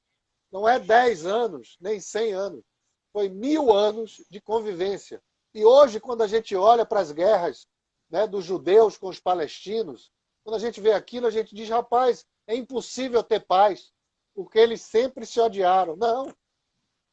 Não 0.51 0.67
é 0.67 0.79
dez 0.79 1.25
anos, 1.25 1.77
nem 1.79 1.99
cem 1.99 2.33
anos. 2.33 2.63
Foi 3.11 3.29
mil 3.29 3.71
anos 3.73 4.23
de 4.29 4.39
convivência. 4.41 5.21
E 5.53 5.63
hoje, 5.63 5.99
quando 5.99 6.21
a 6.21 6.27
gente 6.27 6.55
olha 6.55 6.85
para 6.85 6.99
as 6.99 7.11
guerras 7.11 7.67
né, 8.09 8.27
dos 8.27 8.45
judeus 8.45 8.97
com 8.97 9.07
os 9.07 9.19
palestinos, 9.19 10.11
quando 10.43 10.55
a 10.57 10.59
gente 10.59 10.79
vê 10.79 10.91
aquilo, 10.91 11.27
a 11.27 11.31
gente 11.31 11.55
diz, 11.55 11.69
rapaz, 11.69 12.25
é 12.47 12.55
impossível 12.55 13.23
ter 13.23 13.45
paz, 13.45 13.91
porque 14.33 14.59
eles 14.59 14.81
sempre 14.81 15.25
se 15.25 15.39
odiaram. 15.39 15.95
Não. 15.95 16.33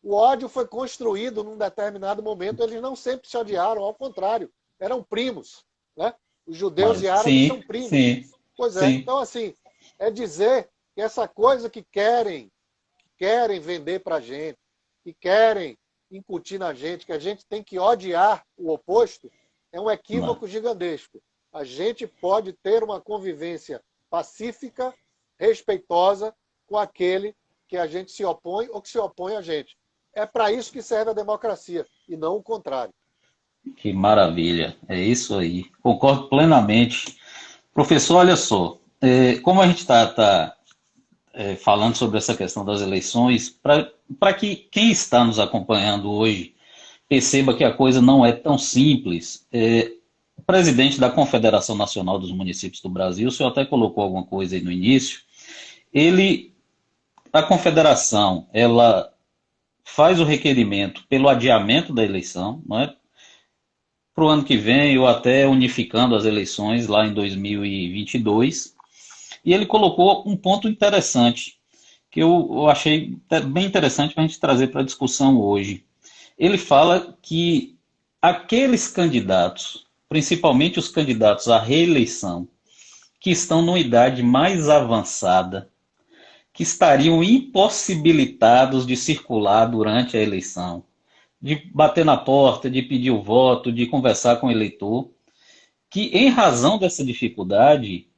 O 0.02 0.14
ódio 0.14 0.48
foi 0.48 0.66
construído 0.66 1.44
num 1.44 1.56
determinado 1.56 2.22
momento, 2.22 2.62
eles 2.62 2.82
não 2.82 2.96
sempre 2.96 3.28
se 3.28 3.36
odiaram, 3.36 3.82
ao 3.82 3.94
contrário, 3.94 4.52
eram 4.80 5.02
primos. 5.02 5.64
Né? 5.96 6.12
Os 6.46 6.56
judeus 6.56 6.94
Mas, 6.96 7.02
e 7.02 7.08
árabes 7.08 7.32
sim, 7.32 7.48
são 7.48 7.62
primos. 7.62 7.88
Sim, 7.88 8.30
pois 8.56 8.76
é, 8.76 8.86
sim. 8.86 8.94
então 8.96 9.18
assim, 9.18 9.54
é 9.98 10.10
dizer 10.10 10.68
que 10.94 11.00
essa 11.00 11.26
coisa 11.28 11.70
que 11.70 11.82
querem 11.82 12.50
querem 13.16 13.60
vender 13.60 14.00
para 14.00 14.16
a 14.16 14.20
gente, 14.20 14.58
que 15.04 15.14
querem 15.14 15.78
incutir 16.10 16.58
na 16.58 16.74
gente 16.74 17.06
que 17.06 17.12
a 17.12 17.18
gente 17.18 17.46
tem 17.46 17.62
que 17.62 17.78
odiar 17.78 18.44
o 18.56 18.72
oposto, 18.72 19.30
é 19.70 19.80
um 19.80 19.90
equívoco 19.90 20.42
Não. 20.42 20.48
gigantesco. 20.48 21.22
A 21.52 21.64
gente 21.64 22.06
pode 22.06 22.52
ter 22.52 22.82
uma 22.82 23.00
convivência 23.00 23.82
pacífica, 24.10 24.94
respeitosa 25.38 26.34
com 26.66 26.76
aquele 26.76 27.34
que 27.68 27.76
a 27.76 27.86
gente 27.86 28.12
se 28.12 28.24
opõe 28.24 28.68
ou 28.70 28.82
que 28.82 28.88
se 28.88 28.98
opõe 28.98 29.36
a 29.36 29.40
gente. 29.40 29.76
É 30.14 30.26
para 30.26 30.52
isso 30.52 30.72
que 30.72 30.82
serve 30.82 31.10
a 31.10 31.14
democracia 31.14 31.86
e 32.08 32.16
não 32.16 32.36
o 32.36 32.42
contrário. 32.42 32.92
Que 33.76 33.92
maravilha, 33.92 34.76
é 34.88 35.00
isso 35.00 35.36
aí. 35.36 35.66
Concordo 35.82 36.28
plenamente. 36.28 37.16
Professor, 37.72 38.16
olha 38.16 38.36
só, 38.36 38.78
é, 39.00 39.36
como 39.36 39.60
a 39.60 39.66
gente 39.66 39.78
está 39.78 40.06
tá, 40.06 40.56
é, 41.34 41.56
falando 41.56 41.96
sobre 41.96 42.18
essa 42.18 42.36
questão 42.36 42.64
das 42.64 42.80
eleições, 42.80 43.48
para 43.50 44.34
que 44.34 44.56
quem 44.56 44.90
está 44.90 45.24
nos 45.24 45.38
acompanhando 45.38 46.10
hoje 46.10 46.54
perceba 47.08 47.54
que 47.54 47.64
a 47.64 47.72
coisa 47.72 48.00
não 48.00 48.24
é 48.24 48.32
tão 48.32 48.56
simples, 48.56 49.46
é, 49.52 49.92
o 50.36 50.42
presidente 50.42 50.98
da 50.98 51.10
Confederação 51.10 51.76
Nacional 51.76 52.18
dos 52.18 52.32
Municípios 52.32 52.80
do 52.80 52.88
Brasil, 52.88 53.28
o 53.28 53.30
senhor 53.30 53.50
até 53.50 53.64
colocou 53.64 54.02
alguma 54.02 54.24
coisa 54.24 54.56
aí 54.56 54.62
no 54.62 54.72
início, 54.72 55.20
ele, 55.92 56.54
a 57.32 57.42
confederação, 57.42 58.48
ela 58.52 59.12
faz 59.84 60.20
o 60.20 60.24
requerimento 60.24 61.04
pelo 61.08 61.28
adiamento 61.28 61.92
da 61.92 62.02
eleição, 62.02 62.62
não 62.66 62.80
é? 62.80 62.94
Para 64.14 64.24
o 64.24 64.28
ano 64.28 64.44
que 64.44 64.56
vem, 64.56 64.98
ou 64.98 65.06
até 65.06 65.46
unificando 65.46 66.14
as 66.14 66.24
eleições 66.24 66.86
lá 66.86 67.06
em 67.06 67.14
2022. 67.14 68.74
E 69.44 69.52
ele 69.52 69.66
colocou 69.66 70.22
um 70.26 70.36
ponto 70.36 70.68
interessante, 70.68 71.58
que 72.10 72.20
eu, 72.20 72.68
achei 72.68 73.16
bem 73.50 73.64
interessante 73.64 74.14
para 74.14 74.22
a 74.22 74.26
gente 74.26 74.38
trazer 74.38 74.68
para 74.68 74.82
a 74.82 74.84
discussão 74.84 75.40
hoje. 75.40 75.84
Ele 76.38 76.58
fala 76.58 77.16
que 77.22 77.76
aqueles 78.20 78.86
candidatos, 78.86 79.86
principalmente 80.08 80.78
os 80.78 80.88
candidatos 80.88 81.48
à 81.48 81.58
reeleição, 81.58 82.46
que 83.18 83.30
estão 83.30 83.62
numa 83.62 83.78
idade 83.78 84.22
mais 84.22 84.68
avançada, 84.68 85.70
que 86.52 86.62
estariam 86.62 87.22
impossibilitados 87.22 88.86
de 88.86 88.96
circular 88.96 89.66
durante 89.66 90.16
a 90.16 90.20
eleição, 90.20 90.84
de 91.42 91.56
bater 91.74 92.04
na 92.04 92.16
porta, 92.16 92.70
de 92.70 92.80
pedir 92.82 93.10
o 93.10 93.20
voto, 93.20 93.72
de 93.72 93.86
conversar 93.86 94.36
com 94.36 94.46
o 94.46 94.50
eleitor, 94.50 95.10
que 95.90 96.02
em 96.16 96.28
razão 96.28 96.78
dessa 96.78 97.04
dificuldade, 97.04 98.08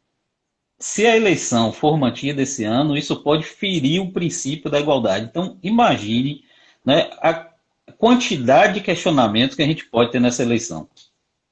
se 0.78 1.06
a 1.06 1.16
eleição 1.16 1.72
for 1.72 1.96
mantida 1.96 2.42
esse 2.42 2.64
ano, 2.64 2.96
isso 2.96 3.22
pode 3.22 3.44
ferir 3.44 4.02
o 4.02 4.12
princípio 4.12 4.70
da 4.70 4.78
igualdade. 4.78 5.24
Então, 5.24 5.58
imagine 5.62 6.44
né, 6.84 7.10
a 7.22 7.50
quantidade 7.96 8.74
de 8.74 8.80
questionamentos 8.82 9.56
que 9.56 9.62
a 9.62 9.66
gente 9.66 9.88
pode 9.88 10.12
ter 10.12 10.20
nessa 10.20 10.42
eleição. 10.42 10.88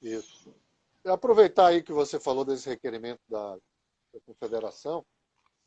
Isso. 0.02 0.54
Aproveitar 1.06 1.68
aí 1.68 1.82
que 1.82 1.92
você 1.92 2.20
falou 2.20 2.44
desse 2.44 2.68
requerimento 2.68 3.20
da, 3.28 3.54
da 3.54 4.20
Confederação, 4.26 5.04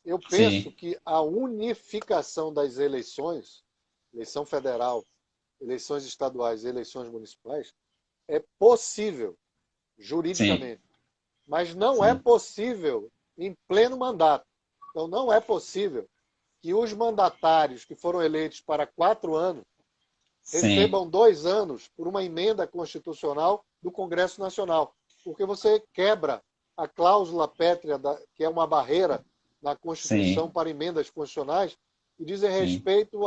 eu 0.04 0.20
penso 0.20 0.68
Sim. 0.68 0.70
que 0.70 0.96
a 1.04 1.20
unificação 1.20 2.54
das 2.54 2.78
eleições, 2.78 3.64
eleição 4.14 4.46
federal, 4.46 5.04
eleições 5.60 6.04
estaduais 6.04 6.64
e 6.64 6.68
eleições 6.68 7.08
municipais, 7.08 7.74
é 8.28 8.42
possível 8.58 9.36
juridicamente. 9.98 10.82
Sim. 10.82 10.88
Mas 11.46 11.74
não 11.74 12.04
é 12.04 12.12
Sim. 12.12 12.18
é 12.18 12.20
possível 12.20 13.10
em 13.38 13.56
pleno 13.68 13.96
mandato. 13.96 14.46
Então, 14.90 15.06
não 15.06 15.32
é 15.32 15.40
possível 15.40 16.08
que 16.60 16.74
os 16.74 16.92
mandatários 16.92 17.84
que 17.84 17.94
foram 17.94 18.22
eleitos 18.22 18.60
para 18.60 18.86
quatro 18.86 19.34
anos 19.34 19.64
recebam 20.52 21.08
dois 21.08 21.44
anos 21.44 21.88
por 21.96 22.06
uma 22.08 22.24
emenda 22.24 22.66
constitucional 22.66 23.64
do 23.82 23.90
Congresso 23.90 24.40
Nacional. 24.40 24.94
Porque 25.24 25.44
você 25.44 25.82
quebra 25.92 26.42
a 26.76 26.86
cláusula 26.86 27.48
pétrea, 27.48 27.98
da, 27.98 28.20
que 28.34 28.44
é 28.44 28.48
uma 28.48 28.66
barreira 28.66 29.24
na 29.60 29.74
Constituição 29.74 30.46
Sim. 30.46 30.52
para 30.52 30.70
emendas 30.70 31.10
constitucionais 31.10 31.76
que 32.16 32.24
dizem 32.24 32.50
respeito 32.50 33.22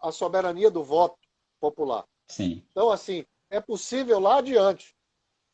à 0.00 0.12
soberania 0.12 0.70
do 0.70 0.82
voto 0.82 1.25
popular. 1.60 2.04
Sim. 2.28 2.64
Então, 2.70 2.90
assim, 2.90 3.24
é 3.50 3.60
possível 3.60 4.18
lá 4.18 4.38
adiante, 4.38 4.94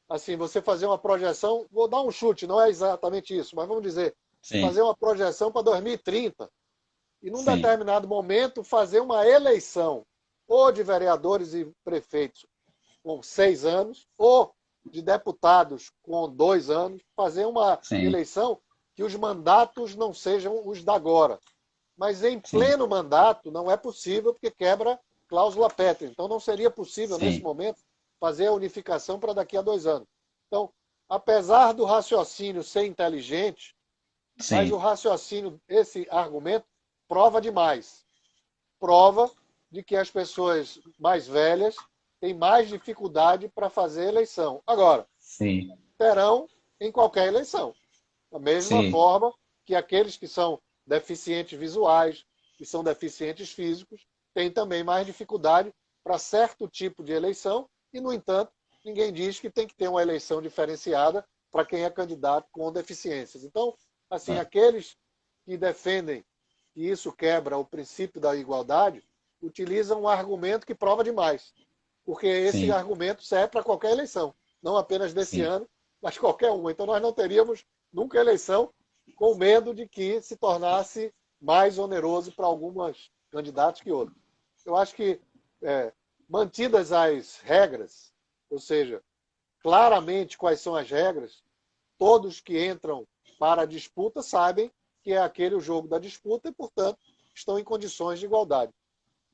assim, 0.09 0.37
você 0.37 0.61
fazer 0.61 0.87
uma 0.87 0.99
projeção, 0.99 1.67
vou 1.71 1.89
dar 1.89 2.03
um 2.03 2.11
chute, 2.11 2.47
não 2.47 2.61
é 2.61 2.69
exatamente 2.69 3.37
isso, 3.37 3.55
mas 3.57 3.69
vamos 3.69 3.83
dizer, 3.83 4.15
Sim. 4.41 4.61
fazer 4.61 4.83
uma 4.83 4.97
projeção 4.97 5.53
para 5.53 5.63
2030 5.63 6.51
e 7.23 7.31
num 7.31 7.39
Sim. 7.39 7.57
determinado 7.57 8.09
momento 8.09 8.65
fazer 8.65 9.01
uma 9.01 9.27
eleição 9.27 10.05
ou 10.49 10.73
de 10.73 10.83
vereadores 10.83 11.55
e 11.55 11.71
prefeitos 11.85 12.45
com 13.03 13.23
seis 13.23 13.65
anos, 13.65 14.07
ou 14.19 14.53
de 14.85 15.01
deputados 15.01 15.91
com 16.03 16.29
dois 16.29 16.69
anos, 16.71 17.03
fazer 17.17 17.47
uma 17.47 17.79
Sim. 17.83 18.05
eleição 18.05 18.61
que 18.95 19.03
os 19.03 19.15
mandatos 19.15 19.97
não 19.97 20.13
sejam 20.13 20.67
os 20.67 20.85
da 20.85 20.95
agora. 20.95 21.39
Mas 21.97 22.23
em 22.23 22.41
pleno 22.41 22.89
mandato 22.89 23.51
não 23.51 23.71
é 23.71 23.77
possível, 23.77 24.33
porque 24.33 24.51
quebra 24.51 24.99
cláusula 25.33 25.71
pétrea. 25.71 26.11
Então 26.11 26.29
não 26.29 26.39
seria 26.39 26.71
possível, 26.71 27.17
Sim. 27.17 27.25
nesse 27.25 27.41
momento, 27.41 27.81
fazer 28.21 28.49
a 28.49 28.53
unificação 28.53 29.19
para 29.19 29.33
daqui 29.33 29.57
a 29.57 29.63
dois 29.63 29.87
anos. 29.87 30.07
Então, 30.47 30.71
apesar 31.09 31.73
do 31.73 31.87
raciocínio 31.87 32.63
ser 32.63 32.85
inteligente, 32.85 33.75
Sim. 34.39 34.57
mas 34.57 34.71
o 34.71 34.77
raciocínio, 34.77 35.59
esse 35.67 36.07
argumento, 36.11 36.67
prova 37.09 37.41
demais. 37.41 38.05
Prova 38.79 39.31
de 39.71 39.83
que 39.83 39.97
as 39.97 40.11
pessoas 40.11 40.79
mais 40.99 41.27
velhas 41.27 41.77
têm 42.21 42.35
mais 42.35 42.69
dificuldade 42.69 43.49
para 43.49 43.71
fazer 43.71 44.09
eleição. 44.09 44.63
Agora, 44.67 45.09
Sim. 45.19 45.75
terão 45.97 46.47
em 46.79 46.93
qualquer 46.93 47.29
eleição. 47.29 47.75
Da 48.31 48.39
mesma 48.39 48.83
Sim. 48.83 48.91
forma 48.91 49.33
que 49.65 49.75
aqueles 49.75 50.15
que 50.19 50.29
são 50.29 50.61
deficientes 50.87 51.59
visuais, 51.59 52.23
que 52.59 52.67
são 52.67 52.85
deficientes 52.85 53.51
físicos, 53.51 54.07
têm 54.35 54.51
também 54.51 54.83
mais 54.83 55.07
dificuldade 55.07 55.73
para 56.03 56.19
certo 56.19 56.69
tipo 56.69 57.05
de 57.05 57.13
eleição, 57.13 57.69
e, 57.93 58.01
no 58.01 58.13
entanto, 58.13 58.53
ninguém 58.85 59.13
diz 59.13 59.39
que 59.39 59.51
tem 59.51 59.67
que 59.67 59.75
ter 59.75 59.89
uma 59.89 60.03
eleição 60.03 60.41
diferenciada 60.41 61.25
para 61.51 61.65
quem 61.65 61.85
é 61.85 61.91
candidato 61.91 62.49
com 62.51 62.73
deficiências. 62.73 63.45
Então, 63.45 63.75
assim, 64.11 64.33
é. 64.33 64.41
aqueles 64.41 64.97
que 65.45 65.57
defendem 65.57 66.25
que 66.73 66.89
isso 66.89 67.13
quebra 67.13 67.59
o 67.59 67.65
princípio 67.65 68.21
da 68.21 68.35
igualdade 68.35 69.03
utilizam 69.41 70.03
um 70.03 70.09
argumento 70.09 70.67
que 70.67 70.75
prova 70.75 71.05
demais, 71.05 71.53
porque 72.05 72.27
esse 72.27 72.61
Sim. 72.61 72.71
argumento 72.71 73.23
serve 73.23 73.49
para 73.49 73.63
qualquer 73.63 73.91
eleição, 73.91 74.35
não 74.63 74.77
apenas 74.77 75.13
desse 75.13 75.37
Sim. 75.37 75.43
ano, 75.43 75.69
mas 76.01 76.17
qualquer 76.17 76.51
uma. 76.51 76.71
Então, 76.71 76.87
nós 76.87 77.03
não 77.03 77.13
teríamos 77.13 77.65
nunca 77.93 78.19
eleição, 78.19 78.73
com 79.17 79.35
medo 79.35 79.75
de 79.75 79.87
que 79.87 80.23
se 80.23 80.37
tornasse 80.37 81.13
mais 81.41 81.79
oneroso 81.79 82.33
para 82.33 82.47
alguns 82.47 83.11
candidatos 83.31 83.81
que 83.81 83.91
outros. 83.91 84.22
Eu 84.65 84.77
acho 84.77 84.95
que, 84.95 85.21
é, 85.63 85.93
mantidas 86.29 86.93
as 86.93 87.39
regras, 87.39 88.13
ou 88.49 88.59
seja, 88.59 89.03
claramente 89.61 90.39
quais 90.39 90.61
são 90.61 90.75
as 90.75 90.91
regras, 90.91 91.43
todos 91.99 92.41
que 92.41 92.65
entram 92.65 93.07
para 93.39 93.63
a 93.63 93.67
disputa 93.67 94.23
sabem 94.23 94.71
que 95.03 95.13
é 95.13 95.19
aquele 95.19 95.55
o 95.55 95.61
jogo 95.61 95.89
da 95.89 95.99
disputa 95.99 96.49
e, 96.49 96.53
portanto, 96.53 96.99
estão 97.35 97.59
em 97.59 97.65
condições 97.65 98.21
de 98.21 98.27
igualdade. 98.27 98.73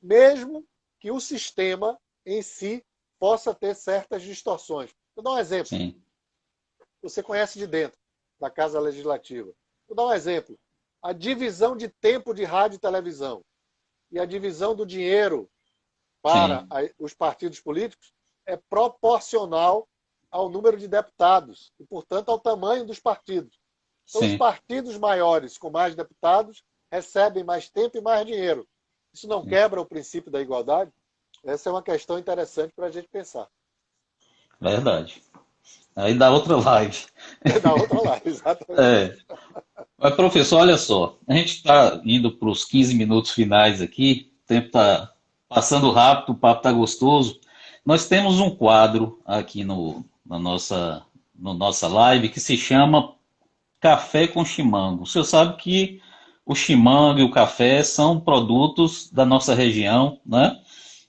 Mesmo 0.01 0.65
que 0.99 1.11
o 1.11 1.19
sistema 1.19 1.99
em 2.25 2.41
si 2.41 2.83
possa 3.19 3.53
ter 3.53 3.75
certas 3.75 4.23
distorções. 4.23 4.91
Vou 5.15 5.23
dar 5.23 5.31
um 5.31 5.37
exemplo. 5.37 5.67
Sim. 5.67 6.01
Você 7.01 7.21
conhece 7.21 7.59
de 7.59 7.67
dentro 7.67 7.99
da 8.39 8.49
Casa 8.49 8.79
Legislativa. 8.79 9.53
Vou 9.87 9.95
dar 9.95 10.07
um 10.07 10.13
exemplo. 10.13 10.57
A 11.01 11.13
divisão 11.13 11.75
de 11.75 11.87
tempo 11.87 12.33
de 12.33 12.43
rádio 12.43 12.77
e 12.77 12.79
televisão 12.79 13.43
e 14.11 14.19
a 14.19 14.25
divisão 14.25 14.75
do 14.75 14.85
dinheiro 14.85 15.49
para 16.21 16.65
a, 16.69 16.89
os 16.97 17.13
partidos 17.13 17.59
políticos 17.59 18.13
é 18.45 18.57
proporcional 18.57 19.87
ao 20.31 20.49
número 20.49 20.77
de 20.77 20.87
deputados 20.87 21.71
e, 21.79 21.85
portanto, 21.85 22.29
ao 22.29 22.39
tamanho 22.39 22.85
dos 22.85 22.99
partidos. 22.99 23.59
Então, 24.07 24.21
Sim. 24.21 24.31
os 24.31 24.37
partidos 24.37 24.97
maiores 24.97 25.57
com 25.57 25.69
mais 25.69 25.95
deputados 25.95 26.63
recebem 26.91 27.43
mais 27.43 27.69
tempo 27.69 27.97
e 27.97 28.01
mais 28.01 28.25
dinheiro. 28.25 28.67
Isso 29.13 29.27
não 29.27 29.43
Sim. 29.43 29.49
quebra 29.49 29.81
o 29.81 29.85
princípio 29.85 30.31
da 30.31 30.41
igualdade? 30.41 30.91
Essa 31.43 31.69
é 31.69 31.71
uma 31.71 31.83
questão 31.83 32.19
interessante 32.19 32.73
para 32.75 32.87
a 32.87 32.91
gente 32.91 33.07
pensar. 33.07 33.47
Verdade. 34.59 35.23
Aí 35.95 36.17
dá 36.17 36.31
outra 36.31 36.57
live. 36.61 37.05
Dá 37.61 37.73
outra 37.73 38.01
live, 38.01 38.29
exatamente. 38.29 38.81
É. 38.81 39.17
Mas, 40.01 40.15
professor, 40.15 40.59
olha 40.61 40.77
só. 40.77 41.17
A 41.27 41.33
gente 41.33 41.55
está 41.55 41.99
indo 42.05 42.31
para 42.31 42.49
os 42.49 42.63
15 42.63 42.95
minutos 42.95 43.31
finais 43.31 43.81
aqui. 43.81 44.31
O 44.45 44.47
tempo 44.47 44.67
está 44.67 45.11
passando 45.49 45.91
rápido, 45.91 46.31
o 46.31 46.35
papo 46.35 46.59
está 46.59 46.71
gostoso. 46.71 47.39
Nós 47.85 48.07
temos 48.07 48.39
um 48.39 48.49
quadro 48.49 49.19
aqui 49.25 49.63
no, 49.65 50.05
na 50.25 50.39
nossa, 50.39 51.03
no 51.37 51.53
nossa 51.53 51.87
live 51.87 52.29
que 52.29 52.39
se 52.39 52.55
chama 52.55 53.13
Café 53.81 54.27
com 54.27 54.45
Chimango. 54.45 55.03
O 55.03 55.05
senhor 55.05 55.25
sabe 55.25 55.57
que 55.57 56.01
o 56.45 56.55
chimango 56.55 57.19
e 57.19 57.23
o 57.23 57.29
café 57.29 57.83
são 57.83 58.19
produtos 58.19 59.11
da 59.11 59.25
nossa 59.25 59.53
região, 59.53 60.19
né? 60.25 60.57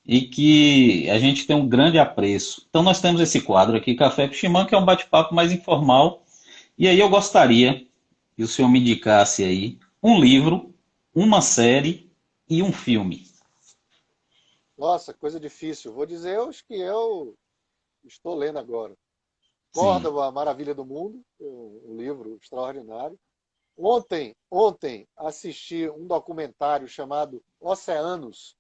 E 0.05 0.23
que 0.23 1.09
a 1.09 1.19
gente 1.19 1.47
tem 1.47 1.57
um 1.57 1.69
grande 1.69 1.99
apreço. 1.99 2.67
Então 2.69 2.83
nós 2.83 3.01
temos 3.01 3.21
esse 3.21 3.41
quadro 3.41 3.77
aqui, 3.77 3.95
Café 3.95 4.27
com 4.27 4.35
Chimango, 4.35 4.69
que 4.69 4.75
é 4.75 4.79
um 4.79 4.85
bate-papo 4.85 5.35
mais 5.35 5.53
informal. 5.53 6.25
E 6.77 6.89
aí 6.89 6.99
eu 6.99 7.09
gostaria 7.09 7.87
que 8.41 8.45
o 8.45 8.49
senhor 8.49 8.71
me 8.71 8.81
indicasse 8.81 9.45
aí 9.45 9.79
um 10.03 10.19
livro, 10.19 10.75
uma 11.15 11.43
série 11.43 12.11
e 12.49 12.63
um 12.63 12.73
filme. 12.73 13.27
Nossa, 14.79 15.13
coisa 15.13 15.39
difícil. 15.39 15.93
Vou 15.93 16.07
dizer 16.07 16.41
os 16.41 16.63
que 16.63 16.73
eu 16.73 17.37
estou 18.03 18.35
lendo 18.35 18.59
agora. 18.59 18.97
Córdoba, 19.75 20.25
a 20.25 20.33
Maravilha 20.33 20.75
do 20.75 20.87
Mundo, 20.87 21.23
um 21.39 21.95
livro 21.99 22.39
extraordinário. 22.41 23.21
Ontem, 23.77 24.35
ontem 24.51 25.07
assisti 25.19 25.91
um 25.91 26.07
documentário 26.07 26.89
chamado 26.89 27.45
Oceanos, 27.61 28.57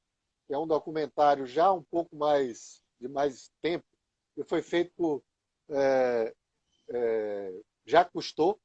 que 0.47 0.53
é 0.53 0.59
um 0.59 0.67
documentário 0.67 1.47
já 1.47 1.73
um 1.73 1.83
pouco 1.85 2.15
mais 2.15 2.83
de 3.01 3.09
mais 3.09 3.51
tempo, 3.63 3.87
que 4.35 4.45
foi 4.45 4.61
feito 4.61 4.93
por 4.95 5.23
é, 5.71 6.35
é, 6.91 7.55
Jacques 7.87 8.13
Cousteau, 8.13 8.61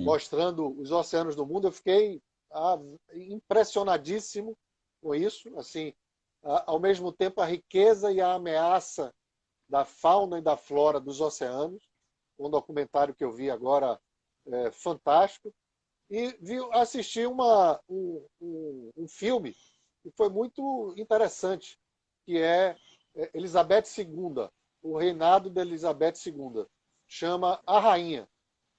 mostrando 0.00 0.78
os 0.80 0.90
oceanos 0.90 1.36
do 1.36 1.46
mundo. 1.46 1.68
Eu 1.68 1.72
fiquei 1.72 2.22
ah, 2.52 2.78
impressionadíssimo 3.14 4.56
com 5.02 5.14
isso. 5.14 5.56
Assim, 5.58 5.92
ao 6.42 6.80
mesmo 6.80 7.12
tempo, 7.12 7.40
a 7.40 7.46
riqueza 7.46 8.12
e 8.12 8.20
a 8.20 8.34
ameaça 8.34 9.14
da 9.68 9.84
fauna 9.84 10.38
e 10.38 10.42
da 10.42 10.56
flora 10.56 11.00
dos 11.00 11.20
oceanos. 11.20 11.82
Um 12.38 12.50
documentário 12.50 13.14
que 13.14 13.24
eu 13.24 13.32
vi 13.32 13.50
agora 13.50 14.00
é, 14.46 14.70
fantástico. 14.70 15.52
E 16.10 16.36
vi, 16.40 16.56
assisti 16.72 17.24
uma, 17.26 17.80
um, 17.88 18.26
um, 18.40 18.90
um 18.96 19.08
filme 19.08 19.54
que 20.02 20.10
foi 20.16 20.28
muito 20.28 20.94
interessante, 20.96 21.78
que 22.24 22.38
é, 22.38 22.76
é 23.14 23.30
Elizabeth 23.34 23.84
II, 23.96 24.48
o 24.82 24.96
reinado 24.96 25.50
de 25.50 25.60
Elizabeth 25.60 26.14
II. 26.26 26.66
Chama 27.06 27.60
A 27.66 27.78
Rainha. 27.78 28.28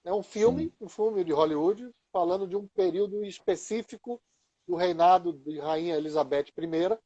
É 0.04 0.14
um 0.14 0.24
filme, 0.24 0.66
Sim. 0.66 0.74
um 0.82 0.90
filme 0.90 1.24
de 1.24 1.32
Hollywood, 1.32 1.92
falando 2.12 2.48
de 2.48 2.56
um 2.56 2.68
período 2.68 3.24
específico 3.24 4.22
do 4.68 4.76
reinado 4.76 5.34
de 5.34 5.60
Rainha 5.60 5.96
Elizabeth 5.96 6.46
I, 6.58 6.98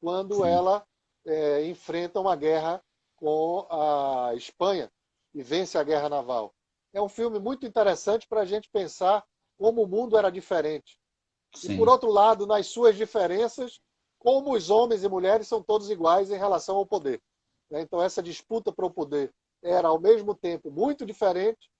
quando 0.00 0.36
Sim. 0.36 0.48
ela 0.48 0.86
é, 1.26 1.66
enfrenta 1.66 2.20
uma 2.20 2.36
guerra 2.36 2.82
com 3.16 3.66
a 3.70 4.34
Espanha 4.34 4.90
e 5.34 5.42
vence 5.42 5.78
a 5.78 5.82
guerra 5.82 6.08
naval. 6.08 6.54
É 6.92 7.00
um 7.00 7.08
filme 7.08 7.38
muito 7.38 7.66
interessante 7.66 8.26
para 8.28 8.42
a 8.42 8.44
gente 8.44 8.68
pensar 8.70 9.24
como 9.58 9.82
o 9.82 9.86
mundo 9.86 10.16
era 10.16 10.30
diferente. 10.30 10.98
Sim. 11.54 11.74
E, 11.74 11.76
por 11.78 11.88
outro 11.88 12.10
lado, 12.10 12.46
nas 12.46 12.66
suas 12.66 12.96
diferenças, 12.96 13.80
como 14.18 14.54
os 14.54 14.70
homens 14.70 15.02
e 15.04 15.08
mulheres 15.08 15.48
são 15.48 15.62
todos 15.62 15.90
iguais 15.90 16.30
em 16.30 16.36
relação 16.36 16.76
ao 16.76 16.86
poder. 16.86 17.20
Né? 17.70 17.80
Então, 17.80 18.02
essa 18.02 18.22
disputa 18.22 18.72
para 18.72 18.86
o 18.86 18.90
poder 18.90 19.32
era, 19.62 19.88
ao 19.88 20.00
mesmo 20.00 20.34
tempo, 20.34 20.70
muito 20.70 21.06
diferente, 21.06 21.70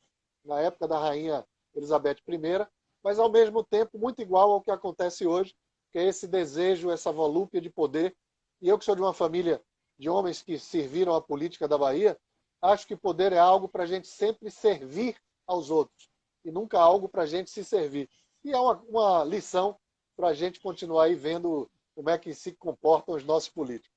na 0.44 0.60
época 0.60 0.86
da 0.86 0.98
rainha 0.98 1.44
Elizabeth 1.74 2.18
I, 2.28 2.66
mas, 3.02 3.18
ao 3.18 3.30
mesmo 3.30 3.62
tempo, 3.62 3.98
muito 3.98 4.22
igual 4.22 4.50
ao 4.52 4.62
que 4.62 4.70
acontece 4.70 5.26
hoje, 5.26 5.54
que 5.92 5.98
é 5.98 6.04
esse 6.04 6.26
desejo, 6.26 6.90
essa 6.90 7.12
volúpia 7.12 7.60
de 7.60 7.70
poder. 7.70 8.16
E 8.62 8.68
eu, 8.68 8.78
que 8.78 8.84
sou 8.84 8.94
de 8.94 9.02
uma 9.02 9.12
família 9.12 9.62
de 9.98 10.08
homens 10.08 10.42
que 10.42 10.58
serviram 10.58 11.14
a 11.14 11.20
política 11.20 11.68
da 11.68 11.78
Bahia, 11.78 12.18
acho 12.62 12.86
que 12.86 12.96
poder 12.96 13.32
é 13.32 13.38
algo 13.38 13.68
para 13.68 13.84
a 13.84 13.86
gente 13.86 14.08
sempre 14.08 14.50
servir 14.50 15.16
aos 15.46 15.70
outros 15.70 16.08
e 16.44 16.50
nunca 16.50 16.78
algo 16.80 17.08
para 17.08 17.22
a 17.22 17.26
gente 17.26 17.50
se 17.50 17.64
servir. 17.64 18.08
E 18.42 18.52
é 18.52 18.58
uma, 18.58 18.82
uma 18.88 19.24
lição 19.24 19.76
para 20.16 20.28
a 20.28 20.34
gente 20.34 20.60
continuar 20.60 21.04
aí 21.04 21.14
vendo 21.14 21.70
como 21.94 22.10
é 22.10 22.18
que 22.18 22.34
se 22.34 22.52
comportam 22.52 23.14
os 23.14 23.24
nossos 23.24 23.48
políticos. 23.48 23.96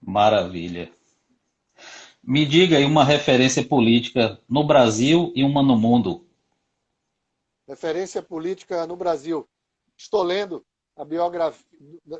Maravilha. 0.00 0.92
Me 2.22 2.44
diga 2.44 2.76
aí 2.76 2.84
uma 2.84 3.02
referência 3.02 3.66
política 3.66 4.38
no 4.48 4.62
Brasil 4.62 5.32
e 5.34 5.42
uma 5.42 5.62
no 5.62 5.76
mundo. 5.76 6.26
Referência 7.66 8.22
política 8.22 8.86
no 8.86 8.94
Brasil. 8.94 9.48
Estou 9.96 10.22
lendo 10.22 10.64
a 10.96 11.04
biografia 11.04 11.64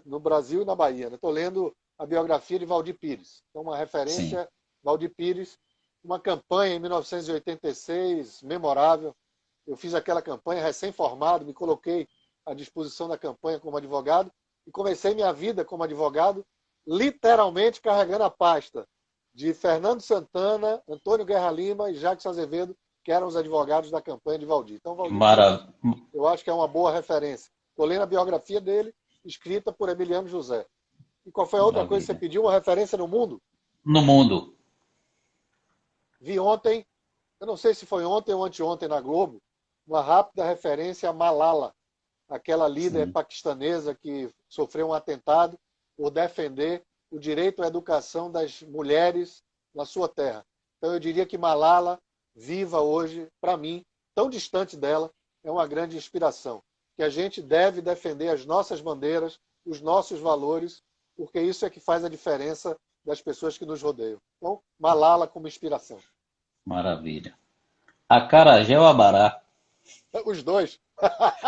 no 0.07 0.18
Brasil 0.18 0.62
e 0.62 0.64
na 0.64 0.74
Bahia. 0.74 1.11
Né? 1.11 1.16
Estou 1.16 1.30
lendo 1.30 1.76
a 1.98 2.07
biografia 2.07 2.59
de 2.59 2.64
Valdir 2.64 2.98
Pires. 2.98 3.42
Então, 3.51 3.62
uma 3.62 3.76
referência, 3.76 4.42
Sim. 4.42 4.48
Valdir 4.82 5.14
Pires, 5.14 5.59
uma 6.03 6.18
campanha 6.18 6.76
em 6.76 6.80
1986 6.80 8.42
memorável. 8.42 9.14
Eu 9.66 9.76
fiz 9.76 9.94
aquela 9.94 10.22
campanha 10.22 10.62
recém-formado, 10.62 11.44
me 11.44 11.53
coloquei 11.53 12.09
à 12.46 12.55
disposição 12.55 13.07
da 13.07 13.18
campanha 13.18 13.61
como 13.61 13.76
advogado 13.76 14.32
e 14.66 14.70
comecei 14.70 15.14
minha 15.14 15.32
vida 15.32 15.62
como 15.62 15.82
advogado, 15.82 16.44
literalmente 16.86 17.82
carregando 17.82 18.24
a 18.24 18.30
pasta 18.30 18.88
de 19.33 19.55
Fernando 19.55 20.01
Santana, 20.01 20.83
Antônio 20.89 21.24
Guerra 21.24 21.51
Lima 21.51 21.91
e 21.91 21.95
Jacques 21.95 22.26
Azevedo, 22.26 22.76
que 23.03 23.12
eram 23.12 23.26
os 23.26 23.37
advogados 23.37 23.91
da 23.91 24.03
campanha 24.03 24.39
de 24.39 24.47
Valdir. 24.47 24.76
Então, 24.76 24.95
Valdir, 24.95 25.16
Maravilha. 25.16 25.72
eu 26.12 26.26
acho 26.26 26.45
que 26.45 26.51
é 26.51 26.53
uma 26.53 26.68
boa 26.68 26.93
referência. 26.93 27.51
Estou 27.70 27.87
lendo 27.87 28.03
a 28.03 28.07
biografia 28.07 28.61
dele, 28.61 28.95
escrita 29.24 29.72
por 29.72 29.89
Emiliano 29.89 30.28
José. 30.28 30.66
E 31.24 31.31
qual 31.31 31.47
foi 31.47 31.61
a 31.61 31.62
outra 31.62 31.78
Maravilha. 31.78 31.89
coisa 31.89 32.07
que 32.07 32.12
você 32.12 32.18
pediu? 32.18 32.43
Uma 32.43 32.53
referência 32.53 32.99
no 32.99 33.09
mundo? 33.09 33.41
No 33.85 34.03
mundo. 34.03 34.55
Vi 36.20 36.39
ontem, 36.39 36.87
eu 37.41 37.47
não 37.47 37.57
sei 37.57 37.72
se 37.72 37.87
foi 37.87 38.05
ontem 38.05 38.35
ou 38.35 38.45
anteontem 38.45 38.89
na 38.89 39.01
Globo, 39.01 39.41
uma 39.87 40.03
rápida 40.03 40.45
referência 40.45 41.09
a 41.09 41.12
Malala, 41.12 41.74
aquela 42.28 42.68
líder 42.68 43.07
Sim. 43.07 43.12
paquistanesa 43.12 43.95
que 43.95 44.31
sofreu 44.49 44.89
um 44.89 44.93
atentado 44.93 45.59
por 45.97 46.11
defender 46.11 46.85
o 47.11 47.18
direito 47.18 47.62
à 47.62 47.66
educação 47.66 48.30
das 48.30 48.62
mulheres 48.62 49.42
na 49.74 49.84
sua 49.84 50.08
terra. 50.08 50.44
Então 50.78 50.92
eu 50.92 51.00
diria 51.00 51.26
que 51.26 51.38
Malala, 51.38 51.98
viva 52.34 52.80
hoje, 52.80 53.28
para 53.40 53.56
mim, 53.56 53.84
tão 54.14 54.30
distante 54.30 54.76
dela, 54.76 55.11
é 55.44 55.50
uma 55.50 55.66
grande 55.66 55.96
inspiração. 55.96 56.62
Que 56.96 57.02
a 57.02 57.08
gente 57.08 57.42
deve 57.42 57.80
defender 57.80 58.28
as 58.28 58.44
nossas 58.44 58.80
bandeiras, 58.80 59.38
os 59.64 59.80
nossos 59.80 60.20
valores 60.20 60.82
porque 61.20 61.38
isso 61.38 61.66
é 61.66 61.70
que 61.70 61.80
faz 61.80 62.02
a 62.02 62.08
diferença 62.08 62.74
das 63.04 63.20
pessoas 63.20 63.58
que 63.58 63.66
nos 63.66 63.82
rodeiam. 63.82 64.18
Então, 64.38 64.58
Malala 64.78 65.28
como 65.28 65.46
inspiração. 65.46 65.98
Maravilha. 66.64 67.34
Acarajé 68.08 68.78
ou 68.78 68.86
Abará? 68.86 69.42
Os 70.24 70.42
dois. 70.42 70.80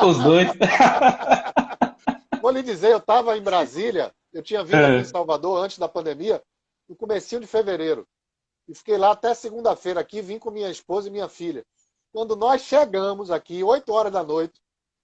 Os 0.06 0.18
dois. 0.22 0.48
Vou 2.42 2.50
lhe 2.50 2.62
dizer, 2.62 2.90
eu 2.90 2.98
estava 2.98 3.34
em 3.34 3.40
Brasília, 3.40 4.12
eu 4.32 4.42
tinha 4.42 4.64
vindo 4.64 4.76
é. 4.76 4.86
aqui 4.86 4.96
em 5.02 5.04
Salvador 5.04 5.64
antes 5.64 5.78
da 5.78 5.88
pandemia, 5.88 6.42
no 6.88 6.96
comecinho 6.96 7.40
de 7.40 7.46
fevereiro. 7.46 8.06
E 8.68 8.74
fiquei 8.74 8.96
lá 8.96 9.10
até 9.10 9.34
segunda-feira 9.34 10.00
aqui, 10.00 10.22
vim 10.22 10.38
com 10.38 10.50
minha 10.50 10.70
esposa 10.70 11.08
e 11.08 11.10
minha 11.10 11.28
filha. 11.28 11.64
Quando 12.12 12.36
nós 12.36 12.62
chegamos 12.62 13.30
aqui, 13.30 13.62
8 13.62 13.92
horas 13.92 14.12
da 14.12 14.22
noite, 14.22 14.60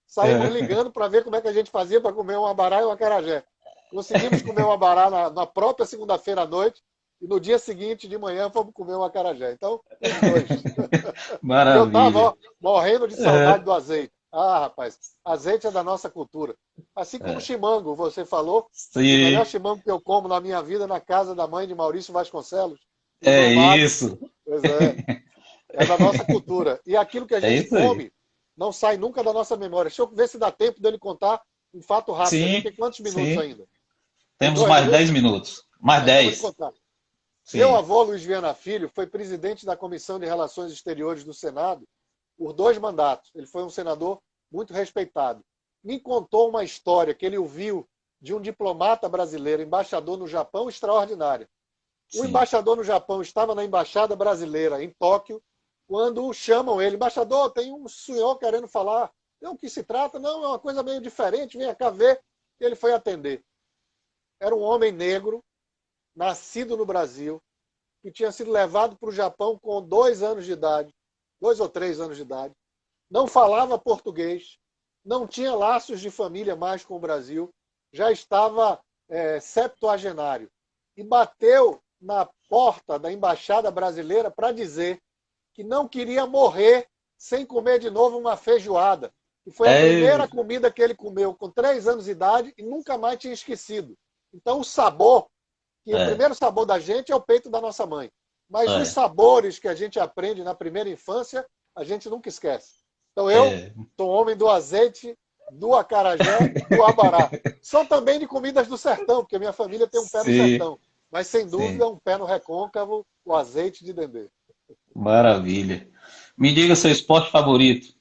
saímos 0.07 0.47
é. 0.47 0.51
ligando 0.51 0.91
para 0.91 1.09
ver 1.09 1.25
como 1.25 1.37
é 1.37 1.41
que 1.41 1.49
a 1.49 1.53
gente 1.53 1.71
fazia 1.71 2.01
para 2.01 2.13
comer 2.13 2.39
um 2.39 2.47
abará 2.47 2.81
e 2.81 2.85
um 2.85 2.91
acarajé. 2.91 3.45
Conseguimos 3.91 4.43
comer 4.43 4.65
uma 4.65 4.77
bará 4.77 5.11
na, 5.11 5.31
na 5.31 5.47
própria 5.47 5.87
segunda-feira 5.87 6.43
à 6.43 6.47
noite 6.47 6.83
e 7.21 7.27
no 7.27 7.41
dia 7.41 7.59
seguinte, 7.59 8.07
de 8.07 8.17
manhã, 8.17 8.49
fomos 8.51 8.73
comer 8.73 8.95
um 8.95 9.03
acarajé. 9.03 9.53
Então, 9.53 9.81
os 10.01 10.31
dois. 10.31 10.63
Maravilha. 11.43 11.81
Eu 11.81 11.87
estava 11.87 12.37
morrendo 12.61 13.09
de 13.09 13.17
saudade 13.17 13.61
é. 13.61 13.65
do 13.65 13.73
azeite. 13.73 14.13
Ah, 14.31 14.61
rapaz, 14.61 14.99
azeite 15.25 15.67
é 15.67 15.71
da 15.71 15.83
nossa 15.83 16.11
cultura. 16.11 16.55
Assim 16.95 17.19
como 17.19 17.39
é. 17.39 17.41
chimango, 17.41 17.95
você 17.95 18.25
falou. 18.25 18.69
Sim. 18.73 19.01
O 19.01 19.25
melhor 19.25 19.47
chimango 19.47 19.83
que 19.83 19.91
eu 19.91 20.01
como 20.01 20.29
na 20.29 20.41
minha 20.41 20.63
vida 20.63 20.87
na 20.87 21.01
casa 21.01 21.35
da 21.35 21.47
mãe 21.47 21.67
de 21.67 21.75
Maurício 21.75 22.13
Vasconcelos. 22.13 22.79
É 23.23 23.77
isso. 23.77 24.19
Pois 24.45 24.63
é. 24.65 25.23
É 25.71 25.87
da 25.87 25.99
nossa 25.99 26.25
cultura. 26.25 26.81
E 26.87 26.97
aquilo 26.97 27.27
que 27.27 27.35
a 27.35 27.39
é 27.39 27.41
gente 27.41 27.75
é 27.75 27.87
come 27.87 28.13
não 28.57 28.73
sai 28.73 28.97
nunca 28.97 29.23
da 29.23 29.33
nossa 29.33 29.57
memória. 29.57 29.89
Deixa 29.89 30.03
eu 30.03 30.09
ver 30.09 30.29
se 30.29 30.39
dá 30.39 30.51
tempo 30.51 30.81
dele 30.81 30.99
contar 30.99 31.41
um 31.73 31.81
fato 31.81 32.13
rápido. 32.13 32.31
Sim. 32.31 32.63
Tem 32.63 32.75
quantos 32.75 33.01
minutos 33.01 33.25
Sim. 33.25 33.39
ainda? 33.39 33.65
Temos 34.37 34.61
mais 34.67 34.91
10 34.91 35.11
minutos. 35.11 35.65
Mais 35.81 36.05
10. 36.05 36.43
Meu 37.55 37.75
avô, 37.75 38.03
Luiz 38.03 38.23
Viana 38.23 38.53
Filho, 38.53 38.91
foi 38.93 39.07
presidente 39.07 39.65
da 39.65 39.77
Comissão 39.77 40.19
de 40.19 40.27
Relações 40.27 40.73
Exteriores 40.73 41.25
do 41.25 41.33
Senado 41.33 41.87
por 42.39 42.53
dois 42.53 42.79
mandatos. 42.79 43.31
Ele 43.35 43.47
foi 43.47 43.65
um 43.65 43.69
senador 43.69 44.21
muito 44.51 44.73
respeitado. 44.73 45.45
Me 45.83 46.01
contou 46.01 46.49
uma 46.49 46.65
história 46.65 47.15
que 47.15 47.27
ele 47.27 47.37
ouviu 47.37 47.87
de 48.21 48.35
um 48.35 48.41
diplomata 48.41 49.09
brasileiro, 49.09 49.63
embaixador 49.63 50.17
no 50.17 50.27
Japão, 50.27 50.69
extraordinária. 50.69 51.49
O 52.15 52.25
embaixador 52.25 52.77
no 52.77 52.85
Japão 52.85 53.21
estava 53.21 53.55
na 53.55 53.65
embaixada 53.65 54.17
brasileira 54.17 54.83
em 54.83 54.91
Tóquio, 54.99 55.43
quando 55.87 56.33
chamam 56.33 56.81
ele, 56.81 56.97
embaixador, 56.97 57.51
tem 57.51 57.73
um 57.73 57.87
senhor 57.89 58.37
querendo 58.39 58.69
falar. 58.69 59.13
Não, 59.41 59.53
o 59.53 59.59
que 59.59 59.69
se 59.69 59.83
trata? 59.83 60.19
Não, 60.19 60.45
é 60.45 60.49
uma 60.49 60.59
coisa 60.59 60.83
meio 60.83 61.01
diferente, 61.01 61.59
venha 61.59 61.75
cá 61.75 61.91
ver. 61.91 62.21
Ele 62.61 62.75
foi 62.75 62.93
atender 62.93 63.45
era 64.41 64.55
um 64.55 64.61
homem 64.61 64.93
negro, 64.93 65.45
nascido 66.15 66.77
no 66.77 66.87
Brasil, 66.87 67.43
que 68.03 68.11
tinha 68.11 68.31
sido 68.31 68.51
levado 68.51 68.97
para 68.97 69.09
o 69.09 69.13
Japão 69.13 69.59
com 69.59 69.83
dois 69.83 70.23
anos 70.23 70.45
de 70.45 70.53
idade, 70.53 70.95
dois 71.41 71.61
ou 71.61 71.69
três 71.69 72.01
anos 72.01 72.17
de 72.17 72.23
idade, 72.23 72.55
não 73.11 73.27
falava 73.27 73.79
português, 73.79 74.59
não 75.05 75.27
tinha 75.27 75.55
laços 75.55 76.01
de 76.01 76.11
família 76.11 76.55
mais 76.55 76.85
com 76.85 76.97
o 76.97 77.01
Brasil, 77.01 77.51
já 77.93 78.13
estava 78.13 78.81
é, 79.09 79.41
septuagenário 79.41 80.51
e 80.97 81.03
bateu 81.03 81.81
na 82.01 82.29
porta 82.49 82.99
da 82.99 83.11
embaixada 83.11 83.71
brasileira 83.71 84.31
para 84.31 84.53
dizer 84.53 85.01
que 85.55 85.65
não 85.65 85.89
queria 85.89 86.27
morrer 86.27 86.87
sem 87.17 87.45
comer 87.45 87.79
de 87.79 87.91
novo 87.91 88.19
uma 88.19 88.37
feijoada. 88.37 89.13
E 89.47 89.51
foi 89.51 89.69
a 89.69 89.73
é... 89.73 89.89
primeira 89.89 90.29
comida 90.29 90.71
que 90.71 90.83
ele 90.83 90.95
comeu 90.95 91.35
com 91.35 91.51
três 91.51 91.89
anos 91.89 92.05
de 92.05 92.13
idade 92.13 92.53
e 92.57 92.63
nunca 92.63 92.99
mais 92.99 93.19
tinha 93.19 93.33
esquecido. 93.33 93.97
Então, 94.33 94.61
o 94.61 94.65
sabor, 94.65 95.27
que 95.85 95.93
é. 95.93 96.03
o 96.03 96.07
primeiro 96.07 96.35
sabor 96.35 96.67
da 96.67 96.79
gente 96.79 97.11
é 97.11 97.17
o 97.17 97.21
peito 97.21 97.51
da 97.51 97.61
nossa 97.61 97.87
mãe. 97.87 98.11
Mas 98.49 98.71
é. 98.71 98.81
os 98.81 98.89
sabores 98.89 99.59
que 99.59 99.69
a 99.69 99.75
gente 99.75 100.01
aprende 100.01 100.43
na 100.43 100.55
primeira 100.55 100.89
infância, 100.89 101.47
a 101.77 101.85
gente 101.85 102.09
nunca 102.09 102.29
esquece. 102.29 102.79
Então, 103.13 103.31
eu 103.31 103.45
é. 103.45 103.73
sou 103.97 104.09
homem 104.09 104.37
do 104.37 104.49
azeite, 104.49 105.17
do 105.53 105.75
acarajé, 105.75 106.49
do 106.71 106.83
abará. 106.85 107.31
São 107.61 107.85
também 107.85 108.19
de 108.19 108.27
comidas 108.27 108.67
do 108.67 108.79
sertão, 108.79 109.21
porque 109.21 109.39
minha 109.39 109.53
família 109.53 109.87
tem 109.87 110.01
um 110.01 110.09
pé 110.09 110.23
Sim. 110.23 110.31
no 110.31 110.49
sertão. 110.49 110.79
Mas, 111.11 111.27
sem 111.27 111.47
dúvida, 111.47 111.85
Sim. 111.85 111.91
um 111.91 111.99
pé 111.99 112.17
no 112.17 112.25
recôncavo, 112.25 113.05
o 113.25 113.35
azeite 113.35 113.85
de 113.85 113.93
dendê. 113.93 114.29
Maravilha. 114.95 115.89
Me 116.37 116.53
diga 116.53 116.77
seu 116.77 116.91
esporte 116.91 117.31
favorito. 117.31 117.95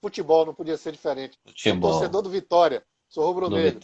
Futebol, 0.00 0.46
não 0.46 0.54
podia 0.54 0.76
ser 0.76 0.92
diferente. 0.92 1.38
Futebol. 1.44 1.90
Sou 1.90 2.00
torcedor 2.00 2.22
do 2.22 2.30
Vitória. 2.30 2.82
Sou 3.08 3.24
rubro-negro. 3.24 3.80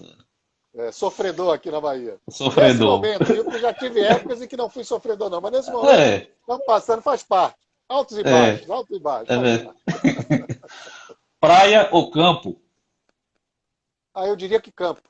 É, 0.77 0.91
sofredor 0.91 1.55
aqui 1.55 1.71
na 1.71 1.81
Bahia. 1.81 2.19
Sofredor. 2.29 3.01
Nesse 3.01 3.19
momento, 3.19 3.55
eu 3.55 3.61
já 3.61 3.73
tive 3.73 4.01
épocas 4.01 4.43
em 4.43 4.49
que 4.49 4.57
não 4.57 4.69
fui 4.69 4.83
sofredor, 4.83 5.31
não, 5.31 5.41
mas 5.41 5.53
nesse 5.53 5.71
momento, 5.71 5.91
é. 5.91 6.29
estamos 6.41 6.67
passando, 6.67 7.01
faz 7.03 7.23
parte. 7.23 7.59
Altos 7.89 8.17
e 8.17 8.21
é. 8.21 8.25
baixos, 8.25 8.71
altos 8.71 8.97
e 8.97 9.01
baixos. 9.01 9.29
É 9.31 10.69
Praia 11.39 11.89
ou 11.93 12.11
campo? 12.11 12.61
Ah, 14.13 14.27
eu 14.27 14.35
diria 14.35 14.61
que 14.61 14.73
campo. 14.73 15.03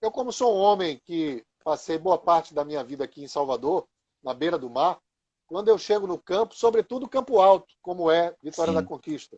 Eu, 0.00 0.10
como 0.10 0.32
sou 0.32 0.54
um 0.56 0.60
homem 0.60 1.00
que 1.04 1.44
passei 1.64 1.98
boa 1.98 2.18
parte 2.18 2.54
da 2.54 2.64
minha 2.64 2.84
vida 2.84 3.04
aqui 3.04 3.24
em 3.24 3.28
Salvador, 3.28 3.86
na 4.22 4.34
beira 4.34 4.58
do 4.58 4.68
mar, 4.68 4.98
quando 5.46 5.68
eu 5.68 5.78
chego 5.78 6.06
no 6.06 6.18
campo, 6.18 6.54
sobretudo 6.54 7.08
Campo 7.08 7.40
Alto, 7.40 7.74
como 7.82 8.10
é 8.10 8.34
Vitória 8.42 8.72
Sim. 8.72 8.78
da 8.78 8.84
Conquista. 8.84 9.36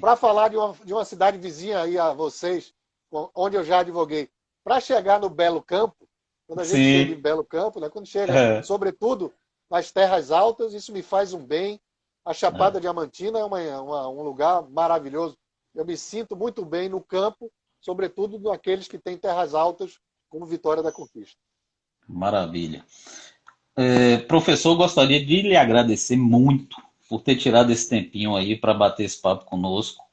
Para 0.00 0.16
falar 0.16 0.48
de 0.48 0.56
uma, 0.56 0.74
de 0.84 0.92
uma 0.92 1.04
cidade 1.04 1.38
vizinha 1.38 1.80
aí 1.82 1.98
a 1.98 2.12
vocês, 2.12 2.72
onde 3.34 3.56
eu 3.56 3.64
já 3.64 3.80
advoguei, 3.80 4.30
para 4.68 4.82
chegar 4.82 5.18
no 5.18 5.30
Belo 5.30 5.62
Campo, 5.62 5.96
quando 6.46 6.60
a 6.60 6.64
gente 6.64 6.76
Sim. 6.76 6.98
chega 6.98 7.12
em 7.14 7.20
Belo 7.20 7.42
Campo, 7.42 7.80
né, 7.80 7.88
quando 7.88 8.06
chega, 8.06 8.34
é. 8.34 8.62
sobretudo 8.62 9.32
nas 9.70 9.90
terras 9.90 10.30
altas, 10.30 10.74
isso 10.74 10.92
me 10.92 11.02
faz 11.02 11.32
um 11.32 11.42
bem. 11.42 11.80
A 12.22 12.34
Chapada 12.34 12.76
é. 12.76 12.80
Diamantina 12.82 13.38
é 13.38 13.44
uma, 13.44 13.80
uma, 13.80 14.08
um 14.10 14.22
lugar 14.22 14.68
maravilhoso. 14.68 15.38
Eu 15.74 15.86
me 15.86 15.96
sinto 15.96 16.36
muito 16.36 16.66
bem 16.66 16.86
no 16.86 17.00
campo, 17.00 17.50
sobretudo 17.80 18.38
naqueles 18.38 18.86
que 18.86 18.98
têm 18.98 19.16
terras 19.16 19.54
altas, 19.54 19.98
como 20.28 20.44
Vitória 20.44 20.82
da 20.82 20.92
Conquista. 20.92 21.38
Maravilha. 22.06 22.84
É, 23.74 24.18
professor, 24.18 24.74
gostaria 24.76 25.24
de 25.24 25.40
lhe 25.40 25.56
agradecer 25.56 26.18
muito 26.18 26.76
por 27.08 27.22
ter 27.22 27.36
tirado 27.36 27.72
esse 27.72 27.88
tempinho 27.88 28.36
aí 28.36 28.54
para 28.54 28.74
bater 28.74 29.04
esse 29.04 29.18
papo 29.18 29.46
conosco. 29.46 30.04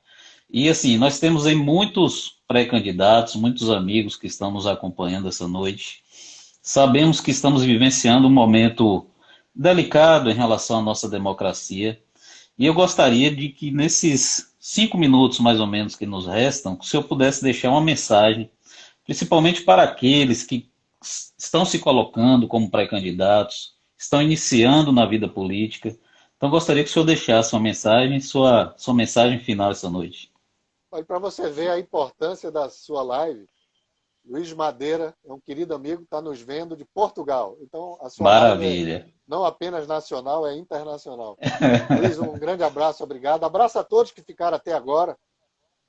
E 0.49 0.69
assim, 0.69 0.97
nós 0.97 1.19
temos 1.19 1.45
aí 1.45 1.55
muitos 1.55 2.34
pré-candidatos, 2.47 3.35
muitos 3.35 3.69
amigos 3.69 4.15
que 4.15 4.27
estão 4.27 4.51
nos 4.51 4.67
acompanhando 4.67 5.27
essa 5.27 5.47
noite. 5.47 6.03
Sabemos 6.61 7.19
que 7.19 7.31
estamos 7.31 7.63
vivenciando 7.63 8.27
um 8.27 8.31
momento 8.31 9.07
delicado 9.53 10.29
em 10.29 10.33
relação 10.33 10.79
à 10.79 10.81
nossa 10.81 11.09
democracia. 11.09 12.01
E 12.57 12.65
eu 12.65 12.73
gostaria 12.73 13.33
de 13.33 13.49
que 13.49 13.71
nesses 13.71 14.53
cinco 14.59 14.97
minutos 14.97 15.39
mais 15.39 15.59
ou 15.59 15.67
menos 15.67 15.95
que 15.95 16.05
nos 16.05 16.25
restam, 16.25 16.81
se 16.81 16.95
eu 16.95 17.03
pudesse 17.03 17.43
deixar 17.43 17.69
uma 17.69 17.81
mensagem, 17.81 18.49
principalmente 19.05 19.61
para 19.61 19.83
aqueles 19.83 20.43
que 20.43 20.69
estão 21.37 21.65
se 21.65 21.79
colocando 21.79 22.47
como 22.47 22.69
pré-candidatos, 22.69 23.75
estão 23.97 24.21
iniciando 24.21 24.91
na 24.91 25.05
vida 25.05 25.27
política. 25.27 25.95
Então, 26.37 26.49
gostaria 26.49 26.83
que 26.83 26.89
o 26.89 26.93
senhor 26.93 27.05
deixasse 27.05 27.53
uma 27.53 27.61
mensagem, 27.61 28.19
sua, 28.19 28.73
sua 28.77 28.93
mensagem 28.93 29.39
final 29.39 29.71
essa 29.71 29.89
noite. 29.89 30.31
Para 31.03 31.19
você 31.19 31.49
ver 31.49 31.69
a 31.69 31.79
importância 31.79 32.51
da 32.51 32.69
sua 32.69 33.01
live, 33.03 33.47
Luiz 34.27 34.51
Madeira 34.53 35.15
é 35.23 35.31
um 35.31 35.39
querido 35.39 35.75
amigo, 35.75 36.03
está 36.03 36.21
nos 36.21 36.41
vendo 36.41 36.75
de 36.75 36.83
Portugal. 36.85 37.57
Então, 37.61 37.97
a 38.01 38.09
sua 38.09 38.23
Maravilha. 38.23 38.93
live 38.93 39.11
é 39.11 39.15
não 39.27 39.43
apenas 39.43 39.87
nacional, 39.87 40.47
é 40.47 40.55
internacional. 40.55 41.37
Luiz, 41.99 42.19
um 42.19 42.33
grande 42.33 42.63
abraço, 42.63 43.03
obrigado. 43.03 43.43
Abraço 43.43 43.79
a 43.79 43.83
todos 43.83 44.11
que 44.11 44.21
ficaram 44.21 44.57
até 44.57 44.73
agora. 44.73 45.17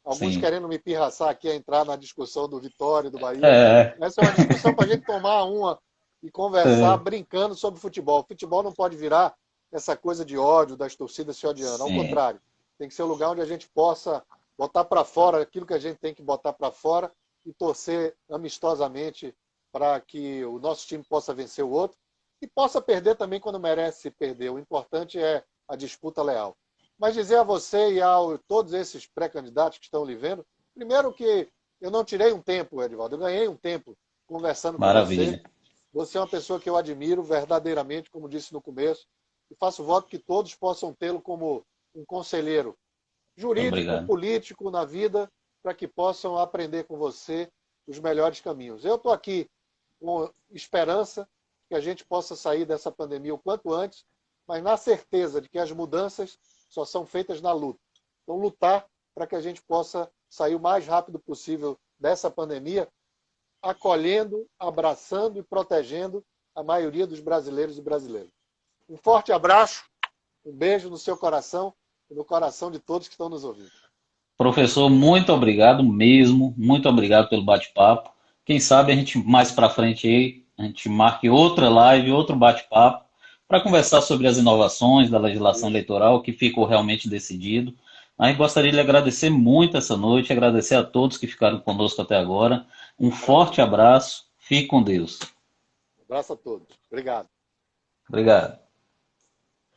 Alguns 0.05 0.35
Sim. 0.35 0.41
querendo 0.41 0.69
me 0.69 0.79
pirraçar 0.79 1.29
aqui 1.29 1.49
a 1.49 1.55
entrar 1.55 1.85
na 1.85 1.97
discussão 1.97 2.49
do 2.49 2.61
Vitória 2.61 3.09
e 3.09 3.11
do 3.11 3.19
Bahia. 3.19 3.45
É. 3.45 3.97
Essa 4.01 4.21
é 4.21 4.25
uma 4.25 4.35
discussão 4.35 4.75
para 4.75 4.85
a 4.85 4.89
gente 4.89 5.05
tomar 5.05 5.45
uma 5.45 5.79
e 6.23 6.31
conversar 6.31 6.95
é. 6.95 7.03
brincando 7.03 7.55
sobre 7.55 7.81
futebol. 7.81 8.21
O 8.21 8.27
futebol 8.27 8.63
não 8.63 8.73
pode 8.73 8.97
virar 8.97 9.35
essa 9.73 9.97
coisa 9.97 10.25
de 10.25 10.39
ódio 10.39 10.77
das 10.77 10.95
torcidas 10.95 11.37
se 11.37 11.47
odiando. 11.47 11.83
Ao 11.83 11.89
contrário, 11.89 12.41
tem 12.79 12.89
que 12.89 12.95
ser 12.95 13.03
um 13.03 13.07
lugar 13.07 13.31
onde 13.31 13.41
a 13.41 13.47
gente 13.47 13.69
possa 13.69 14.23
botar 14.59 14.85
para 14.85 15.05
fora 15.05 15.43
aquilo 15.43 15.67
que 15.67 15.75
a 15.75 15.79
gente 15.79 15.99
tem 15.99 16.15
que 16.15 16.23
botar 16.23 16.53
para 16.53 16.71
fora 16.71 17.13
e 17.45 17.53
torcer 17.53 18.17
amistosamente 18.31 19.35
para 19.73 20.01
que 20.01 20.45
o 20.45 20.59
nosso 20.59 20.87
time 20.87 21.05
possa 21.05 21.35
vencer 21.35 21.65
o 21.65 21.71
outro 21.71 21.97
e 22.41 22.47
possa 22.47 22.81
perder 22.81 23.17
também 23.17 23.41
quando 23.41 23.61
merece 23.61 24.11
perder. 24.11 24.51
O 24.51 24.59
importante 24.59 25.19
é 25.19 25.45
a 25.69 25.77
disputa 25.77 26.23
leal. 26.23 26.57
Mas 26.99 27.15
dizer 27.15 27.37
a 27.37 27.43
você 27.43 27.93
e 27.93 28.03
a 28.03 28.17
todos 28.49 28.73
esses 28.73 29.07
pré-candidatos 29.07 29.79
que 29.79 29.85
estão 29.85 30.05
lhe 30.05 30.15
vendo, 30.15 30.47
primeiro 30.75 31.13
que 31.13 31.49
eu 31.81 31.91
não 31.91 32.05
tirei 32.05 32.33
um 32.33 32.41
tempo, 32.41 32.83
Edvaldo, 32.83 33.17
eu 33.17 33.21
ganhei 33.21 33.49
um 33.49 33.57
tempo 33.57 33.97
conversando 34.27 34.79
Maravilha. 34.79 35.39
com 35.39 35.43
você. 35.43 35.57
Você 35.93 36.19
é 36.19 36.21
uma 36.21 36.29
pessoa 36.29 36.61
que 36.61 36.69
eu 36.69 36.77
admiro 36.77 37.23
verdadeiramente, 37.23 38.11
como 38.11 38.29
disse 38.29 38.53
no 38.53 38.61
começo, 38.61 39.07
e 39.51 39.55
faço 39.55 39.85
voto 39.85 40.09
que 40.09 40.19
todos 40.19 40.55
possam 40.55 40.93
tê-lo 40.93 41.21
como 41.21 41.65
um 41.95 42.05
conselheiro 42.05 42.77
jurídico, 43.37 43.77
Obrigado. 43.77 44.07
político 44.07 44.71
na 44.71 44.85
vida, 44.85 45.31
para 45.63 45.75
que 45.75 45.87
possam 45.87 46.39
aprender 46.39 46.85
com 46.85 46.97
você 46.97 47.51
os 47.87 47.99
melhores 47.99 48.41
caminhos. 48.41 48.85
Eu 48.85 48.97
estou 48.97 49.13
aqui 49.13 49.49
com 50.01 50.31
esperança 50.51 51.29
que 51.69 51.75
a 51.75 51.81
gente 51.81 52.05
possa 52.05 52.35
sair 52.35 52.65
dessa 52.65 52.91
pandemia 52.91 53.35
o 53.35 53.39
quanto 53.39 53.73
antes, 53.73 54.05
mas 54.47 54.63
na 54.63 54.77
certeza 54.77 55.41
de 55.41 55.49
que 55.49 55.59
as 55.59 55.71
mudanças 55.73 56.39
só 56.69 56.85
são 56.85 57.05
feitas 57.05 57.41
na 57.41 57.53
luta. 57.53 57.81
Então, 58.23 58.37
lutar 58.37 58.87
para 59.15 59.27
que 59.27 59.35
a 59.35 59.41
gente 59.41 59.63
possa 59.63 60.11
sair 60.29 60.55
o 60.55 60.61
mais 60.61 60.87
rápido 60.87 61.19
possível 61.19 61.79
dessa 61.99 62.31
pandemia, 62.31 62.89
acolhendo, 63.63 64.47
abraçando 64.59 65.39
e 65.39 65.43
protegendo 65.43 66.25
a 66.55 66.63
maioria 66.63 67.07
dos 67.07 67.21
brasileiros 67.21 67.79
e 67.79 67.83
brasileiras. 67.83 68.31
Um 68.89 68.97
forte 68.97 69.33
abraço, 69.33 69.85
um 70.45 70.53
beijo 70.53 70.89
no 70.89 70.99
seu 70.99 71.17
coração 71.17 71.75
e 72.11 72.15
no 72.15 72.25
coração 72.25 72.71
de 72.71 72.79
todos 72.79 73.09
que 73.09 73.15
estão 73.15 73.29
nos 73.29 73.45
ouvindo. 73.45 73.71
Professor, 74.37 74.91
muito 74.91 75.33
obrigado 75.33 75.83
mesmo, 75.83 76.55
muito 76.57 76.89
obrigado 76.89 77.29
pelo 77.29 77.45
bate-papo. 77.45 78.11
Quem 78.45 78.61
sabe 78.61 78.93
a 78.93 78.95
gente 78.95 79.19
mais 79.19 79.51
para 79.51 79.71
frente 79.71 80.07
aí, 80.07 80.45
a 80.59 80.65
gente 80.65 80.89
marque 80.89 81.29
outra 81.29 81.69
live, 81.69 82.13
outro 82.13 82.37
bate-papo 82.37 83.07
para 83.49 83.61
conversar 83.61 84.03
sobre 84.03 84.27
as 84.27 84.39
inovações 84.39 85.09
da 85.11 85.19
legislação 85.19 85.69
eleitoral, 85.69 86.23
que 86.23 86.33
ficou 86.33 86.65
realmente 86.65 87.09
decidido. 87.09 87.75
Aí 88.19 88.35
gostaria 88.35 88.73
de 88.73 88.81
agradecer 88.81 89.31
muito 89.31 89.77
essa 89.77 89.97
noite, 89.97 90.33
agradecer 90.33 90.75
a 90.75 90.85
todos 90.85 91.19
que 91.19 91.27
ficaram 91.27 91.61
conosco 91.61 92.03
até 92.03 92.17
agora. 92.17 92.67
Um 92.99 93.11
forte 93.11 93.61
abraço, 93.61 94.25
fique 94.39 94.67
com 94.67 94.83
Deus. 94.83 95.21
Um 95.99 96.03
abraço 96.05 96.33
a 96.33 96.37
todos. 96.37 96.67
Obrigado. 96.91 97.29
Obrigado. 98.09 98.66